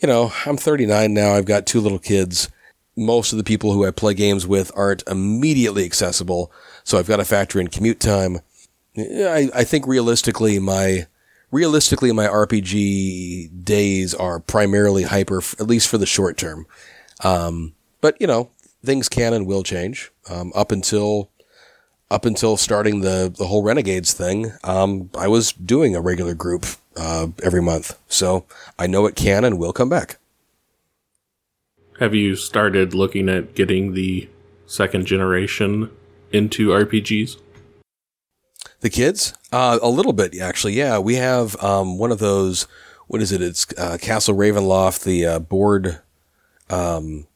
you 0.00 0.06
know, 0.06 0.32
I'm 0.46 0.56
39 0.56 1.14
now. 1.14 1.32
I've 1.32 1.46
got 1.46 1.66
two 1.66 1.80
little 1.80 1.98
kids. 1.98 2.48
Most 2.96 3.32
of 3.32 3.38
the 3.38 3.44
people 3.44 3.72
who 3.72 3.86
I 3.86 3.90
play 3.90 4.14
games 4.14 4.46
with 4.46 4.70
aren't 4.76 5.02
immediately 5.08 5.84
accessible, 5.84 6.52
so 6.84 6.98
I've 6.98 7.08
got 7.08 7.16
to 7.16 7.24
factor 7.24 7.58
in 7.58 7.68
commute 7.68 8.00
time. 8.00 8.40
I, 8.96 9.50
I 9.54 9.64
think 9.64 9.86
realistically, 9.86 10.58
my 10.58 11.06
realistically 11.50 12.12
my 12.12 12.26
RPG 12.26 13.64
days 13.64 14.14
are 14.14 14.40
primarily 14.40 15.04
hyper, 15.04 15.38
at 15.58 15.66
least 15.66 15.88
for 15.88 15.98
the 15.98 16.06
short 16.06 16.36
term. 16.36 16.66
Um, 17.22 17.74
but 18.00 18.16
you 18.20 18.26
know, 18.26 18.50
things 18.84 19.08
can 19.08 19.32
and 19.32 19.46
will 19.46 19.62
change. 19.62 20.10
Um, 20.28 20.52
up 20.54 20.72
until 20.72 21.30
up 22.10 22.24
until 22.24 22.56
starting 22.56 23.00
the 23.00 23.32
the 23.36 23.46
whole 23.46 23.62
Renegades 23.62 24.12
thing, 24.12 24.52
um, 24.64 25.10
I 25.16 25.28
was 25.28 25.52
doing 25.52 25.96
a 25.96 26.00
regular 26.00 26.34
group 26.34 26.66
uh, 26.96 27.28
every 27.42 27.62
month, 27.62 27.98
so 28.08 28.44
I 28.78 28.86
know 28.86 29.06
it 29.06 29.16
can 29.16 29.44
and 29.44 29.58
will 29.58 29.72
come 29.72 29.88
back. 29.88 30.18
Have 32.00 32.14
you 32.14 32.36
started 32.36 32.94
looking 32.94 33.28
at 33.28 33.54
getting 33.54 33.94
the 33.94 34.28
second 34.66 35.06
generation 35.06 35.90
into 36.32 36.68
RPGs? 36.68 37.38
The 38.80 38.90
kids, 38.90 39.34
uh, 39.52 39.78
a 39.80 39.88
little 39.88 40.12
bit 40.12 40.38
actually. 40.38 40.72
Yeah, 40.72 40.98
we 40.98 41.14
have 41.16 41.62
um, 41.62 41.98
one 41.98 42.10
of 42.10 42.18
those. 42.18 42.66
What 43.06 43.22
is 43.22 43.30
it? 43.30 43.40
It's 43.42 43.66
uh, 43.78 43.98
Castle 44.00 44.34
Ravenloft, 44.34 45.04
the 45.04 45.26
uh, 45.26 45.38
board 45.38 46.00
um, 46.70 47.26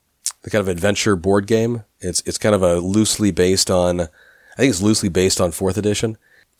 the 0.42 0.50
kind 0.50 0.60
of 0.60 0.68
adventure 0.68 1.16
board 1.16 1.46
game. 1.46 1.84
It's 2.00 2.22
it's 2.26 2.38
kind 2.38 2.54
of 2.54 2.62
a 2.62 2.76
loosely 2.76 3.30
based 3.30 3.70
on, 3.70 4.02
I 4.02 4.56
think 4.56 4.70
it's 4.70 4.82
loosely 4.82 5.08
based 5.08 5.40
on 5.40 5.52
fourth 5.52 5.76
edition, 5.76 6.18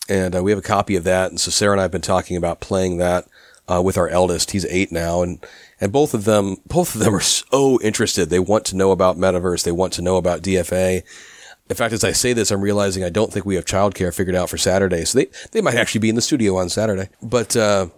and 0.09 0.37
uh, 0.37 0.43
we 0.43 0.51
have 0.51 0.59
a 0.59 0.63
copy 0.63 0.97
of 0.97 1.05
that. 1.05 1.31
And 1.31 1.41
so 1.41 1.51
Sarah 1.51 1.73
and 1.73 1.81
I 1.81 1.85
have 1.85 1.93
been 1.93 2.01
talking 2.01 2.37
about 2.37 2.61
playing 2.61 2.99
that 2.99 3.27
uh, 3.69 3.83
with 3.85 3.97
our 3.97 4.09
eldest. 4.09 4.51
He's 4.53 4.67
eight 4.67 4.93
now, 4.93 5.23
and 5.23 5.45
and 5.81 5.93
both 5.93 6.15
of 6.15 6.25
them 6.25 6.57
both 6.67 6.95
of 6.95 7.01
them 7.01 7.15
are 7.15 7.21
so 7.21 7.81
interested. 7.81 8.31
They 8.31 8.39
want 8.39 8.65
to 8.67 8.77
know 8.77 8.91
about 8.91 9.19
metaverse. 9.19 9.65
They 9.65 9.73
want 9.73 9.93
to 9.95 10.03
know 10.03 10.17
about 10.17 10.43
DFA. 10.43 11.03
In 11.69 11.75
fact, 11.77 11.93
as 11.93 12.05
I 12.05 12.13
say 12.13 12.33
this, 12.33 12.51
I'm 12.53 12.61
realizing 12.61 13.03
I 13.03 13.09
don't 13.09 13.33
think 13.33 13.45
we 13.45 13.57
have 13.57 13.65
childcare 13.65 14.15
figured 14.15 14.37
out 14.37 14.49
for 14.49 14.57
Saturday. 14.57 15.05
So 15.05 15.19
they, 15.19 15.27
they 15.51 15.61
might 15.61 15.75
actually 15.75 15.99
be 15.99 16.09
in 16.09 16.15
the 16.15 16.23
studio 16.23 16.57
on 16.57 16.69
Saturday. 16.69 17.09
But, 17.21 17.57
uh, 17.57 17.89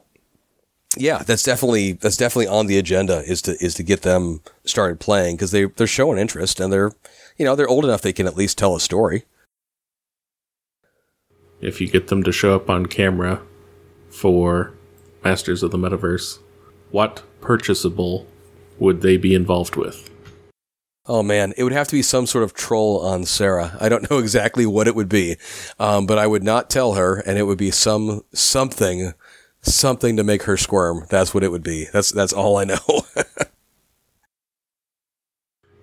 yeah, 0.99 1.22
that's 1.22 1.42
definitely, 1.42 1.92
that's 1.92 2.16
definitely 2.16 2.49
on 2.49 2.66
the 2.66 2.78
agenda 2.78 3.22
is 3.26 3.42
to, 3.42 3.53
is 3.62 3.74
to 3.74 3.82
get 3.82 4.03
them 4.03 4.40
started 4.64 5.01
playing 5.01 5.36
because 5.36 5.51
they, 5.51 5.64
they're 5.64 5.86
showing 5.86 6.18
interest 6.18 6.61
and 6.61 6.72
they're, 6.72 6.92
you 7.36 7.44
know, 7.44 7.55
they're 7.55 7.68
old 7.68 7.84
enough 7.84 8.03
they 8.03 8.12
can 8.12 8.26
at 8.26 8.36
least 8.36 8.59
tell 8.59 8.74
a 8.74 8.80
story. 8.80 9.24
If 11.61 11.80
you 11.80 11.88
get 11.88 12.09
them 12.09 12.22
to 12.22 12.32
show 12.32 12.55
up 12.55 12.70
on 12.70 12.86
camera 12.86 13.42
for 14.11 14.74
Masters 15.24 15.62
of 15.62 15.70
the 15.70 15.78
Metaverse, 15.78 16.38
what 16.90 17.22
purchasable 17.40 18.26
would 18.78 19.01
they 19.01 19.16
be 19.16 19.34
involved 19.34 19.76
with? 19.76 20.09
Oh 21.11 21.22
man, 21.22 21.55
it 21.57 21.64
would 21.64 21.72
have 21.72 21.88
to 21.88 21.96
be 21.96 22.03
some 22.03 22.26
sort 22.26 22.44
of 22.44 22.53
troll 22.53 23.01
on 23.01 23.24
Sarah. 23.24 23.76
I 23.80 23.88
don't 23.88 24.11
know 24.11 24.18
exactly 24.26 24.66
what 24.66 24.86
it 24.86 24.94
would 24.94 25.09
be, 25.09 25.36
um, 25.78 26.07
but 26.07 26.18
I 26.18 26.26
would 26.26 26.42
not 26.42 26.68
tell 26.68 26.94
her, 26.94 27.20
and 27.20 27.38
it 27.38 27.44
would 27.44 27.59
be 27.59 27.70
some 27.70 28.22
something, 28.34 29.14
something 29.74 30.16
to 30.16 30.24
make 30.24 30.44
her 30.44 30.56
squirm. 30.56 31.06
That's 31.10 31.34
what 31.34 31.44
it 31.44 31.50
would 31.50 31.62
be. 31.62 31.86
That's 31.92 32.10
that's 32.10 32.32
all 32.32 32.56
I 32.56 32.64
know. 32.64 32.78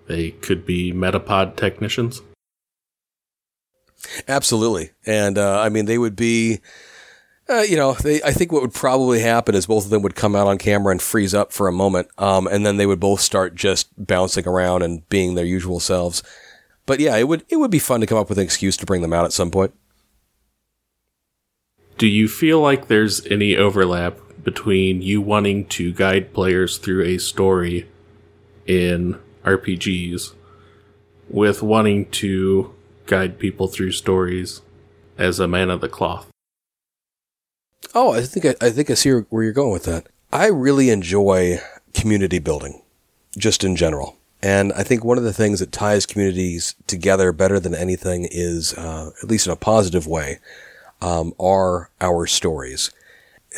they 0.08 0.30
could 0.32 0.66
be 0.66 0.92
Metapod 0.92 1.56
technicians. 1.56 2.22
Absolutely, 4.28 4.90
and 5.04 5.38
uh, 5.38 5.60
I 5.60 5.68
mean 5.68 5.86
they 5.86 5.98
would 5.98 6.16
be 6.16 6.60
uh, 7.48 7.60
you 7.60 7.76
know, 7.76 7.92
they, 7.94 8.20
I 8.22 8.32
think 8.32 8.50
what 8.50 8.62
would 8.62 8.74
probably 8.74 9.20
happen 9.20 9.54
is 9.54 9.66
both 9.66 9.84
of 9.84 9.90
them 9.90 10.02
would 10.02 10.16
come 10.16 10.34
out 10.34 10.48
on 10.48 10.58
camera 10.58 10.90
and 10.90 11.00
freeze 11.00 11.32
up 11.32 11.52
for 11.52 11.68
a 11.68 11.72
moment, 11.72 12.08
um, 12.18 12.48
and 12.48 12.66
then 12.66 12.76
they 12.76 12.86
would 12.86 12.98
both 12.98 13.20
start 13.20 13.54
just 13.54 13.88
bouncing 13.96 14.48
around 14.48 14.82
and 14.82 15.08
being 15.08 15.34
their 15.36 15.44
usual 15.44 15.78
selves. 15.78 16.24
But 16.86 16.98
yeah, 16.98 17.16
it 17.16 17.28
would 17.28 17.44
it 17.48 17.56
would 17.56 17.70
be 17.70 17.78
fun 17.78 18.00
to 18.00 18.06
come 18.06 18.18
up 18.18 18.28
with 18.28 18.38
an 18.38 18.44
excuse 18.44 18.76
to 18.78 18.86
bring 18.86 19.02
them 19.02 19.12
out 19.12 19.24
at 19.24 19.32
some 19.32 19.50
point. 19.50 19.72
Do 21.98 22.06
you 22.06 22.28
feel 22.28 22.60
like 22.60 22.88
there's 22.88 23.24
any 23.26 23.56
overlap 23.56 24.18
between 24.44 25.00
you 25.00 25.22
wanting 25.22 25.66
to 25.66 25.92
guide 25.92 26.34
players 26.34 26.76
through 26.76 27.02
a 27.04 27.18
story 27.18 27.88
in 28.66 29.18
RPGs 29.44 30.34
with 31.30 31.62
wanting 31.62 32.10
to 32.10 32.74
guide 33.06 33.38
people 33.38 33.66
through 33.66 33.92
stories 33.92 34.60
as 35.16 35.40
a 35.40 35.48
man 35.48 35.70
of 35.70 35.80
the 35.80 35.88
cloth? 35.88 36.28
Oh, 37.94 38.12
I 38.12 38.20
think 38.22 38.44
I, 38.44 38.66
I 38.66 38.70
think 38.70 38.90
I 38.90 38.94
see 38.94 39.10
where 39.10 39.42
you're 39.42 39.52
going 39.52 39.72
with 39.72 39.84
that. 39.84 40.06
I 40.30 40.48
really 40.48 40.90
enjoy 40.90 41.60
community 41.94 42.38
building, 42.38 42.82
just 43.38 43.64
in 43.64 43.74
general. 43.74 44.18
And 44.42 44.72
I 44.74 44.82
think 44.82 45.02
one 45.02 45.16
of 45.16 45.24
the 45.24 45.32
things 45.32 45.60
that 45.60 45.72
ties 45.72 46.04
communities 46.04 46.74
together 46.86 47.32
better 47.32 47.58
than 47.58 47.74
anything 47.74 48.28
is, 48.30 48.74
uh, 48.74 49.12
at 49.22 49.30
least 49.30 49.46
in 49.46 49.52
a 49.52 49.56
positive 49.56 50.06
way, 50.06 50.38
um, 51.00 51.34
are 51.38 51.90
our 52.00 52.26
stories. 52.26 52.90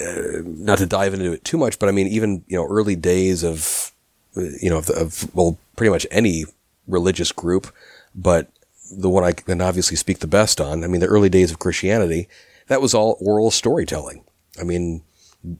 Uh, 0.00 0.42
not 0.44 0.78
to 0.78 0.86
dive 0.86 1.14
into 1.14 1.32
it 1.32 1.44
too 1.44 1.58
much, 1.58 1.78
but 1.78 1.88
I 1.88 1.92
mean, 1.92 2.06
even 2.06 2.44
you 2.46 2.56
know, 2.56 2.66
early 2.66 2.94
days 2.94 3.42
of, 3.42 3.92
you 4.36 4.70
know, 4.70 4.78
of, 4.78 4.90
of 4.90 5.34
well, 5.34 5.58
pretty 5.76 5.90
much 5.90 6.06
any 6.10 6.44
religious 6.86 7.32
group, 7.32 7.72
but 8.14 8.48
the 8.90 9.08
one 9.08 9.24
I 9.24 9.32
can 9.32 9.60
obviously 9.60 9.96
speak 9.96 10.20
the 10.20 10.26
best 10.26 10.60
on. 10.60 10.84
I 10.84 10.86
mean, 10.86 11.00
the 11.00 11.06
early 11.06 11.28
days 11.28 11.50
of 11.50 11.58
Christianity, 11.58 12.28
that 12.68 12.80
was 12.80 12.94
all 12.94 13.18
oral 13.20 13.50
storytelling. 13.50 14.24
I 14.60 14.64
mean, 14.64 15.02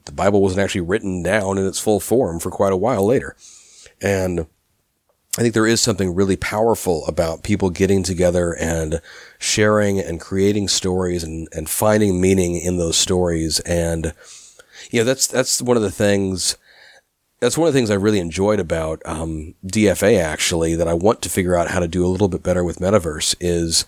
the 0.04 0.12
Bible 0.12 0.42
wasn't 0.42 0.60
actually 0.60 0.82
written 0.82 1.22
down 1.22 1.58
in 1.58 1.66
its 1.66 1.78
full 1.78 2.00
form 2.00 2.40
for 2.40 2.50
quite 2.50 2.72
a 2.72 2.76
while 2.76 3.04
later. 3.04 3.36
And 4.00 4.46
I 5.36 5.42
think 5.42 5.54
there 5.54 5.66
is 5.66 5.80
something 5.80 6.14
really 6.14 6.36
powerful 6.36 7.06
about 7.06 7.42
people 7.42 7.70
getting 7.70 8.02
together 8.02 8.52
and 8.52 9.00
sharing 9.38 10.00
and 10.00 10.20
creating 10.20 10.68
stories 10.68 11.22
and, 11.22 11.48
and 11.52 11.68
finding 11.68 12.20
meaning 12.20 12.56
in 12.56 12.78
those 12.78 12.96
stories. 12.96 13.60
And, 13.60 14.12
you 14.90 15.00
know, 15.00 15.04
that's, 15.04 15.26
that's 15.26 15.62
one 15.62 15.76
of 15.76 15.82
the 15.82 15.90
things, 15.90 16.56
that's 17.40 17.56
one 17.56 17.68
of 17.68 17.74
the 17.74 17.78
things 17.78 17.90
I 17.90 17.94
really 17.94 18.18
enjoyed 18.18 18.60
about, 18.60 19.00
um, 19.04 19.54
DFA 19.64 20.20
actually, 20.20 20.74
that 20.74 20.88
I 20.88 20.94
want 20.94 21.22
to 21.22 21.30
figure 21.30 21.56
out 21.56 21.70
how 21.70 21.78
to 21.80 21.88
do 21.88 22.04
a 22.04 22.08
little 22.08 22.28
bit 22.28 22.42
better 22.42 22.64
with 22.64 22.78
Metaverse 22.78 23.36
is, 23.40 23.84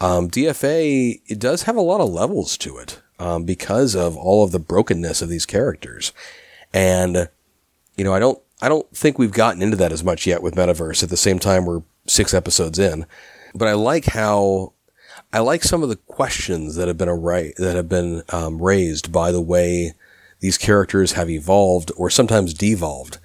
um, 0.00 0.28
DFA, 0.30 1.20
it 1.26 1.38
does 1.38 1.62
have 1.62 1.76
a 1.76 1.80
lot 1.80 2.00
of 2.00 2.10
levels 2.10 2.56
to 2.58 2.76
it 2.78 3.00
um, 3.18 3.44
because 3.44 3.94
of 3.94 4.16
all 4.16 4.42
of 4.42 4.50
the 4.50 4.58
brokenness 4.58 5.22
of 5.22 5.28
these 5.28 5.46
characters. 5.46 6.12
And, 6.74 7.28
you 7.96 8.04
know, 8.04 8.12
I 8.12 8.18
don't, 8.18 8.40
I 8.60 8.68
don't 8.68 8.88
think 8.96 9.18
we've 9.18 9.32
gotten 9.32 9.62
into 9.62 9.76
that 9.76 9.92
as 9.92 10.04
much 10.04 10.26
yet 10.26 10.42
with 10.42 10.54
Metaverse 10.54 11.02
at 11.02 11.08
the 11.08 11.16
same 11.16 11.38
time 11.38 11.66
we're 11.66 11.82
six 12.06 12.34
episodes 12.34 12.78
in. 12.78 13.06
But 13.54 13.68
I 13.68 13.74
like 13.74 14.06
how, 14.06 14.72
I 15.32 15.40
like 15.40 15.62
some 15.62 15.82
of 15.82 15.88
the 15.88 15.96
questions 15.96 16.76
that 16.76 16.88
have 16.88 16.98
been 16.98 17.08
that 17.08 17.74
have 17.74 17.88
been 17.88 18.22
um, 18.30 18.60
raised 18.60 19.12
by 19.12 19.32
the 19.32 19.40
way 19.40 19.94
these 20.40 20.58
characters 20.58 21.12
have 21.12 21.30
evolved 21.30 21.90
or 21.96 22.10
sometimes 22.10 22.52
devolved. 22.52 23.18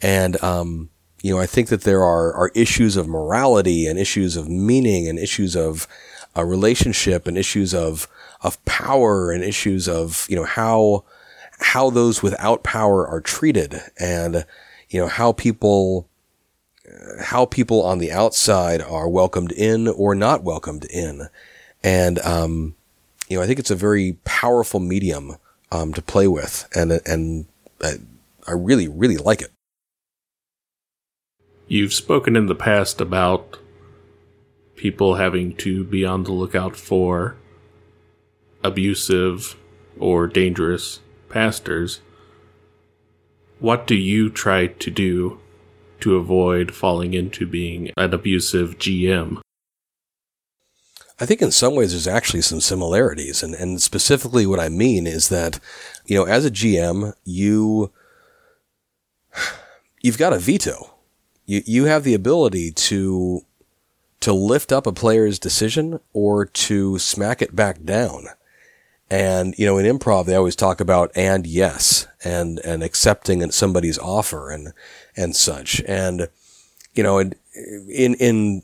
And, 0.00 0.42
um, 0.42 0.90
you 1.22 1.34
know, 1.34 1.40
I 1.40 1.46
think 1.46 1.68
that 1.68 1.82
there 1.82 2.04
are, 2.04 2.32
are 2.34 2.52
issues 2.54 2.96
of 2.96 3.08
morality 3.08 3.86
and 3.86 3.98
issues 3.98 4.36
of 4.36 4.48
meaning 4.48 5.08
and 5.08 5.18
issues 5.18 5.56
of 5.56 5.88
a 6.36 6.44
relationship 6.46 7.26
and 7.26 7.36
issues 7.36 7.74
of 7.74 8.08
of 8.42 8.64
power 8.64 9.32
and 9.32 9.42
issues 9.42 9.88
of 9.88 10.26
you 10.28 10.36
know 10.36 10.44
how 10.44 11.04
how 11.58 11.90
those 11.90 12.22
without 12.22 12.62
power 12.62 13.06
are 13.06 13.20
treated 13.20 13.80
and 13.98 14.46
you 14.88 15.00
know 15.00 15.08
how 15.08 15.32
people 15.32 16.07
how 17.20 17.46
people 17.46 17.82
on 17.82 17.98
the 17.98 18.12
outside 18.12 18.80
are 18.82 19.08
welcomed 19.08 19.52
in 19.52 19.88
or 19.88 20.14
not 20.14 20.42
welcomed 20.42 20.84
in. 20.86 21.28
And 21.82 22.18
um, 22.20 22.74
you 23.28 23.36
know 23.36 23.42
I 23.42 23.46
think 23.46 23.58
it's 23.58 23.70
a 23.70 23.76
very 23.76 24.18
powerful 24.24 24.80
medium 24.80 25.36
um, 25.70 25.92
to 25.94 26.02
play 26.02 26.28
with. 26.28 26.68
And 26.74 26.92
and 27.04 27.46
I, 27.82 27.94
I 28.46 28.52
really 28.52 28.88
really 28.88 29.16
like 29.16 29.42
it. 29.42 29.50
You've 31.66 31.92
spoken 31.92 32.34
in 32.34 32.46
the 32.46 32.54
past 32.54 33.00
about 33.00 33.58
people 34.76 35.16
having 35.16 35.54
to 35.56 35.84
be 35.84 36.04
on 36.04 36.22
the 36.22 36.32
lookout 36.32 36.76
for 36.76 37.36
abusive 38.64 39.56
or 39.98 40.26
dangerous 40.26 41.00
pastors. 41.28 42.00
What 43.58 43.86
do 43.86 43.94
you 43.94 44.30
try 44.30 44.68
to 44.68 44.90
do 44.90 45.40
to 46.00 46.16
avoid 46.16 46.74
falling 46.74 47.14
into 47.14 47.46
being 47.46 47.90
an 47.96 48.12
abusive 48.14 48.78
GM? 48.78 49.40
I 51.20 51.26
think 51.26 51.42
in 51.42 51.50
some 51.50 51.74
ways 51.74 51.90
there's 51.90 52.06
actually 52.06 52.42
some 52.42 52.60
similarities. 52.60 53.42
And, 53.42 53.54
and 53.54 53.82
specifically 53.82 54.46
what 54.46 54.60
I 54.60 54.68
mean 54.68 55.06
is 55.06 55.28
that, 55.28 55.58
you 56.06 56.16
know, 56.16 56.24
as 56.24 56.44
a 56.44 56.50
GM, 56.50 57.12
you, 57.24 57.90
you've 60.00 60.18
got 60.18 60.32
a 60.32 60.38
veto. 60.38 60.94
You, 61.46 61.62
you 61.66 61.84
have 61.86 62.04
the 62.04 62.14
ability 62.14 62.72
to 62.72 63.42
to 64.20 64.32
lift 64.32 64.72
up 64.72 64.84
a 64.84 64.92
player's 64.92 65.38
decision 65.38 66.00
or 66.12 66.44
to 66.44 66.98
smack 66.98 67.40
it 67.40 67.54
back 67.54 67.84
down. 67.84 68.26
And, 69.08 69.54
you 69.56 69.64
know, 69.64 69.78
in 69.78 69.86
improv, 69.86 70.26
they 70.26 70.34
always 70.34 70.56
talk 70.56 70.80
about 70.80 71.10
and 71.14 71.46
yes 71.46 72.06
and, 72.24 72.58
and 72.64 72.82
accepting 72.82 73.48
somebody's 73.50 73.96
offer 73.96 74.50
and, 74.50 74.72
and 75.18 75.36
such. 75.36 75.82
And, 75.86 76.28
you 76.94 77.02
know, 77.02 77.18
in, 77.18 77.34
in, 78.14 78.62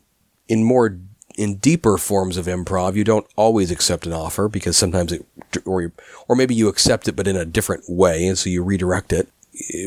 in, 0.49 0.65
more, 0.65 0.99
in 1.37 1.57
deeper 1.57 1.99
forms 1.99 2.37
of 2.37 2.47
improv, 2.47 2.95
you 2.95 3.05
don't 3.05 3.27
always 3.37 3.71
accept 3.71 4.07
an 4.07 4.13
offer 4.13 4.49
because 4.49 4.77
sometimes 4.77 5.13
it, 5.13 5.27
or, 5.67 5.93
or 6.29 6.37
maybe 6.37 6.55
you 6.55 6.69
accept 6.69 7.09
it, 7.09 7.17
but 7.17 7.27
in 7.27 7.37
a 7.37 7.45
different 7.45 7.85
way. 7.89 8.27
And 8.27 8.39
so 8.39 8.49
you 8.49 8.63
redirect 8.63 9.13
it 9.13 9.29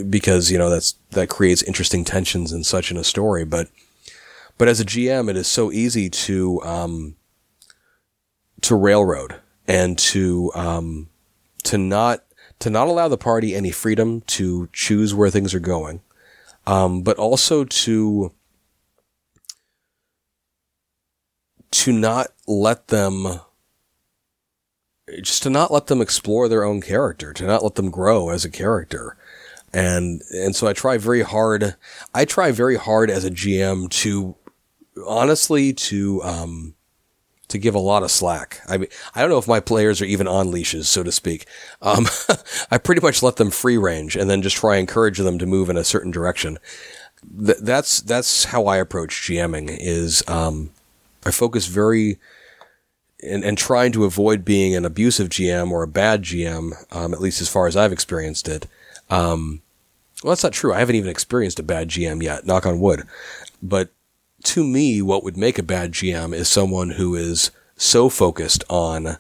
because, 0.10 0.52
you 0.52 0.58
know, 0.58 0.70
that's, 0.70 0.96
that 1.12 1.30
creates 1.30 1.64
interesting 1.64 2.04
tensions 2.04 2.52
and 2.52 2.66
such 2.66 2.92
in 2.92 2.98
a 2.98 3.04
story. 3.04 3.46
But, 3.46 3.70
but 4.58 4.68
as 4.68 4.80
a 4.80 4.86
GM, 4.86 5.30
it 5.30 5.38
is 5.38 5.48
so 5.48 5.72
easy 5.72 6.10
to 6.10 6.62
um, 6.64 7.16
to 8.62 8.76
railroad 8.76 9.36
and 9.68 9.98
to 9.98 10.52
um, 10.56 11.10
to 11.64 11.78
not 11.78 12.24
to 12.60 12.70
not 12.70 12.88
allow 12.88 13.08
the 13.08 13.18
party 13.18 13.56
any 13.56 13.72
freedom 13.72 14.22
to 14.22 14.68
choose 14.74 15.14
where 15.14 15.30
things 15.30 15.54
are 15.54 15.60
going, 15.60 16.02
um, 16.68 17.02
but 17.02 17.18
also 17.18 17.64
to 17.64 18.32
to 21.72 21.92
not 21.92 22.28
let 22.46 22.90
them 22.90 23.40
just 25.24 25.44
to 25.44 25.50
not 25.50 25.72
let 25.72 25.88
them 25.88 26.02
explore 26.02 26.50
their 26.50 26.66
own 26.66 26.82
character, 26.82 27.32
to 27.34 27.46
not 27.46 27.64
let 27.64 27.76
them 27.76 27.90
grow 27.90 28.30
as 28.30 28.44
a 28.44 28.52
character. 28.52 29.16
And, 29.74 30.22
and 30.32 30.56
so 30.56 30.68
I 30.68 30.74
try 30.74 30.98
very 30.98 31.22
hard. 31.22 31.76
I 32.14 32.26
try 32.26 32.52
very 32.52 32.76
hard 32.76 33.10
as 33.10 33.24
a 33.24 33.32
GM 33.32 33.90
to 34.02 34.36
honestly 35.06 35.72
to 35.74 36.22
um, 36.24 36.76
to 37.48 37.58
give 37.58 37.76
a 37.76 37.80
lot 37.80 38.04
of 38.04 38.12
slack. 38.12 38.62
I 38.68 38.78
mean, 38.78 38.90
I 39.16 39.22
don't 39.22 39.30
know 39.30 39.38
if 39.38 39.48
my 39.48 39.60
players 39.60 40.02
are 40.02 40.06
even 40.06 40.28
on 40.28 40.52
leashes, 40.52 40.90
so 40.90 41.04
to 41.04 41.12
speak. 41.12 41.46
Um, 41.82 42.08
I 42.72 42.78
pretty 42.78 43.02
much 43.02 43.24
let 43.24 43.38
them 43.38 43.52
free 43.52 43.78
range 43.78 44.16
and 44.16 44.30
then 44.30 44.42
just 44.42 44.58
try 44.58 44.76
and 44.76 44.82
encourage 44.82 45.18
them 45.18 45.40
to 45.40 45.46
move 45.46 45.70
in 45.70 45.78
a 45.78 45.84
certain 45.84 46.12
direction. 46.12 46.60
Th- 47.46 47.58
that's 47.60 48.02
that's 48.02 48.46
how 48.46 48.66
I 48.66 48.78
approach 48.78 49.22
GMing. 49.22 49.76
Is 49.80 50.24
um, 50.28 50.72
I 51.26 51.32
focus 51.32 51.68
very 51.68 52.20
and, 53.24 53.44
and 53.44 53.58
trying 53.58 53.92
to 53.94 54.06
avoid 54.06 54.46
being 54.46 54.76
an 54.76 54.86
abusive 54.86 55.30
GM 55.30 55.72
or 55.72 55.84
a 55.84 55.88
bad 55.88 56.24
GM, 56.24 56.74
um, 56.96 57.14
at 57.14 57.22
least 57.22 57.42
as 57.42 57.50
far 57.50 57.68
as 57.68 57.76
I've 57.76 57.92
experienced 57.92 58.48
it. 58.48 58.68
Um, 59.10 59.62
well, 60.24 60.32
that's 60.32 60.44
not 60.44 60.54
true. 60.54 60.74
I 60.74 60.80
haven't 60.80 60.96
even 60.96 61.10
experienced 61.10 61.60
a 61.60 61.64
bad 61.64 61.90
GM 61.90 62.22
yet, 62.22 62.46
knock 62.46 62.66
on 62.66 62.80
wood. 62.80 63.04
But 63.62 63.90
to 64.44 64.64
me, 64.64 65.02
what 65.02 65.24
would 65.24 65.38
make 65.38 65.58
a 65.58 65.64
bad 65.64 65.92
GM 65.92 66.34
is 66.34 66.48
someone 66.48 66.92
who 66.92 67.16
is 67.16 67.52
so 67.76 68.10
focused 68.10 68.64
on 68.70 69.18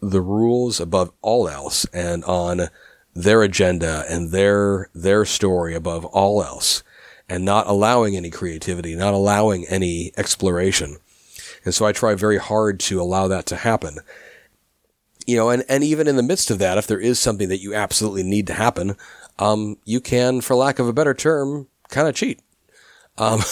the 0.00 0.20
rules 0.20 0.80
above 0.80 1.12
all 1.22 1.48
else 1.48 1.84
and 1.92 2.24
on 2.24 2.68
their 3.14 3.42
agenda 3.42 4.04
and 4.08 4.30
their 4.30 4.88
their 4.94 5.24
story 5.24 5.74
above 5.74 6.04
all 6.06 6.42
else 6.42 6.82
and 7.28 7.44
not 7.44 7.66
allowing 7.66 8.16
any 8.16 8.30
creativity, 8.30 8.94
not 8.94 9.14
allowing 9.14 9.66
any 9.68 10.12
exploration. 10.16 10.96
And 11.64 11.74
so 11.74 11.86
I 11.86 11.92
try 11.92 12.14
very 12.14 12.38
hard 12.38 12.80
to 12.80 13.00
allow 13.00 13.28
that 13.28 13.46
to 13.46 13.56
happen. 13.56 13.98
You 15.26 15.36
know, 15.36 15.50
and, 15.50 15.64
and 15.68 15.84
even 15.84 16.08
in 16.08 16.16
the 16.16 16.22
midst 16.22 16.50
of 16.50 16.58
that, 16.58 16.78
if 16.78 16.86
there 16.86 16.98
is 16.98 17.20
something 17.20 17.48
that 17.48 17.60
you 17.60 17.74
absolutely 17.74 18.24
need 18.24 18.46
to 18.48 18.54
happen, 18.54 18.96
um, 19.38 19.76
you 19.84 20.00
can, 20.00 20.40
for 20.40 20.56
lack 20.56 20.78
of 20.78 20.88
a 20.88 20.92
better 20.92 21.14
term, 21.14 21.68
kind 21.88 22.08
of 22.08 22.14
cheat. 22.14 22.40
Um, 23.20 23.42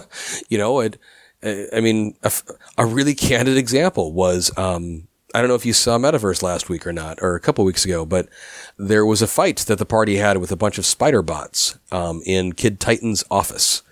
you 0.48 0.56
know, 0.56 0.80
it, 0.80 0.98
I 1.44 1.80
mean, 1.80 2.16
a, 2.22 2.32
a, 2.78 2.86
really 2.86 3.14
candid 3.14 3.58
example 3.58 4.12
was, 4.12 4.50
um, 4.56 5.06
I 5.34 5.40
don't 5.40 5.48
know 5.48 5.54
if 5.54 5.66
you 5.66 5.74
saw 5.74 5.98
Metaverse 5.98 6.42
last 6.42 6.70
week 6.70 6.86
or 6.86 6.92
not, 6.92 7.18
or 7.20 7.34
a 7.34 7.40
couple 7.40 7.64
weeks 7.64 7.84
ago, 7.84 8.06
but 8.06 8.28
there 8.78 9.04
was 9.04 9.20
a 9.20 9.26
fight 9.26 9.58
that 9.58 9.78
the 9.78 9.84
party 9.84 10.16
had 10.16 10.38
with 10.38 10.50
a 10.50 10.56
bunch 10.56 10.78
of 10.78 10.86
spider 10.86 11.20
bots 11.20 11.78
um, 11.92 12.22
in 12.24 12.54
Kid 12.54 12.80
Titan's 12.80 13.22
office. 13.30 13.82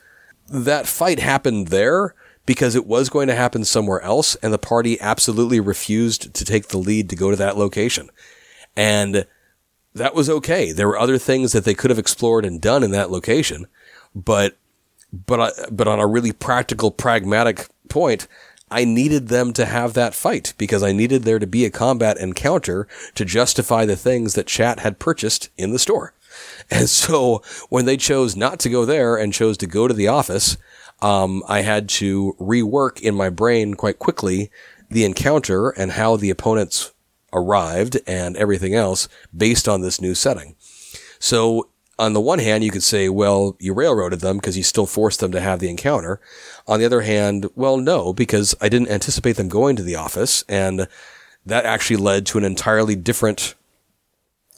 That 0.48 0.86
fight 0.86 1.18
happened 1.18 1.68
there 1.68 2.14
because 2.46 2.74
it 2.74 2.86
was 2.86 3.10
going 3.10 3.28
to 3.28 3.34
happen 3.34 3.64
somewhere 3.64 4.00
else, 4.00 4.36
and 4.36 4.52
the 4.52 4.58
party 4.58 4.98
absolutely 5.00 5.60
refused 5.60 6.32
to 6.32 6.44
take 6.44 6.68
the 6.68 6.78
lead 6.78 7.10
to 7.10 7.16
go 7.16 7.30
to 7.30 7.36
that 7.36 7.58
location. 7.58 8.08
And 8.74 9.26
that 9.94 10.14
was 10.14 10.30
okay. 10.30 10.72
There 10.72 10.88
were 10.88 10.98
other 10.98 11.18
things 11.18 11.52
that 11.52 11.64
they 11.64 11.74
could 11.74 11.90
have 11.90 11.98
explored 11.98 12.46
and 12.46 12.60
done 12.60 12.82
in 12.82 12.92
that 12.92 13.10
location, 13.10 13.66
but 14.14 14.56
but 15.26 15.54
but 15.70 15.88
on 15.88 16.00
a 16.00 16.06
really 16.06 16.32
practical, 16.32 16.90
pragmatic 16.90 17.68
point, 17.88 18.26
I 18.70 18.84
needed 18.84 19.28
them 19.28 19.52
to 19.54 19.64
have 19.64 19.94
that 19.94 20.14
fight 20.14 20.54
because 20.58 20.82
I 20.82 20.92
needed 20.92 21.22
there 21.22 21.38
to 21.38 21.46
be 21.46 21.64
a 21.64 21.70
combat 21.70 22.18
encounter 22.18 22.88
to 23.14 23.24
justify 23.24 23.84
the 23.84 23.96
things 23.96 24.34
that 24.34 24.46
chat 24.46 24.80
had 24.80 24.98
purchased 24.98 25.50
in 25.56 25.72
the 25.72 25.78
store. 25.78 26.12
And 26.70 26.90
so 26.90 27.42
when 27.70 27.86
they 27.86 27.96
chose 27.96 28.36
not 28.36 28.58
to 28.60 28.68
go 28.68 28.84
there 28.84 29.16
and 29.16 29.32
chose 29.32 29.56
to 29.58 29.66
go 29.66 29.88
to 29.88 29.94
the 29.94 30.08
office, 30.08 30.58
um, 31.00 31.42
I 31.48 31.62
had 31.62 31.88
to 31.90 32.36
rework 32.38 33.00
in 33.00 33.14
my 33.14 33.30
brain 33.30 33.74
quite 33.74 33.98
quickly 33.98 34.50
the 34.90 35.04
encounter 35.04 35.70
and 35.70 35.92
how 35.92 36.16
the 36.16 36.28
opponents 36.28 36.92
arrived 37.32 37.98
and 38.06 38.36
everything 38.36 38.74
else 38.74 39.08
based 39.34 39.68
on 39.68 39.80
this 39.80 40.00
new 40.00 40.14
setting. 40.14 40.56
So 41.18 41.68
on 41.98 42.12
the 42.12 42.20
one 42.20 42.38
hand, 42.38 42.62
you 42.62 42.70
could 42.70 42.82
say, 42.82 43.08
well, 43.08 43.56
you 43.58 43.72
railroaded 43.72 44.20
them 44.20 44.36
because 44.36 44.56
you 44.56 44.62
still 44.62 44.86
forced 44.86 45.20
them 45.20 45.32
to 45.32 45.40
have 45.40 45.60
the 45.60 45.70
encounter. 45.70 46.20
On 46.66 46.78
the 46.78 46.84
other 46.84 47.02
hand, 47.02 47.48
well, 47.54 47.78
no, 47.78 48.12
because 48.12 48.54
I 48.60 48.68
didn't 48.68 48.90
anticipate 48.90 49.36
them 49.36 49.48
going 49.48 49.76
to 49.76 49.82
the 49.82 49.96
office. 49.96 50.44
And 50.48 50.88
that 51.46 51.64
actually 51.64 51.96
led 51.96 52.26
to 52.26 52.38
an 52.38 52.44
entirely 52.44 52.96
different 52.96 53.54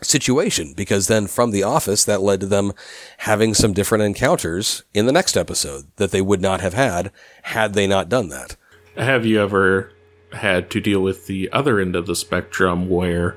situation 0.02 0.74
because 0.76 1.06
then 1.06 1.26
from 1.26 1.50
the 1.50 1.62
office, 1.62 2.04
that 2.04 2.22
led 2.22 2.40
to 2.40 2.46
them 2.46 2.72
having 3.18 3.54
some 3.54 3.72
different 3.72 4.04
encounters 4.04 4.82
in 4.94 5.06
the 5.06 5.12
next 5.12 5.36
episode 5.36 5.86
that 5.96 6.10
they 6.10 6.20
would 6.20 6.40
not 6.40 6.60
have 6.60 6.74
had 6.74 7.12
had 7.42 7.74
they 7.74 7.86
not 7.86 8.08
done 8.08 8.28
that. 8.28 8.56
Have 8.96 9.26
you 9.26 9.40
ever 9.40 9.92
had 10.32 10.70
to 10.70 10.80
deal 10.80 11.00
with 11.00 11.26
the 11.26 11.50
other 11.52 11.80
end 11.80 11.96
of 11.96 12.06
the 12.06 12.16
spectrum 12.16 12.88
where 12.88 13.36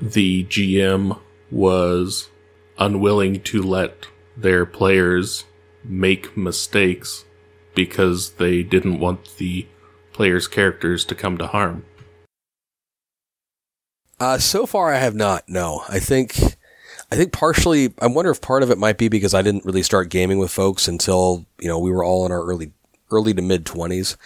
the 0.00 0.44
GM 0.44 1.18
was 1.50 2.28
unwilling 2.82 3.40
to 3.40 3.62
let 3.62 4.06
their 4.36 4.66
players 4.66 5.44
make 5.84 6.36
mistakes 6.36 7.24
because 7.74 8.32
they 8.32 8.62
didn't 8.62 8.98
want 8.98 9.36
the 9.38 9.66
players' 10.12 10.48
characters 10.48 11.04
to 11.04 11.14
come 11.14 11.38
to 11.38 11.46
harm. 11.46 11.84
Uh, 14.18 14.38
so 14.38 14.66
far, 14.66 14.92
I 14.92 14.98
have 14.98 15.14
not. 15.14 15.48
No, 15.48 15.82
I 15.88 16.00
think, 16.00 16.36
I 17.10 17.16
think 17.16 17.32
partially. 17.32 17.94
I 18.00 18.08
wonder 18.08 18.30
if 18.30 18.40
part 18.40 18.62
of 18.62 18.70
it 18.70 18.78
might 18.78 18.98
be 18.98 19.08
because 19.08 19.32
I 19.32 19.42
didn't 19.42 19.64
really 19.64 19.82
start 19.82 20.10
gaming 20.10 20.38
with 20.38 20.50
folks 20.50 20.88
until 20.88 21.46
you 21.60 21.68
know 21.68 21.78
we 21.78 21.90
were 21.90 22.04
all 22.04 22.26
in 22.26 22.32
our 22.32 22.42
early, 22.44 22.72
early 23.10 23.32
to 23.34 23.42
mid 23.42 23.64
twenties, 23.64 24.16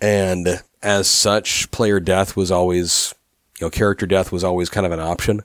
and 0.00 0.62
as 0.82 1.08
such, 1.08 1.70
player 1.70 2.00
death 2.00 2.36
was 2.36 2.50
always, 2.50 3.14
you 3.58 3.66
know, 3.66 3.70
character 3.70 4.06
death 4.06 4.32
was 4.32 4.44
always 4.44 4.68
kind 4.68 4.86
of 4.86 4.92
an 4.92 5.00
option. 5.00 5.42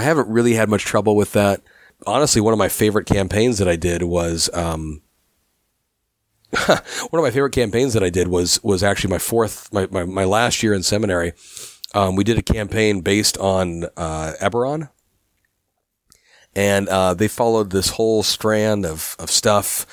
I 0.00 0.04
haven't 0.04 0.28
really 0.28 0.54
had 0.54 0.70
much 0.70 0.86
trouble 0.86 1.14
with 1.14 1.32
that. 1.32 1.60
Honestly, 2.06 2.40
one 2.40 2.54
of 2.54 2.58
my 2.58 2.70
favorite 2.70 3.04
campaigns 3.04 3.58
that 3.58 3.68
I 3.68 3.76
did 3.76 4.02
was, 4.02 4.48
um, 4.54 5.02
one 6.66 6.78
of 7.12 7.22
my 7.22 7.30
favorite 7.30 7.52
campaigns 7.52 7.92
that 7.92 8.02
I 8.02 8.08
did 8.08 8.28
was, 8.28 8.64
was 8.64 8.82
actually 8.82 9.10
my 9.10 9.18
fourth, 9.18 9.70
my, 9.74 9.86
my, 9.90 10.04
my 10.04 10.24
last 10.24 10.62
year 10.62 10.72
in 10.72 10.82
seminary. 10.82 11.34
Um, 11.92 12.16
we 12.16 12.24
did 12.24 12.38
a 12.38 12.42
campaign 12.42 13.02
based 13.02 13.36
on, 13.36 13.84
uh, 13.98 14.32
Eberron. 14.40 14.88
And, 16.56 16.88
uh, 16.88 17.12
they 17.12 17.28
followed 17.28 17.68
this 17.68 17.90
whole 17.90 18.22
strand 18.22 18.86
of, 18.86 19.16
of 19.18 19.30
stuff. 19.30 19.86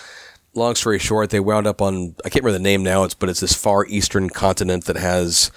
Long 0.53 0.75
story 0.75 0.99
short, 0.99 1.31
they 1.31 1.41
wound 1.41 1.67
up 1.67 1.81
on, 1.81 2.15
I 2.23 2.29
can't 2.29 2.45
remember 2.45 2.57
the 2.57 2.63
name 2.63 2.81
now, 2.81 3.03
it's, 3.03 3.13
but 3.13 3.27
it's 3.27 3.41
this 3.41 3.53
far 3.53 3.85
eastern 3.87 4.29
continent 4.29 4.85
that 4.85 4.95
has, 4.95 5.51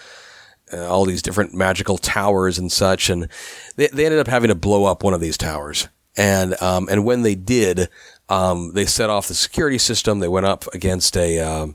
uh, 0.73 0.89
all 0.89 1.05
these 1.05 1.23
different 1.23 1.55
magical 1.55 1.99
towers 1.99 2.59
and 2.59 2.71
such. 2.71 3.11
And 3.11 3.29
they, 3.77 3.89
they 3.89 4.05
ended 4.05 4.21
up 4.21 4.29
having 4.29 4.49
to 4.49 4.55
blow 4.55 4.85
up 4.85 5.03
one 5.03 5.15
of 5.15 5.21
these 5.21 5.39
towers. 5.39 5.89
And, 6.17 6.61
um, 6.63 6.89
and 6.91 7.05
when 7.05 7.23
they 7.23 7.35
did, 7.35 7.89
um, 8.29 8.73
they 8.75 8.87
set 8.87 9.11
off 9.11 9.29
the 9.29 9.35
security 9.35 9.79
system. 9.79 10.19
They 10.19 10.29
went 10.29 10.47
up 10.47 10.67
against 10.75 11.17
a, 11.17 11.39
uh, 11.39 11.67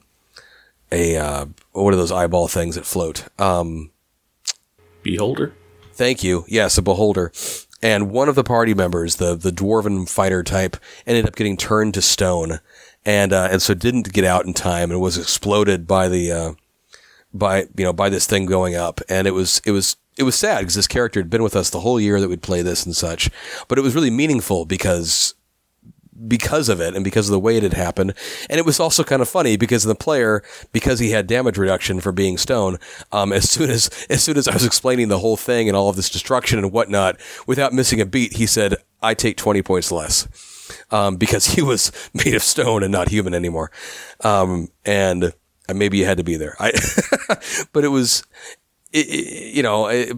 a, 0.92 1.18
uh, 1.18 1.46
what 1.72 1.94
are 1.94 1.98
those 1.98 2.12
eyeball 2.12 2.48
things 2.48 2.76
that 2.76 2.86
float? 2.86 3.26
Um, 3.40 3.92
Beholder? 5.04 5.54
Thank 5.94 6.24
you. 6.24 6.46
Yes, 6.48 6.78
a 6.78 6.82
beholder. 6.82 7.32
And 7.82 8.12
one 8.12 8.28
of 8.28 8.36
the 8.36 8.44
party 8.44 8.74
members, 8.74 9.18
the, 9.18 9.36
the 9.36 9.52
dwarven 9.52 10.10
fighter 10.10 10.44
type, 10.44 10.78
ended 11.06 11.28
up 11.28 11.36
getting 11.36 11.58
turned 11.58 11.94
to 11.94 12.02
stone. 12.02 12.60
And, 13.06 13.32
uh, 13.32 13.50
and 13.52 13.62
so 13.62 13.74
didn't 13.74 14.12
get 14.12 14.26
out 14.26 14.46
in 14.46 14.54
time 14.54 14.90
and 14.92 15.00
was 15.00 15.18
exploded 15.18 15.86
by 15.86 16.10
the, 16.10 16.32
uh, 16.32 16.54
by 17.38 17.68
you 17.78 17.84
know 17.84 17.94
by 17.94 18.10
this 18.10 18.26
thing 18.26 18.46
going 18.46 18.76
up, 18.76 19.02
and 19.10 19.28
it 19.28 19.32
was 19.32 19.62
it 19.66 19.72
was 19.72 19.98
it 20.18 20.24
was 20.24 20.36
sad 20.36 20.60
because 20.60 20.76
this 20.76 20.88
character 20.88 21.20
had 21.20 21.30
been 21.30 21.44
with 21.44 21.56
us 21.56 21.70
the 21.70 21.82
whole 21.82 22.00
year 22.00 22.20
that 22.22 22.30
we'd 22.30 22.42
play 22.42 22.62
this 22.62 22.86
and 22.86 22.96
such, 22.96 23.30
but 23.68 23.78
it 23.78 23.82
was 23.82 23.96
really 23.96 24.10
meaningful 24.10 24.66
because 24.66 25.36
because 26.28 26.70
of 26.70 26.80
it 26.80 26.96
and 26.96 27.04
because 27.04 27.28
of 27.28 27.34
the 27.34 27.40
way 27.40 27.58
it 27.58 27.64
had 27.64 27.74
happened. 27.74 28.14
And 28.50 28.58
it 28.58 28.66
was 28.66 28.80
also 28.80 29.04
kind 29.04 29.22
of 29.22 29.30
funny 29.30 29.58
because 29.58 29.84
the 29.84 29.96
player, 29.96 30.44
because 30.72 31.00
he 31.00 31.12
had 31.12 31.28
damage 31.28 31.58
reduction 31.58 32.00
for 32.00 32.12
being 32.12 32.38
stone, 32.38 32.78
um, 33.12 33.34
as 33.34 33.50
soon 33.50 33.70
as, 33.70 33.90
as 34.10 34.24
soon 34.24 34.38
as 34.38 34.48
I 34.48 34.54
was 34.54 34.66
explaining 34.66 35.10
the 35.10 35.20
whole 35.20 35.38
thing 35.38 35.68
and 35.68 35.76
all 35.76 35.90
of 35.90 35.96
this 35.96 36.10
destruction 36.10 36.60
and 36.60 36.72
whatnot, 36.72 37.20
without 37.48 37.74
missing 37.74 38.00
a 38.00 38.06
beat, 38.06 38.38
he 38.38 38.46
said, 38.46 38.76
I 39.02 39.14
take 39.14 39.38
20 39.38 39.62
points 39.62 39.92
less. 39.92 40.28
Um, 40.90 41.18
because 41.18 41.48
he 41.48 41.62
was 41.62 41.92
made 42.14 42.34
of 42.34 42.42
stone 42.42 42.82
and 42.82 42.92
not 42.92 43.10
human 43.10 43.34
anymore. 43.34 43.72
Um, 44.24 44.70
and, 44.86 45.34
maybe 45.74 45.98
you 45.98 46.06
had 46.06 46.18
to 46.18 46.24
be 46.24 46.36
there. 46.36 46.56
I, 46.60 46.72
but 47.74 47.84
it 47.84 47.90
was, 47.90 48.24
it, 48.92 49.08
it, 49.08 49.56
you 49.56 49.64
know, 49.64 49.88
it, 49.88 50.18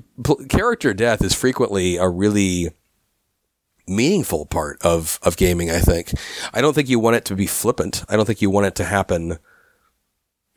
character 0.49 0.93
death 0.93 1.23
is 1.23 1.33
frequently 1.33 1.97
a 1.97 2.07
really 2.07 2.69
meaningful 3.87 4.45
part 4.45 4.77
of, 4.83 5.19
of 5.23 5.37
gaming, 5.37 5.71
I 5.71 5.79
think. 5.79 6.11
I 6.53 6.61
don't 6.61 6.73
think 6.73 6.89
you 6.89 6.99
want 6.99 7.15
it 7.15 7.25
to 7.25 7.35
be 7.35 7.47
flippant. 7.47 8.03
I 8.09 8.15
don't 8.15 8.25
think 8.25 8.41
you 8.41 8.49
want 8.49 8.67
it 8.67 8.75
to 8.75 8.83
happen 8.83 9.39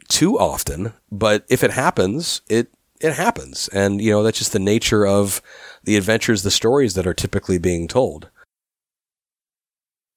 too 0.08 0.38
often, 0.38 0.92
but 1.10 1.44
if 1.48 1.62
it 1.62 1.70
happens, 1.70 2.42
it, 2.48 2.68
it 3.00 3.14
happens. 3.14 3.68
And, 3.68 4.00
you 4.00 4.10
know, 4.10 4.22
that's 4.22 4.38
just 4.38 4.52
the 4.52 4.58
nature 4.58 5.06
of 5.06 5.40
the 5.84 5.96
adventures, 5.96 6.42
the 6.42 6.50
stories 6.50 6.94
that 6.94 7.06
are 7.06 7.14
typically 7.14 7.58
being 7.58 7.88
told. 7.88 8.28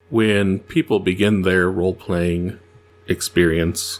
When 0.10 0.60
people 0.60 1.00
begin 1.00 1.44
their 1.44 1.72
role 1.72 1.94
playing 1.94 2.60
experience, 3.08 4.00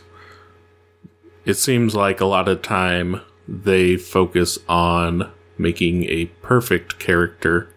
it 1.46 1.56
seems 1.56 1.96
like 1.96 2.22
a 2.22 2.26
lot 2.26 2.48
of 2.48 2.62
time 2.62 3.22
they 3.48 3.98
focus 3.98 4.58
on 4.70 5.32
making 5.58 6.06
a 6.06 6.26
perfect 6.42 7.00
character, 7.00 7.74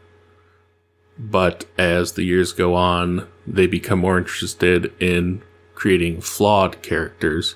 but 1.18 1.64
as 1.78 2.12
the 2.12 2.22
years 2.22 2.52
go 2.52 2.74
on, 2.74 3.26
they 3.46 3.66
become 3.66 3.98
more 4.00 4.18
interested 4.18 4.92
in 5.00 5.42
creating 5.74 6.20
flawed 6.20 6.82
characters 6.82 7.54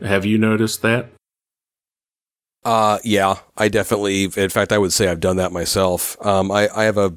Have 0.00 0.24
you 0.24 0.38
noticed 0.38 0.80
that? 0.82 1.10
Uh, 2.64 2.98
yeah, 3.04 3.36
I 3.56 3.68
definitely. 3.68 4.24
In 4.24 4.48
fact, 4.50 4.72
I 4.72 4.78
would 4.78 4.92
say 4.92 5.08
I've 5.08 5.20
done 5.20 5.36
that 5.36 5.52
myself. 5.52 6.16
Um, 6.24 6.50
I, 6.50 6.68
I 6.74 6.84
have 6.84 6.96
a, 6.96 7.16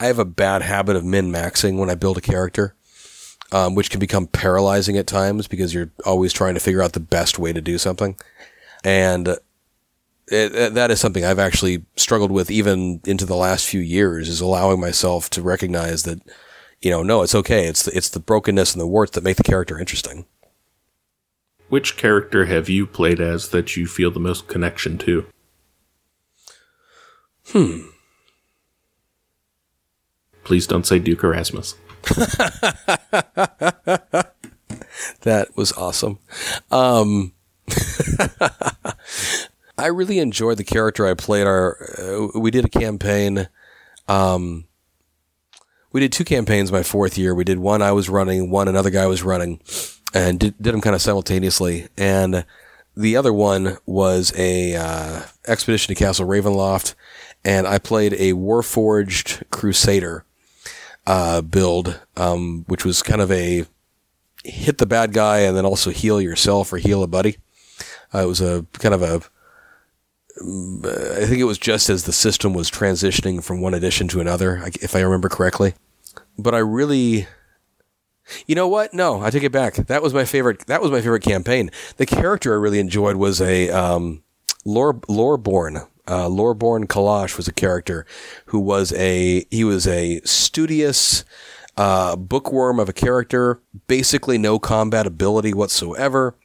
I 0.00 0.06
have 0.06 0.18
a 0.18 0.24
bad 0.24 0.62
habit 0.62 0.96
of 0.96 1.04
min 1.04 1.30
maxing 1.30 1.78
when 1.78 1.90
I 1.90 1.94
build 1.94 2.18
a 2.18 2.22
character, 2.22 2.74
um, 3.54 3.76
which 3.76 3.88
can 3.88 4.00
become 4.00 4.26
paralyzing 4.26 4.98
at 4.98 5.06
times 5.06 5.46
because 5.46 5.72
you're 5.72 5.92
always 6.04 6.32
trying 6.32 6.54
to 6.54 6.60
figure 6.60 6.82
out 6.82 6.92
the 6.92 7.00
best 7.00 7.38
way 7.38 7.52
to 7.52 7.60
do 7.60 7.78
something, 7.78 8.16
and 8.82 9.28
it, 9.28 10.54
it, 10.54 10.74
that 10.74 10.90
is 10.90 11.00
something 11.00 11.24
I've 11.24 11.38
actually 11.38 11.84
struggled 11.96 12.32
with 12.32 12.50
even 12.50 13.00
into 13.06 13.24
the 13.24 13.36
last 13.36 13.66
few 13.66 13.80
years. 13.80 14.28
Is 14.28 14.40
allowing 14.40 14.80
myself 14.80 15.30
to 15.30 15.40
recognize 15.42 16.02
that, 16.02 16.20
you 16.80 16.90
know, 16.90 17.04
no, 17.04 17.22
it's 17.22 17.34
okay. 17.34 17.68
It's 17.68 17.84
the, 17.84 17.96
it's 17.96 18.08
the 18.08 18.18
brokenness 18.18 18.72
and 18.72 18.80
the 18.80 18.88
warts 18.88 19.12
that 19.12 19.24
make 19.24 19.36
the 19.36 19.44
character 19.44 19.78
interesting. 19.78 20.26
Which 21.68 21.96
character 21.96 22.46
have 22.46 22.68
you 22.68 22.86
played 22.86 23.20
as 23.20 23.50
that 23.50 23.76
you 23.76 23.86
feel 23.86 24.10
the 24.10 24.20
most 24.20 24.48
connection 24.48 24.98
to? 24.98 25.26
Hmm. 27.46 27.82
Please 30.42 30.66
don't 30.66 30.86
say 30.86 30.98
Duke 30.98 31.22
Erasmus. 31.22 31.76
That 35.22 35.56
was 35.56 35.72
awesome. 35.72 36.18
Um, 36.70 37.32
I 39.76 39.86
really 39.86 40.18
enjoyed 40.18 40.58
the 40.58 40.64
character 40.64 41.06
I 41.06 41.14
played. 41.14 41.46
Our 41.46 41.76
uh, 41.98 42.38
we 42.38 42.50
did 42.50 42.64
a 42.64 42.68
campaign. 42.68 43.48
Um, 44.06 44.64
we 45.92 46.00
did 46.00 46.12
two 46.12 46.24
campaigns 46.24 46.70
my 46.70 46.82
fourth 46.82 47.18
year. 47.18 47.34
We 47.34 47.44
did 47.44 47.58
one 47.58 47.82
I 47.82 47.92
was 47.92 48.08
running, 48.08 48.50
one 48.50 48.68
another 48.68 48.90
guy 48.90 49.06
was 49.06 49.22
running, 49.22 49.60
and 50.12 50.40
did, 50.40 50.54
did 50.60 50.74
them 50.74 50.80
kind 50.80 50.94
of 50.94 51.02
simultaneously. 51.02 51.88
And 51.96 52.44
the 52.96 53.16
other 53.16 53.32
one 53.32 53.78
was 53.86 54.32
a 54.36 54.76
uh, 54.76 55.22
expedition 55.46 55.94
to 55.94 55.98
Castle 55.98 56.26
Ravenloft, 56.26 56.94
and 57.44 57.66
I 57.66 57.78
played 57.78 58.12
a 58.14 58.32
Warforged 58.32 59.48
Crusader 59.50 60.24
uh, 61.06 61.42
build, 61.42 62.00
um, 62.16 62.64
which 62.66 62.84
was 62.84 63.02
kind 63.02 63.20
of 63.20 63.30
a 63.30 63.66
hit 64.44 64.78
the 64.78 64.86
bad 64.86 65.12
guy 65.12 65.40
and 65.40 65.56
then 65.56 65.64
also 65.64 65.90
heal 65.90 66.20
yourself 66.20 66.72
or 66.72 66.78
heal 66.78 67.02
a 67.02 67.06
buddy. 67.06 67.36
Uh, 68.14 68.22
it 68.22 68.26
was 68.26 68.40
a 68.40 68.66
kind 68.74 68.94
of 68.94 69.02
a 69.02 69.22
I 70.36 71.26
think 71.26 71.38
it 71.38 71.44
was 71.44 71.58
just 71.58 71.88
as 71.88 72.04
the 72.04 72.12
system 72.12 72.54
was 72.54 72.70
transitioning 72.70 73.42
from 73.42 73.60
one 73.60 73.72
edition 73.72 74.08
to 74.08 74.20
another, 74.20 74.62
if 74.80 74.96
I 74.96 75.00
remember 75.00 75.28
correctly. 75.28 75.74
But 76.36 76.56
I 76.56 76.58
really, 76.58 77.28
you 78.46 78.56
know 78.56 78.66
what? 78.66 78.92
No, 78.92 79.22
I 79.22 79.30
take 79.30 79.44
it 79.44 79.52
back. 79.52 79.74
That 79.74 80.02
was 80.02 80.12
my 80.12 80.24
favorite. 80.24 80.66
That 80.66 80.82
was 80.82 80.90
my 80.90 81.00
favorite 81.00 81.22
campaign. 81.22 81.70
The 81.98 82.06
character 82.06 82.52
I 82.52 82.56
really 82.56 82.80
enjoyed 82.80 83.14
was 83.14 83.40
a 83.40 83.70
um, 83.70 84.24
Lore 84.64 84.94
Loreborn. 84.94 85.86
Uh, 86.06 86.28
Loreborn 86.28 86.86
Kalash 86.86 87.36
was 87.36 87.48
a 87.48 87.52
character 87.52 88.04
who 88.46 88.60
was 88.60 88.92
a 88.92 89.46
he 89.50 89.64
was 89.64 89.86
a 89.86 90.20
studious 90.24 91.24
uh, 91.76 92.14
bookworm 92.16 92.78
of 92.78 92.88
a 92.88 92.92
character, 92.92 93.60
basically 93.86 94.38
no 94.38 94.58
combat 94.58 95.06
ability 95.06 95.54
whatsoever 95.54 96.36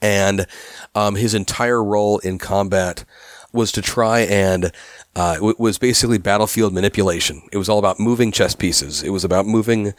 and 0.00 0.46
um, 0.94 1.16
his 1.16 1.34
entire 1.34 1.82
role 1.82 2.18
in 2.18 2.38
combat 2.38 3.04
was 3.52 3.72
to 3.72 3.82
try 3.82 4.20
and 4.20 4.70
uh, 5.16 5.36
it 5.42 5.58
was 5.58 5.78
basically 5.78 6.18
battlefield 6.18 6.72
manipulation. 6.72 7.42
It 7.50 7.56
was 7.56 7.68
all 7.68 7.78
about 7.78 7.98
moving 7.98 8.30
chess 8.30 8.54
pieces. 8.54 9.02
It 9.02 9.10
was 9.10 9.24
about 9.24 9.46
moving, 9.46 9.94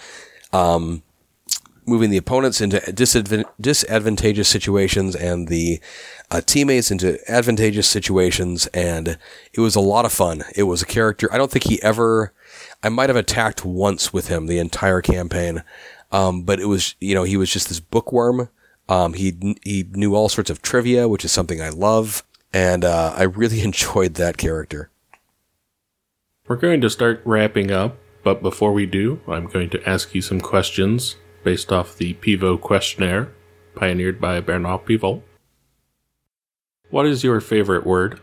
um, 0.53 1.03
moving 1.89 2.09
the 2.09 2.17
opponents 2.17 2.61
into 2.61 2.77
disadv- 2.79 3.45
disadvantageous 3.59 4.47
situations 4.47 5.15
and 5.15 5.47
the 5.47 5.79
uh, 6.31 6.41
teammates 6.41 6.91
into 6.91 7.19
advantageous 7.29 7.87
situations. 7.87 8.67
And 8.67 9.17
it 9.53 9.59
was 9.59 9.75
a 9.75 9.81
lot 9.81 10.05
of 10.05 10.13
fun. 10.13 10.43
It 10.55 10.63
was 10.63 10.81
a 10.81 10.85
character. 10.85 11.27
I 11.33 11.37
don't 11.37 11.51
think 11.51 11.65
he 11.65 11.81
ever. 11.81 12.33
I 12.83 12.89
might 12.89 13.09
have 13.09 13.15
attacked 13.15 13.65
once 13.65 14.13
with 14.13 14.27
him 14.27 14.47
the 14.47 14.59
entire 14.59 15.01
campaign, 15.01 15.63
um, 16.11 16.43
but 16.43 16.59
it 16.59 16.65
was 16.65 16.95
you 16.99 17.13
know 17.13 17.23
he 17.23 17.37
was 17.37 17.51
just 17.51 17.67
this 17.67 17.79
bookworm 17.79 18.49
um, 18.89 19.13
he 19.13 19.55
he 19.63 19.85
knew 19.91 20.15
all 20.15 20.27
sorts 20.27 20.49
of 20.49 20.61
trivia, 20.61 21.07
which 21.07 21.23
is 21.23 21.31
something 21.31 21.61
I 21.61 21.69
love, 21.69 22.23
and 22.51 22.83
uh, 22.83 23.13
I 23.15 23.23
really 23.23 23.61
enjoyed 23.63 24.15
that 24.15 24.37
character. 24.37 24.89
We're 26.47 26.55
going 26.55 26.81
to 26.81 26.89
start 26.89 27.21
wrapping 27.23 27.71
up, 27.71 27.97
but 28.23 28.41
before 28.41 28.73
we 28.73 28.87
do, 28.87 29.21
I'm 29.27 29.45
going 29.45 29.69
to 29.69 29.87
ask 29.87 30.15
you 30.15 30.21
some 30.23 30.41
questions 30.41 31.15
based 31.43 31.71
off 31.71 31.97
the 31.97 32.13
Pivot 32.13 32.61
questionnaire, 32.61 33.31
pioneered 33.75 34.19
by 34.19 34.39
Bernard 34.41 34.85
Pivot. 34.85 35.21
What 36.89 37.05
is 37.05 37.23
your 37.23 37.39
favorite 37.39 37.85
word? 37.85 38.19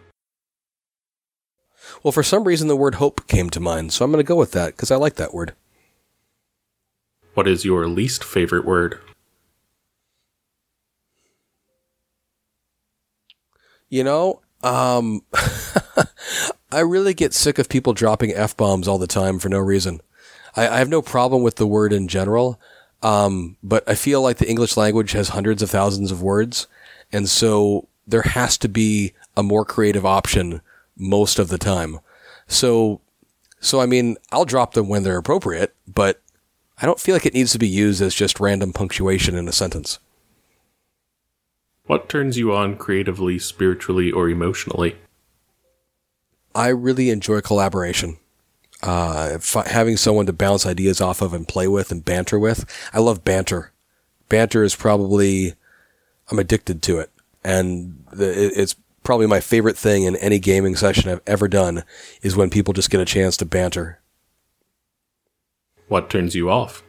Well, 2.02 2.12
for 2.12 2.22
some 2.22 2.44
reason, 2.44 2.68
the 2.68 2.76
word 2.76 2.96
hope 2.96 3.26
came 3.26 3.50
to 3.50 3.60
mind, 3.60 3.92
so 3.92 4.04
I'm 4.04 4.10
going 4.10 4.24
to 4.24 4.28
go 4.28 4.36
with 4.36 4.52
that 4.52 4.74
because 4.74 4.90
I 4.90 4.96
like 4.96 5.14
that 5.16 5.34
word. 5.34 5.54
What 7.34 7.46
is 7.46 7.64
your 7.64 7.86
least 7.86 8.24
favorite 8.24 8.64
word? 8.64 8.98
You 13.88 14.02
know, 14.02 14.40
um, 14.62 15.22
I 16.72 16.80
really 16.80 17.14
get 17.14 17.34
sick 17.34 17.58
of 17.58 17.68
people 17.68 17.92
dropping 17.92 18.32
f 18.32 18.56
bombs 18.56 18.88
all 18.88 18.98
the 18.98 19.06
time 19.06 19.38
for 19.38 19.48
no 19.48 19.58
reason. 19.58 20.00
I, 20.56 20.68
I 20.68 20.78
have 20.78 20.88
no 20.88 21.02
problem 21.02 21.42
with 21.42 21.56
the 21.56 21.66
word 21.66 21.92
in 21.92 22.08
general, 22.08 22.60
um, 23.02 23.56
but 23.62 23.88
I 23.88 23.94
feel 23.94 24.22
like 24.22 24.38
the 24.38 24.48
English 24.48 24.76
language 24.76 25.12
has 25.12 25.30
hundreds 25.30 25.62
of 25.62 25.70
thousands 25.70 26.10
of 26.10 26.22
words, 26.22 26.66
and 27.12 27.28
so 27.28 27.88
there 28.06 28.22
has 28.22 28.56
to 28.58 28.68
be 28.68 29.12
a 29.36 29.42
more 29.42 29.64
creative 29.64 30.06
option 30.06 30.60
most 30.96 31.38
of 31.38 31.48
the 31.48 31.58
time. 31.58 32.00
So, 32.46 33.00
so 33.60 33.80
I 33.80 33.86
mean, 33.86 34.16
I'll 34.32 34.44
drop 34.44 34.74
them 34.74 34.88
when 34.88 35.02
they're 35.02 35.18
appropriate, 35.18 35.74
but 35.86 36.20
I 36.78 36.86
don't 36.86 37.00
feel 37.00 37.14
like 37.14 37.26
it 37.26 37.34
needs 37.34 37.52
to 37.52 37.58
be 37.58 37.68
used 37.68 38.02
as 38.02 38.14
just 38.14 38.40
random 38.40 38.72
punctuation 38.72 39.34
in 39.34 39.48
a 39.48 39.52
sentence. 39.52 39.98
What 41.86 42.08
turns 42.08 42.36
you 42.36 42.52
on 42.52 42.76
creatively, 42.76 43.38
spiritually, 43.38 44.10
or 44.10 44.28
emotionally? 44.28 44.96
I 46.54 46.68
really 46.68 47.10
enjoy 47.10 47.42
collaboration. 47.42 48.16
Uh, 48.86 49.32
f- 49.34 49.66
having 49.66 49.96
someone 49.96 50.26
to 50.26 50.32
bounce 50.32 50.64
ideas 50.64 51.00
off 51.00 51.20
of 51.20 51.34
and 51.34 51.48
play 51.48 51.66
with 51.66 51.90
and 51.90 52.04
banter 52.04 52.38
with. 52.38 52.64
I 52.92 53.00
love 53.00 53.24
banter. 53.24 53.72
Banter 54.28 54.62
is 54.62 54.76
probably, 54.76 55.54
I'm 56.30 56.38
addicted 56.38 56.82
to 56.82 57.00
it. 57.00 57.10
And 57.42 58.04
the, 58.12 58.30
it's 58.60 58.76
probably 59.02 59.26
my 59.26 59.40
favorite 59.40 59.76
thing 59.76 60.04
in 60.04 60.14
any 60.16 60.38
gaming 60.38 60.76
session 60.76 61.10
I've 61.10 61.20
ever 61.26 61.48
done 61.48 61.82
is 62.22 62.36
when 62.36 62.48
people 62.48 62.72
just 62.72 62.90
get 62.90 63.00
a 63.00 63.04
chance 63.04 63.36
to 63.38 63.44
banter. 63.44 64.00
What 65.88 66.08
turns 66.08 66.36
you 66.36 66.48
off? 66.48 66.84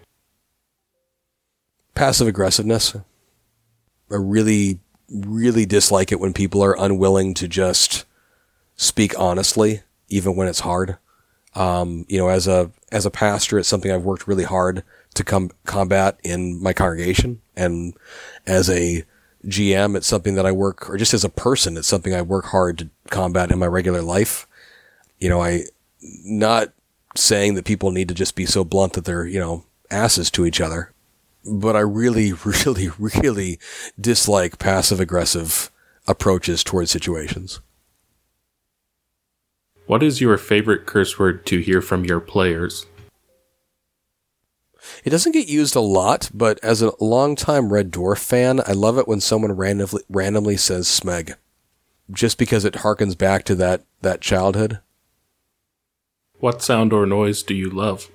Passive 1.96 2.28
aggressiveness. 2.28 2.96
I 2.96 4.16
really 4.16 4.80
really 5.10 5.66
dislike 5.66 6.12
it 6.12 6.20
when 6.20 6.34
people 6.34 6.62
are 6.62 6.78
unwilling 6.78 7.34
to 7.34 7.48
just 7.48 8.06
speak 8.76 9.18
honestly, 9.18 9.82
even 10.10 10.36
when 10.36 10.48
it's 10.48 10.60
hard. 10.60 10.98
Um, 11.58 12.06
you 12.08 12.20
know, 12.20 12.30
as 12.30 12.48
a 12.48 12.70
as 12.92 13.08
a 13.08 13.12
pastor, 13.12 13.58
it's 13.58 13.68
something 13.68 13.92
I've 13.92 14.04
worked 14.04 14.28
really 14.28 14.44
hard 14.44 14.84
to 15.16 15.24
come 15.24 15.50
combat 15.66 16.20
in 16.24 16.62
my 16.62 16.72
congregation, 16.72 17.42
and 17.56 17.96
as 18.46 18.70
a 18.70 19.04
GM, 19.44 19.98
it's 19.98 20.06
something 20.06 20.36
that 20.36 20.46
I 20.46 20.52
work, 20.52 20.88
or 20.88 20.98
just 20.98 21.16
as 21.16 21.24
a 21.24 21.30
person, 21.30 21.76
it's 21.76 21.88
something 21.88 22.14
I 22.14 22.22
work 22.22 22.46
hard 22.46 22.78
to 22.78 22.90
combat 23.10 23.52
in 23.52 23.58
my 23.58 23.66
regular 23.66 24.04
life. 24.04 24.48
You 25.18 25.30
know, 25.30 25.42
I 25.42 25.64
not 26.24 26.74
saying 27.16 27.56
that 27.56 27.66
people 27.66 27.90
need 27.90 28.08
to 28.10 28.14
just 28.14 28.36
be 28.36 28.46
so 28.46 28.64
blunt 28.64 28.94
that 28.94 29.06
they're 29.06 29.26
you 29.26 29.40
know 29.40 29.66
asses 29.90 30.30
to 30.32 30.46
each 30.46 30.62
other, 30.62 30.94
but 31.44 31.76
I 31.76 31.80
really, 31.80 32.34
really, 32.66 32.90
really 33.00 33.60
dislike 34.00 34.60
passive 34.60 35.00
aggressive 35.00 35.72
approaches 36.08 36.64
towards 36.64 36.92
situations. 36.92 37.62
What 39.88 40.04
is 40.04 40.22
your 40.22 40.38
favorite 40.38 40.86
curse 40.86 41.18
word 41.18 41.46
to 41.48 41.60
hear 41.60 41.82
from 41.82 42.06
your 42.06 42.20
players? 42.20 42.86
It 45.04 45.10
doesn't 45.10 45.32
get 45.32 45.48
used 45.48 45.76
a 45.76 45.82
lot, 45.82 46.30
but 46.34 46.60
as 46.64 46.82
a 46.82 46.94
longtime 47.04 47.74
Red 47.74 47.92
Dwarf 47.92 48.20
fan, 48.20 48.62
I 48.68 48.74
love 48.74 48.98
it 48.98 49.08
when 49.08 49.20
someone 49.22 49.54
randomly 49.54 50.04
randomly 50.10 50.58
says 50.58 50.88
smeg. 50.88 51.36
Just 52.12 52.38
because 52.38 52.64
it 52.66 52.76
harkens 52.76 53.18
back 53.18 53.44
to 53.46 53.56
that, 53.56 53.84
that 54.02 54.22
childhood. 54.22 54.80
What 56.40 56.62
sound 56.62 56.94
or 56.94 57.06
noise 57.06 57.44
do 57.44 57.56
you 57.56 57.70
love? 57.70 58.10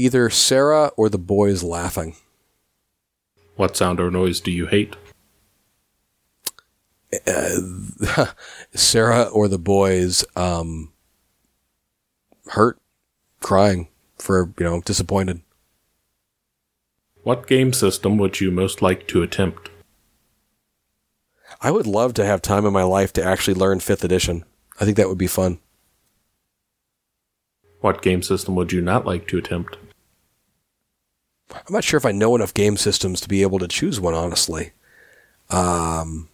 either 0.00 0.30
Sarah 0.30 0.92
or 0.96 1.08
the 1.08 1.18
boys 1.18 1.62
laughing. 1.62 2.16
What 3.56 3.76
sound 3.76 4.00
or 4.00 4.10
noise 4.10 4.40
do 4.40 4.50
you 4.50 4.66
hate? 4.66 4.96
Uh, 7.26 8.26
Sarah 8.74 9.24
or 9.24 9.48
the 9.48 9.58
boys 9.58 10.24
um, 10.36 10.92
hurt, 12.48 12.78
crying 13.40 13.88
for, 14.16 14.52
you 14.58 14.64
know, 14.64 14.80
disappointed. 14.80 15.40
What 17.22 17.46
game 17.46 17.72
system 17.72 18.16
would 18.18 18.40
you 18.40 18.50
most 18.50 18.80
like 18.80 19.06
to 19.08 19.22
attempt? 19.22 19.70
I 21.60 21.70
would 21.70 21.86
love 21.86 22.14
to 22.14 22.24
have 22.24 22.40
time 22.40 22.64
in 22.64 22.72
my 22.72 22.84
life 22.84 23.12
to 23.14 23.24
actually 23.24 23.54
learn 23.54 23.80
fifth 23.80 24.04
edition. 24.04 24.44
I 24.80 24.84
think 24.84 24.96
that 24.96 25.08
would 25.08 25.18
be 25.18 25.26
fun. 25.26 25.58
What 27.80 28.02
game 28.02 28.22
system 28.22 28.54
would 28.54 28.72
you 28.72 28.80
not 28.80 29.04
like 29.04 29.26
to 29.28 29.38
attempt? 29.38 29.76
I'm 31.50 31.74
not 31.74 31.84
sure 31.84 31.98
if 31.98 32.06
I 32.06 32.12
know 32.12 32.34
enough 32.34 32.54
game 32.54 32.76
systems 32.76 33.20
to 33.20 33.28
be 33.28 33.42
able 33.42 33.58
to 33.58 33.68
choose 33.68 34.00
one, 34.00 34.14
honestly. 34.14 34.72
Um, 35.50 36.29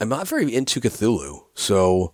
I'm 0.00 0.08
not 0.08 0.28
very 0.28 0.54
into 0.54 0.80
Cthulhu, 0.80 1.44
so 1.54 2.12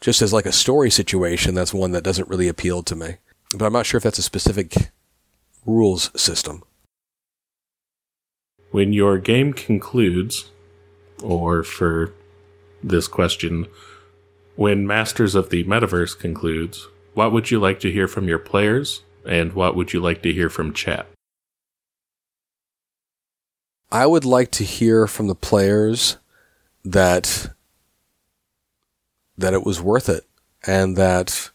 just 0.00 0.22
as 0.22 0.32
like 0.32 0.46
a 0.46 0.52
story 0.52 0.90
situation, 0.90 1.54
that's 1.54 1.74
one 1.74 1.92
that 1.92 2.04
doesn't 2.04 2.28
really 2.28 2.46
appeal 2.46 2.82
to 2.84 2.94
me. 2.94 3.16
But 3.56 3.66
I'm 3.66 3.72
not 3.72 3.86
sure 3.86 3.98
if 3.98 4.04
that's 4.04 4.18
a 4.18 4.22
specific 4.22 4.90
rules 5.66 6.10
system. 6.20 6.62
When 8.70 8.92
your 8.92 9.18
game 9.18 9.52
concludes, 9.52 10.50
or 11.22 11.62
for 11.62 12.12
this 12.82 13.08
question, 13.08 13.66
when 14.56 14.86
Masters 14.86 15.34
of 15.34 15.50
the 15.50 15.64
Metaverse 15.64 16.18
concludes, 16.18 16.86
what 17.14 17.32
would 17.32 17.50
you 17.50 17.58
like 17.58 17.80
to 17.80 17.90
hear 17.90 18.06
from 18.06 18.28
your 18.28 18.38
players, 18.38 19.02
and 19.26 19.52
what 19.54 19.74
would 19.74 19.92
you 19.92 20.00
like 20.00 20.22
to 20.22 20.32
hear 20.32 20.50
from 20.50 20.72
chat? 20.72 21.06
I 23.90 24.06
would 24.06 24.24
like 24.24 24.50
to 24.52 24.64
hear 24.64 25.06
from 25.06 25.28
the 25.28 25.34
players 25.34 26.16
that 26.84 27.50
that 29.36 29.54
it 29.54 29.64
was 29.64 29.80
worth 29.80 30.08
it 30.08 30.24
and 30.66 30.96
that 30.96 31.50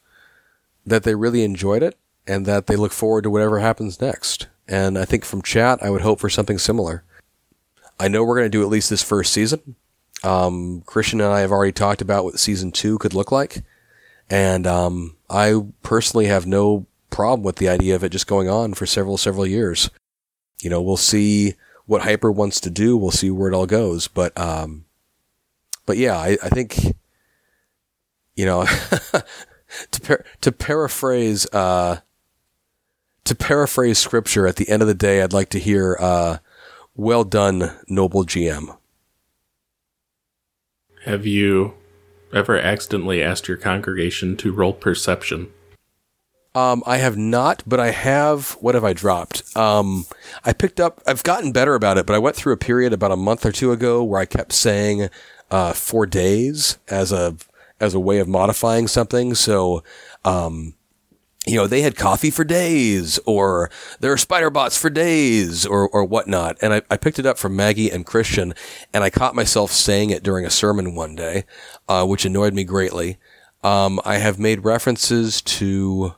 that 0.86 1.04
they 1.04 1.16
really 1.16 1.44
enjoyed 1.44 1.84
it 1.84 1.98
and 2.28 2.46
that 2.46 2.68
they 2.68 2.76
look 2.76 2.92
forward 2.92 3.24
to 3.24 3.30
whatever 3.30 3.60
happens 3.60 4.02
next. 4.02 4.48
And 4.68 4.98
I 4.98 5.06
think 5.06 5.26
from 5.26 5.42
chat, 5.42 5.82
I 5.82 5.90
would 5.90 6.02
hope 6.02 6.20
for 6.20 6.30
something 6.30 6.58
similar. 6.58 7.04
I 8.00 8.08
know 8.08 8.24
we're 8.24 8.38
going 8.38 8.46
to 8.46 8.58
do 8.58 8.62
at 8.62 8.70
least 8.70 8.90
this 8.90 9.04
first 9.04 9.34
season. 9.34 9.76
Um, 10.24 10.82
Christian 10.86 11.22
and 11.22 11.34
I 11.34 11.40
have 11.40 11.52
already 11.52 11.72
talked 11.72 12.02
about 12.02 12.24
what 12.24 12.40
season 12.40 12.72
two 12.72 12.98
could 12.98 13.14
look 13.14 13.32
like. 13.32 13.64
And 14.30 14.68
um, 14.68 15.18
I 15.30 15.64
personally 15.82 16.28
have 16.28 16.46
no 16.46 16.86
problem 17.10 17.44
with 17.44 17.56
the 17.56 17.70
idea 17.70 17.96
of 17.96 18.04
it 18.04 18.12
just 18.12 18.28
going 18.28 18.48
on 18.48 18.74
for 18.76 18.86
several, 18.86 19.18
several 19.18 19.48
years. 19.48 19.90
You 20.62 20.70
know, 20.70 20.82
we'll 20.82 20.98
see 20.98 21.56
what 21.88 22.04
Hyper 22.04 22.32
wants 22.32 22.60
to 22.62 22.70
do. 22.70 22.96
We'll 22.96 23.12
see 23.12 23.32
where 23.32 23.50
it 23.50 23.56
all 23.56 23.66
goes. 23.66 24.08
But, 24.08 24.38
um, 24.40 24.86
but 25.90 25.98
yeah, 25.98 26.20
I, 26.20 26.38
I 26.44 26.50
think, 26.50 26.78
you 28.36 28.46
know, 28.46 28.64
to 29.92 30.02
par- 30.02 30.24
to 30.42 30.52
paraphrase, 30.52 31.48
uh, 31.52 31.98
to 33.24 33.36
paraphrase 33.36 33.98
scripture, 33.98 34.46
at 34.46 34.58
the 34.58 34.70
end 34.70 34.84
of 34.84 34.88
the 34.88 34.94
day, 34.94 35.24
I'd 35.24 35.34
like 35.34 35.50
to 35.50 35.58
hear, 35.58 35.98
uh, 36.00 36.38
"Well 36.96 37.24
done, 37.24 37.76
noble 37.88 38.24
GM." 38.24 38.78
Have 41.06 41.26
you 41.26 41.74
ever 42.32 42.60
accidentally 42.60 43.24
asked 43.24 43.48
your 43.48 43.58
congregation 43.58 44.38
to 44.38 44.52
roll 44.52 44.74
perception? 44.74 45.52
Um, 46.56 46.82
I 46.86 46.98
have 46.98 47.16
not, 47.16 47.62
but 47.66 47.80
I 47.80 47.92
have. 47.92 48.58
What 48.60 48.76
have 48.76 48.84
I 48.84 48.94
dropped? 48.94 49.56
Um, 49.56 50.06
I 50.44 50.54
picked 50.54 50.80
up. 50.80 51.02
I've 51.06 51.24
gotten 51.24 51.52
better 51.52 51.76
about 51.76 51.98
it, 51.98 52.06
but 52.06 52.16
I 52.16 52.20
went 52.20 52.36
through 52.36 52.54
a 52.54 52.58
period 52.58 52.92
about 52.92 53.12
a 53.12 53.16
month 53.16 53.46
or 53.46 53.52
two 53.52 53.72
ago 53.72 54.04
where 54.04 54.20
I 54.20 54.26
kept 54.26 54.54
saying 54.54 55.10
uh, 55.52 55.74
for 55.74 56.06
days 56.06 56.78
as 56.88 57.12
a 57.12 57.36
as 57.80 57.94
a 57.94 58.00
way 58.00 58.20
of 58.20 58.28
modifying 58.28 58.88
something. 58.88 59.34
So, 59.36 59.84
um, 60.26 60.76
you 61.48 61.56
know, 61.56 61.66
they 61.66 61.82
had 61.82 61.96
coffee 61.96 62.30
for 62.30 62.44
days, 62.44 63.20
or 63.26 63.72
there 64.02 64.12
are 64.12 64.18
spider 64.18 64.50
bots 64.50 64.78
for 64.78 64.90
days, 64.90 65.66
or 65.66 65.90
or 65.90 66.04
whatnot. 66.04 66.58
And 66.62 66.74
I, 66.74 66.82
I 66.90 66.98
picked 66.98 67.20
it 67.20 67.26
up 67.26 67.38
from 67.38 67.56
Maggie 67.56 67.90
and 67.90 68.06
Christian, 68.06 68.54
and 68.94 69.04
I 69.04 69.10
caught 69.10 69.36
myself 69.36 69.72
saying 69.72 70.10
it 70.10 70.24
during 70.24 70.46
a 70.46 70.50
sermon 70.50 70.96
one 70.96 71.16
day, 71.16 71.46
uh, 71.88 72.06
which 72.06 72.26
annoyed 72.26 72.54
me 72.54 72.64
greatly. 72.64 73.18
Um, 73.64 74.00
I 74.06 74.18
have 74.18 74.40
made 74.40 74.64
references 74.64 75.42
to 75.42 76.14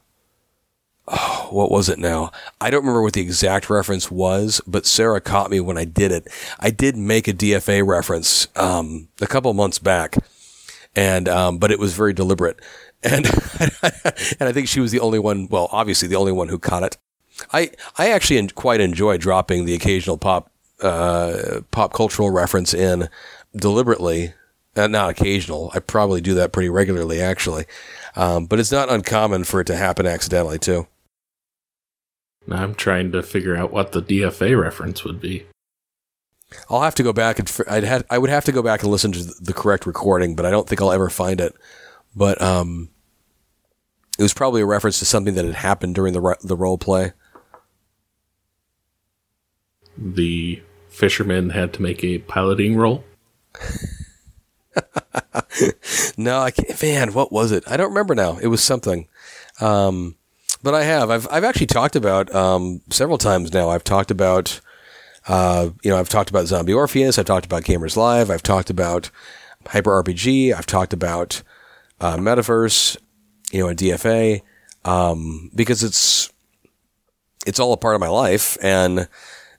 oh, 1.12 1.48
what 1.52 1.72
was 1.72 1.90
it 1.90 2.00
now? 2.00 2.32
I 2.60 2.70
don't 2.70 2.82
remember 2.82 3.02
what 3.02 3.14
the 3.14 3.22
exact 3.22 3.70
reference 3.70 4.10
was, 4.10 4.62
but 4.66 4.86
Sarah 4.86 5.22
caught 5.22 5.52
me 5.52 5.60
when 5.60 5.78
I 5.78 5.86
did 5.86 6.12
it. 6.12 6.28
I 6.60 6.72
did 6.72 6.96
make 6.98 7.28
a 7.28 7.34
DFA 7.34 7.86
reference 7.86 8.48
um, 8.56 9.10
a 9.22 9.28
couple 9.28 9.54
months 9.54 9.80
back, 9.80 10.18
and 10.96 11.28
um, 11.28 11.58
but 11.58 11.72
it 11.72 11.80
was 11.80 11.94
very 11.94 12.14
deliberate, 12.14 12.60
and 13.04 13.26
and 13.26 14.50
I 14.50 14.52
think 14.52 14.68
she 14.68 14.80
was 14.80 14.92
the 14.92 15.00
only 15.00 15.20
one. 15.20 15.48
Well, 15.50 15.70
obviously 15.72 16.08
the 16.08 16.16
only 16.16 16.32
one 16.32 16.48
who 16.50 16.60
caught 16.60 16.84
it. 16.84 16.98
I 17.52 17.72
I 17.98 18.12
actually 18.12 18.48
quite 18.50 18.82
enjoy 18.82 19.18
dropping 19.18 19.66
the 19.66 19.74
occasional 19.74 20.18
pop 20.18 20.52
uh, 20.82 21.62
pop 21.72 21.94
cultural 21.94 22.30
reference 22.30 22.74
in 22.74 23.10
deliberately. 23.56 24.34
Uh, 24.74 24.88
not 24.88 25.10
occasional. 25.10 25.70
I 25.74 25.80
probably 25.80 26.22
do 26.22 26.34
that 26.36 26.54
pretty 26.54 26.70
regularly, 26.70 27.20
actually. 27.20 27.66
Um, 28.16 28.46
but 28.46 28.58
it's 28.58 28.72
not 28.72 28.90
uncommon 28.90 29.44
for 29.44 29.60
it 29.60 29.66
to 29.66 29.76
happen 29.76 30.06
accidentally 30.06 30.60
too. 30.60 30.88
I'm 32.50 32.76
trying 32.76 33.12
to 33.12 33.22
figure 33.22 33.56
out 33.56 33.72
what 33.72 33.92
the 33.92 34.02
DFA 34.02 34.60
reference 34.60 35.04
would 35.04 35.22
be. 35.22 35.46
I'll 36.70 36.82
have 36.82 36.96
to 36.96 37.04
go 37.04 37.14
back 37.14 37.40
and 37.40 37.48
f- 37.48 37.62
I'd 37.70 37.84
have, 37.84 38.04
I 38.10 38.18
would 38.18 38.30
have 38.30 38.46
to 38.46 38.52
go 38.52 38.62
back 38.62 38.82
and 38.82 38.92
listen 38.92 39.12
to 39.14 39.24
the 39.24 39.54
correct 39.54 39.86
recording, 39.86 40.36
but 40.36 40.46
I 40.46 40.52
don't 40.52 40.68
think 40.68 40.82
I'll 40.82 40.92
ever 40.92 41.10
find 41.10 41.40
it. 41.40 41.56
But 42.16 42.42
um, 42.42 42.90
it 44.20 44.24
was 44.24 44.34
probably 44.34 44.62
a 44.62 44.66
reference 44.66 45.00
to 45.00 45.06
something 45.06 45.36
that 45.36 45.46
had 45.46 45.56
happened 45.56 45.96
during 45.96 46.14
the 46.14 46.38
the 46.44 46.58
role 46.58 46.78
play. 46.78 47.14
The 49.98 50.62
fisherman 50.90 51.52
had 51.52 51.74
to 51.74 51.82
make 51.82 52.04
a 52.04 52.20
piloting 52.20 52.76
roll. 52.76 53.06
no, 56.18 56.40
I 56.40 56.52
can't. 56.52 56.82
Man, 56.82 57.14
what 57.14 57.32
was 57.32 57.52
it? 57.52 57.64
I 57.68 57.78
don't 57.78 57.90
remember 57.90 58.16
now. 58.16 58.38
It 58.38 58.48
was 58.48 58.62
something. 58.62 59.08
Um, 59.60 60.16
but 60.64 60.74
I 60.74 60.84
have. 60.84 61.10
I've 61.10 61.28
I've 61.32 61.44
actually 61.44 61.68
talked 61.68 61.96
about 61.96 62.34
um, 62.34 62.82
several 62.90 63.18
times 63.18 63.54
now. 63.54 63.70
I've 63.70 63.84
talked 63.84 64.12
about. 64.12 64.60
Uh, 65.28 65.70
you 65.84 65.92
know, 65.92 65.98
I've 66.00 66.10
talked 66.10 66.32
about 66.32 66.48
Zombie 66.48 66.74
Orpheus. 66.74 67.20
I've 67.20 67.26
talked 67.26 67.46
about 67.46 67.62
Gamers 67.64 67.96
Live. 67.96 68.32
I've 68.32 68.42
talked 68.42 68.72
about 68.72 69.12
Hyper 69.68 70.04
RPG. 70.04 70.52
I've 70.52 70.66
talked 70.66 70.94
about 70.94 71.44
uh, 72.00 72.18
Metaverse. 72.18 72.98
You 73.52 73.64
know, 73.64 73.68
and 73.68 73.78
DFA 73.78 74.42
um, 74.86 75.52
because 75.54 75.84
it's 75.84 76.32
it's 77.46 77.60
all 77.60 77.74
a 77.74 77.78
part 77.78 77.96
of 77.96 78.02
my 78.02 78.08
life, 78.08 78.58
and 78.62 79.08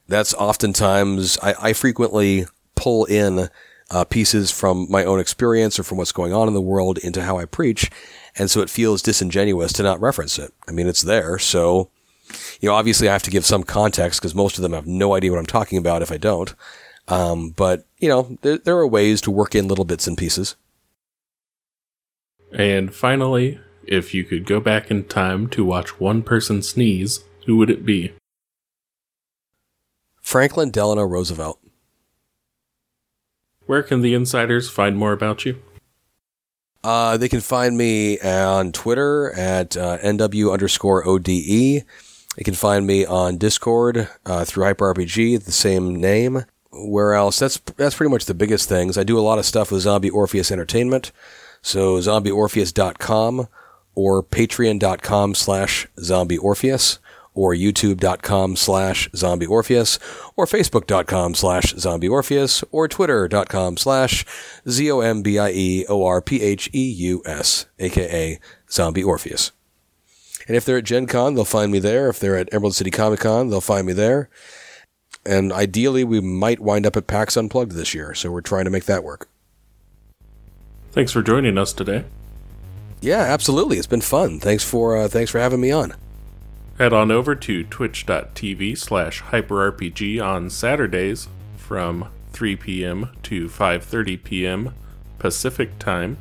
that's 0.09 0.35
oftentimes 0.35 1.39
I, 1.43 1.55
I 1.61 1.73
frequently 1.73 2.47
pull 2.75 3.05
in 3.07 3.49
uh, 3.91 4.05
pieces 4.05 4.51
from 4.51 4.87
my 4.91 5.05
own 5.05 5.21
experience 5.21 5.79
or 5.79 5.83
from 5.83 5.99
what's 5.99 6.13
going 6.13 6.33
on 6.33 6.49
in 6.49 6.55
the 6.55 6.61
world 6.61 6.99
into 6.99 7.23
how 7.23 7.39
I 7.39 7.45
preach. 7.45 7.91
And 8.39 8.51
so 8.51 8.61
it 8.61 8.71
feels 8.71 9.03
disingenuous 9.03 9.73
to 9.75 9.83
not 9.83 10.01
reference 10.01 10.39
it. 10.39 10.53
I 10.67 10.73
mean, 10.73 10.87
it's 10.87 11.03
there. 11.03 11.39
So, 11.39 11.91
you 12.61 12.69
know, 12.69 12.75
obviously 12.75 13.09
I 13.09 13.13
have 13.13 13.23
to 13.25 13.31
give 13.31 13.45
some 13.45 13.63
context 13.63 14.21
because 14.21 14.35
most 14.35 14.57
of 14.57 14.63
them 14.63 14.73
have 14.73 14.87
no 14.87 15.15
idea 15.15 15.31
what 15.31 15.39
I'm 15.39 15.47
talking 15.47 15.79
about 15.79 16.03
if 16.03 16.11
I 16.11 16.17
don't. 16.17 16.55
Um, 17.09 17.51
but, 17.51 17.85
you 17.99 18.09
know, 18.09 18.39
there, 18.43 18.59
there 18.59 18.79
are 18.79 18.87
ways 18.87 19.21
to 19.23 19.31
work 19.31 19.55
in 19.55 19.69
little 19.69 19.85
bits 19.85 20.07
and 20.07 20.17
pieces. 20.17 20.57
And 22.53 22.95
finally, 22.95 23.61
if 23.85 24.15
you 24.15 24.25
could 24.25 24.47
go 24.47 24.61
back 24.61 24.91
in 24.91 25.05
time 25.05 25.49
to 25.49 25.65
watch 25.65 26.01
one 26.01 26.23
person 26.23 26.63
sneeze, 26.63 27.25
who 27.47 27.57
would 27.57 27.71
it 27.71 27.85
be? 27.85 28.13
Franklin 30.21 30.71
Delano 30.71 31.03
Roosevelt. 31.03 31.59
Where 33.67 33.83
can 33.83 34.03
the 34.03 34.15
insiders 34.15 34.71
find 34.71 34.97
more 34.97 35.13
about 35.13 35.45
you? 35.45 35.61
Uh, 36.85 37.17
they 37.17 37.29
can 37.29 37.41
find 37.41 37.77
me 37.77 38.19
on 38.21 38.73
Twitter 38.73 39.33
at 39.33 39.77
uh, 39.77 39.99
NW 39.99 40.53
underscore 40.53 41.07
ODE. 41.07 41.27
They 42.37 42.45
can 42.45 42.55
find 42.55 42.87
me 42.87 43.05
on 43.05 43.37
Discord 43.37 44.09
uh, 44.27 44.45
through 44.45 44.65
HyperRPG, 44.65 45.45
the 45.45 45.53
same 45.53 45.95
name. 45.97 46.45
Where 46.71 47.13
else? 47.13 47.39
That's 47.39 47.59
that's 47.77 47.95
pretty 47.95 48.11
much 48.11 48.25
the 48.25 48.35
biggest 48.35 48.69
things. 48.69 48.97
I 48.97 49.05
do 49.05 49.19
a 49.19 49.21
lot 49.21 49.39
of 49.39 49.45
stuff 49.45 49.71
with 49.71 49.83
Zombie 49.83 50.09
Orpheus 50.09 50.51
Entertainment. 50.51 51.13
So 51.61 51.99
zombieorpheus.com 51.99 53.49
or 53.95 54.23
patreon.com 54.23 55.35
slash 55.35 55.87
zombieorpheus 55.99 56.99
or 57.35 57.55
youtube.com 57.55 58.57
slash 58.57 59.09
zombieorpheus 59.11 59.99
or 60.37 60.47
facebook.com 60.47 61.35
slash 61.35 61.75
zombieorpheus 61.75 62.65
or 62.71 62.89
twitter.com 62.89 63.77
slash 63.77 64.25
z-o-m-b-i-e-o-r-p-h-e-u-s 64.69 67.67
aka 67.79 68.41
zombie 68.71 69.03
orpheus. 69.03 69.53
And 70.49 70.57
if 70.57 70.65
they're 70.65 70.79
at 70.79 70.85
gen 70.85 71.07
con 71.07 71.35
they'll 71.35 71.45
find 71.45 71.73
me 71.73 71.79
there. 71.79 72.09
If 72.09 72.19
they're 72.19 72.37
at 72.37 72.53
emerald 72.53 72.75
city 72.75 72.91
comic 72.91 73.21
con 73.21 73.49
they'll 73.49 73.61
find 73.61 73.87
me 73.87 73.93
there. 73.93 74.29
And 75.25 75.53
ideally 75.53 76.05
we 76.05 76.21
might 76.21 76.61
wind 76.61 76.85
up 76.85 76.97
at 76.97 77.07
pax 77.07 77.37
unplugged 77.37 77.73
this 77.73 77.95
year 77.95 78.15
so 78.15 78.31
we're 78.31 78.41
trying 78.41 78.65
to 78.65 78.71
make 78.71 78.85
that 78.87 79.05
work. 79.05 79.29
Thanks 80.91 81.13
for 81.13 81.23
joining 81.23 81.57
us 81.57 81.73
today. 81.73 82.05
yeah 83.01 83.23
absolutely. 83.23 83.79
It's 83.79 83.87
been 83.87 84.01
fun. 84.03 84.41
Thanks 84.41 84.65
for 84.65 84.97
uh, 84.97 85.09
thanks 85.09 85.31
for 85.31 85.39
having 85.39 85.61
me 85.61 85.71
on 85.71 85.95
Head 86.79 86.93
on 86.93 87.11
over 87.11 87.35
to 87.35 87.65
twitch.tv 87.65 88.79
slash 88.79 89.23
hyperrpg 89.23 90.25
on 90.25 90.49
Saturdays 90.49 91.29
from 91.57 92.09
3 92.33 92.57
p.m. 92.57 93.11
to 93.23 93.49
5:30 93.49 94.25
p.m. 94.25 94.75
Pacific 95.19 95.79
Time 95.79 96.17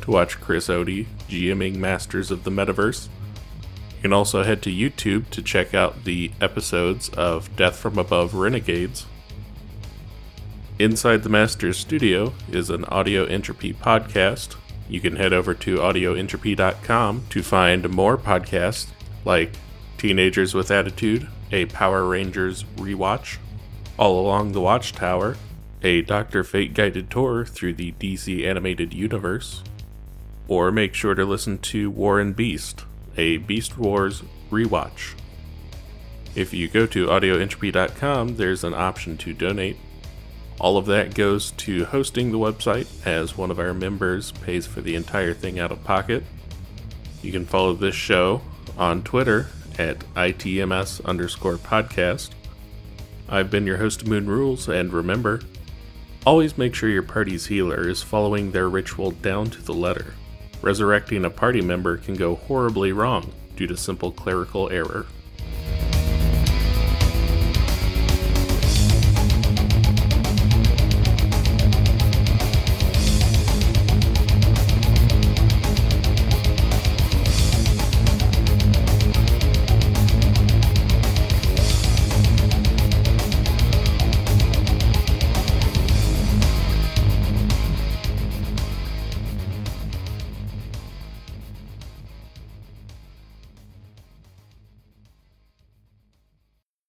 to 0.00 0.10
watch 0.10 0.40
Chris 0.40 0.68
Odie 0.68 1.06
GMing 1.28 1.76
Masters 1.76 2.30
of 2.30 2.44
the 2.44 2.50
Metaverse. 2.50 3.08
You 3.96 4.02
can 4.02 4.12
also 4.12 4.42
head 4.42 4.62
to 4.62 4.70
YouTube 4.70 5.30
to 5.30 5.42
check 5.42 5.74
out 5.74 6.04
the 6.04 6.32
episodes 6.40 7.08
of 7.10 7.54
Death 7.54 7.76
from 7.76 7.98
Above 7.98 8.34
Renegades. 8.34 9.06
Inside 10.78 11.22
the 11.22 11.28
Master's 11.28 11.78
Studio 11.78 12.32
is 12.50 12.70
an 12.70 12.84
Audio 12.86 13.26
Entropy 13.26 13.72
podcast. 13.74 14.56
You 14.88 15.00
can 15.00 15.16
head 15.16 15.32
over 15.32 15.54
to 15.54 15.76
audioentropy.com 15.76 17.26
to 17.30 17.42
find 17.42 17.90
more 17.90 18.18
podcasts 18.18 18.88
like 19.24 19.52
Teenagers 20.02 20.52
with 20.52 20.72
Attitude, 20.72 21.28
a 21.52 21.66
Power 21.66 22.04
Rangers 22.04 22.64
rewatch, 22.74 23.36
All 23.96 24.18
Along 24.18 24.50
the 24.50 24.60
Watchtower, 24.60 25.36
a 25.80 26.02
Dr. 26.02 26.42
Fate 26.42 26.74
guided 26.74 27.08
tour 27.08 27.44
through 27.44 27.74
the 27.74 27.92
DC 28.00 28.44
animated 28.44 28.92
universe, 28.92 29.62
or 30.48 30.72
make 30.72 30.92
sure 30.94 31.14
to 31.14 31.24
listen 31.24 31.56
to 31.58 31.88
War 31.88 32.18
and 32.18 32.34
Beast, 32.34 32.84
a 33.16 33.36
Beast 33.36 33.78
Wars 33.78 34.24
rewatch. 34.50 35.14
If 36.34 36.52
you 36.52 36.66
go 36.66 36.84
to 36.86 37.06
audioentropy.com, 37.06 38.34
there's 38.34 38.64
an 38.64 38.74
option 38.74 39.16
to 39.18 39.32
donate. 39.32 39.76
All 40.58 40.78
of 40.78 40.86
that 40.86 41.14
goes 41.14 41.52
to 41.52 41.84
hosting 41.84 42.32
the 42.32 42.38
website, 42.38 42.88
as 43.06 43.38
one 43.38 43.52
of 43.52 43.60
our 43.60 43.72
members 43.72 44.32
pays 44.32 44.66
for 44.66 44.80
the 44.80 44.96
entire 44.96 45.32
thing 45.32 45.60
out 45.60 45.70
of 45.70 45.84
pocket. 45.84 46.24
You 47.22 47.30
can 47.30 47.46
follow 47.46 47.74
this 47.74 47.94
show 47.94 48.42
on 48.76 49.04
Twitter 49.04 49.46
at 49.78 50.00
ITMS 50.14 51.04
underscore 51.04 51.56
podcast. 51.56 52.30
I've 53.28 53.50
been 53.50 53.66
your 53.66 53.78
host, 53.78 54.06
Moon 54.06 54.26
Rules, 54.26 54.68
and 54.68 54.92
remember, 54.92 55.40
always 56.26 56.58
make 56.58 56.74
sure 56.74 56.88
your 56.88 57.02
party's 57.02 57.46
healer 57.46 57.88
is 57.88 58.02
following 58.02 58.50
their 58.50 58.68
ritual 58.68 59.10
down 59.10 59.50
to 59.50 59.62
the 59.62 59.74
letter. 59.74 60.14
Resurrecting 60.60 61.24
a 61.24 61.30
party 61.30 61.60
member 61.60 61.96
can 61.96 62.14
go 62.14 62.36
horribly 62.36 62.92
wrong 62.92 63.32
due 63.56 63.66
to 63.66 63.76
simple 63.76 64.12
clerical 64.12 64.70
error. 64.70 65.06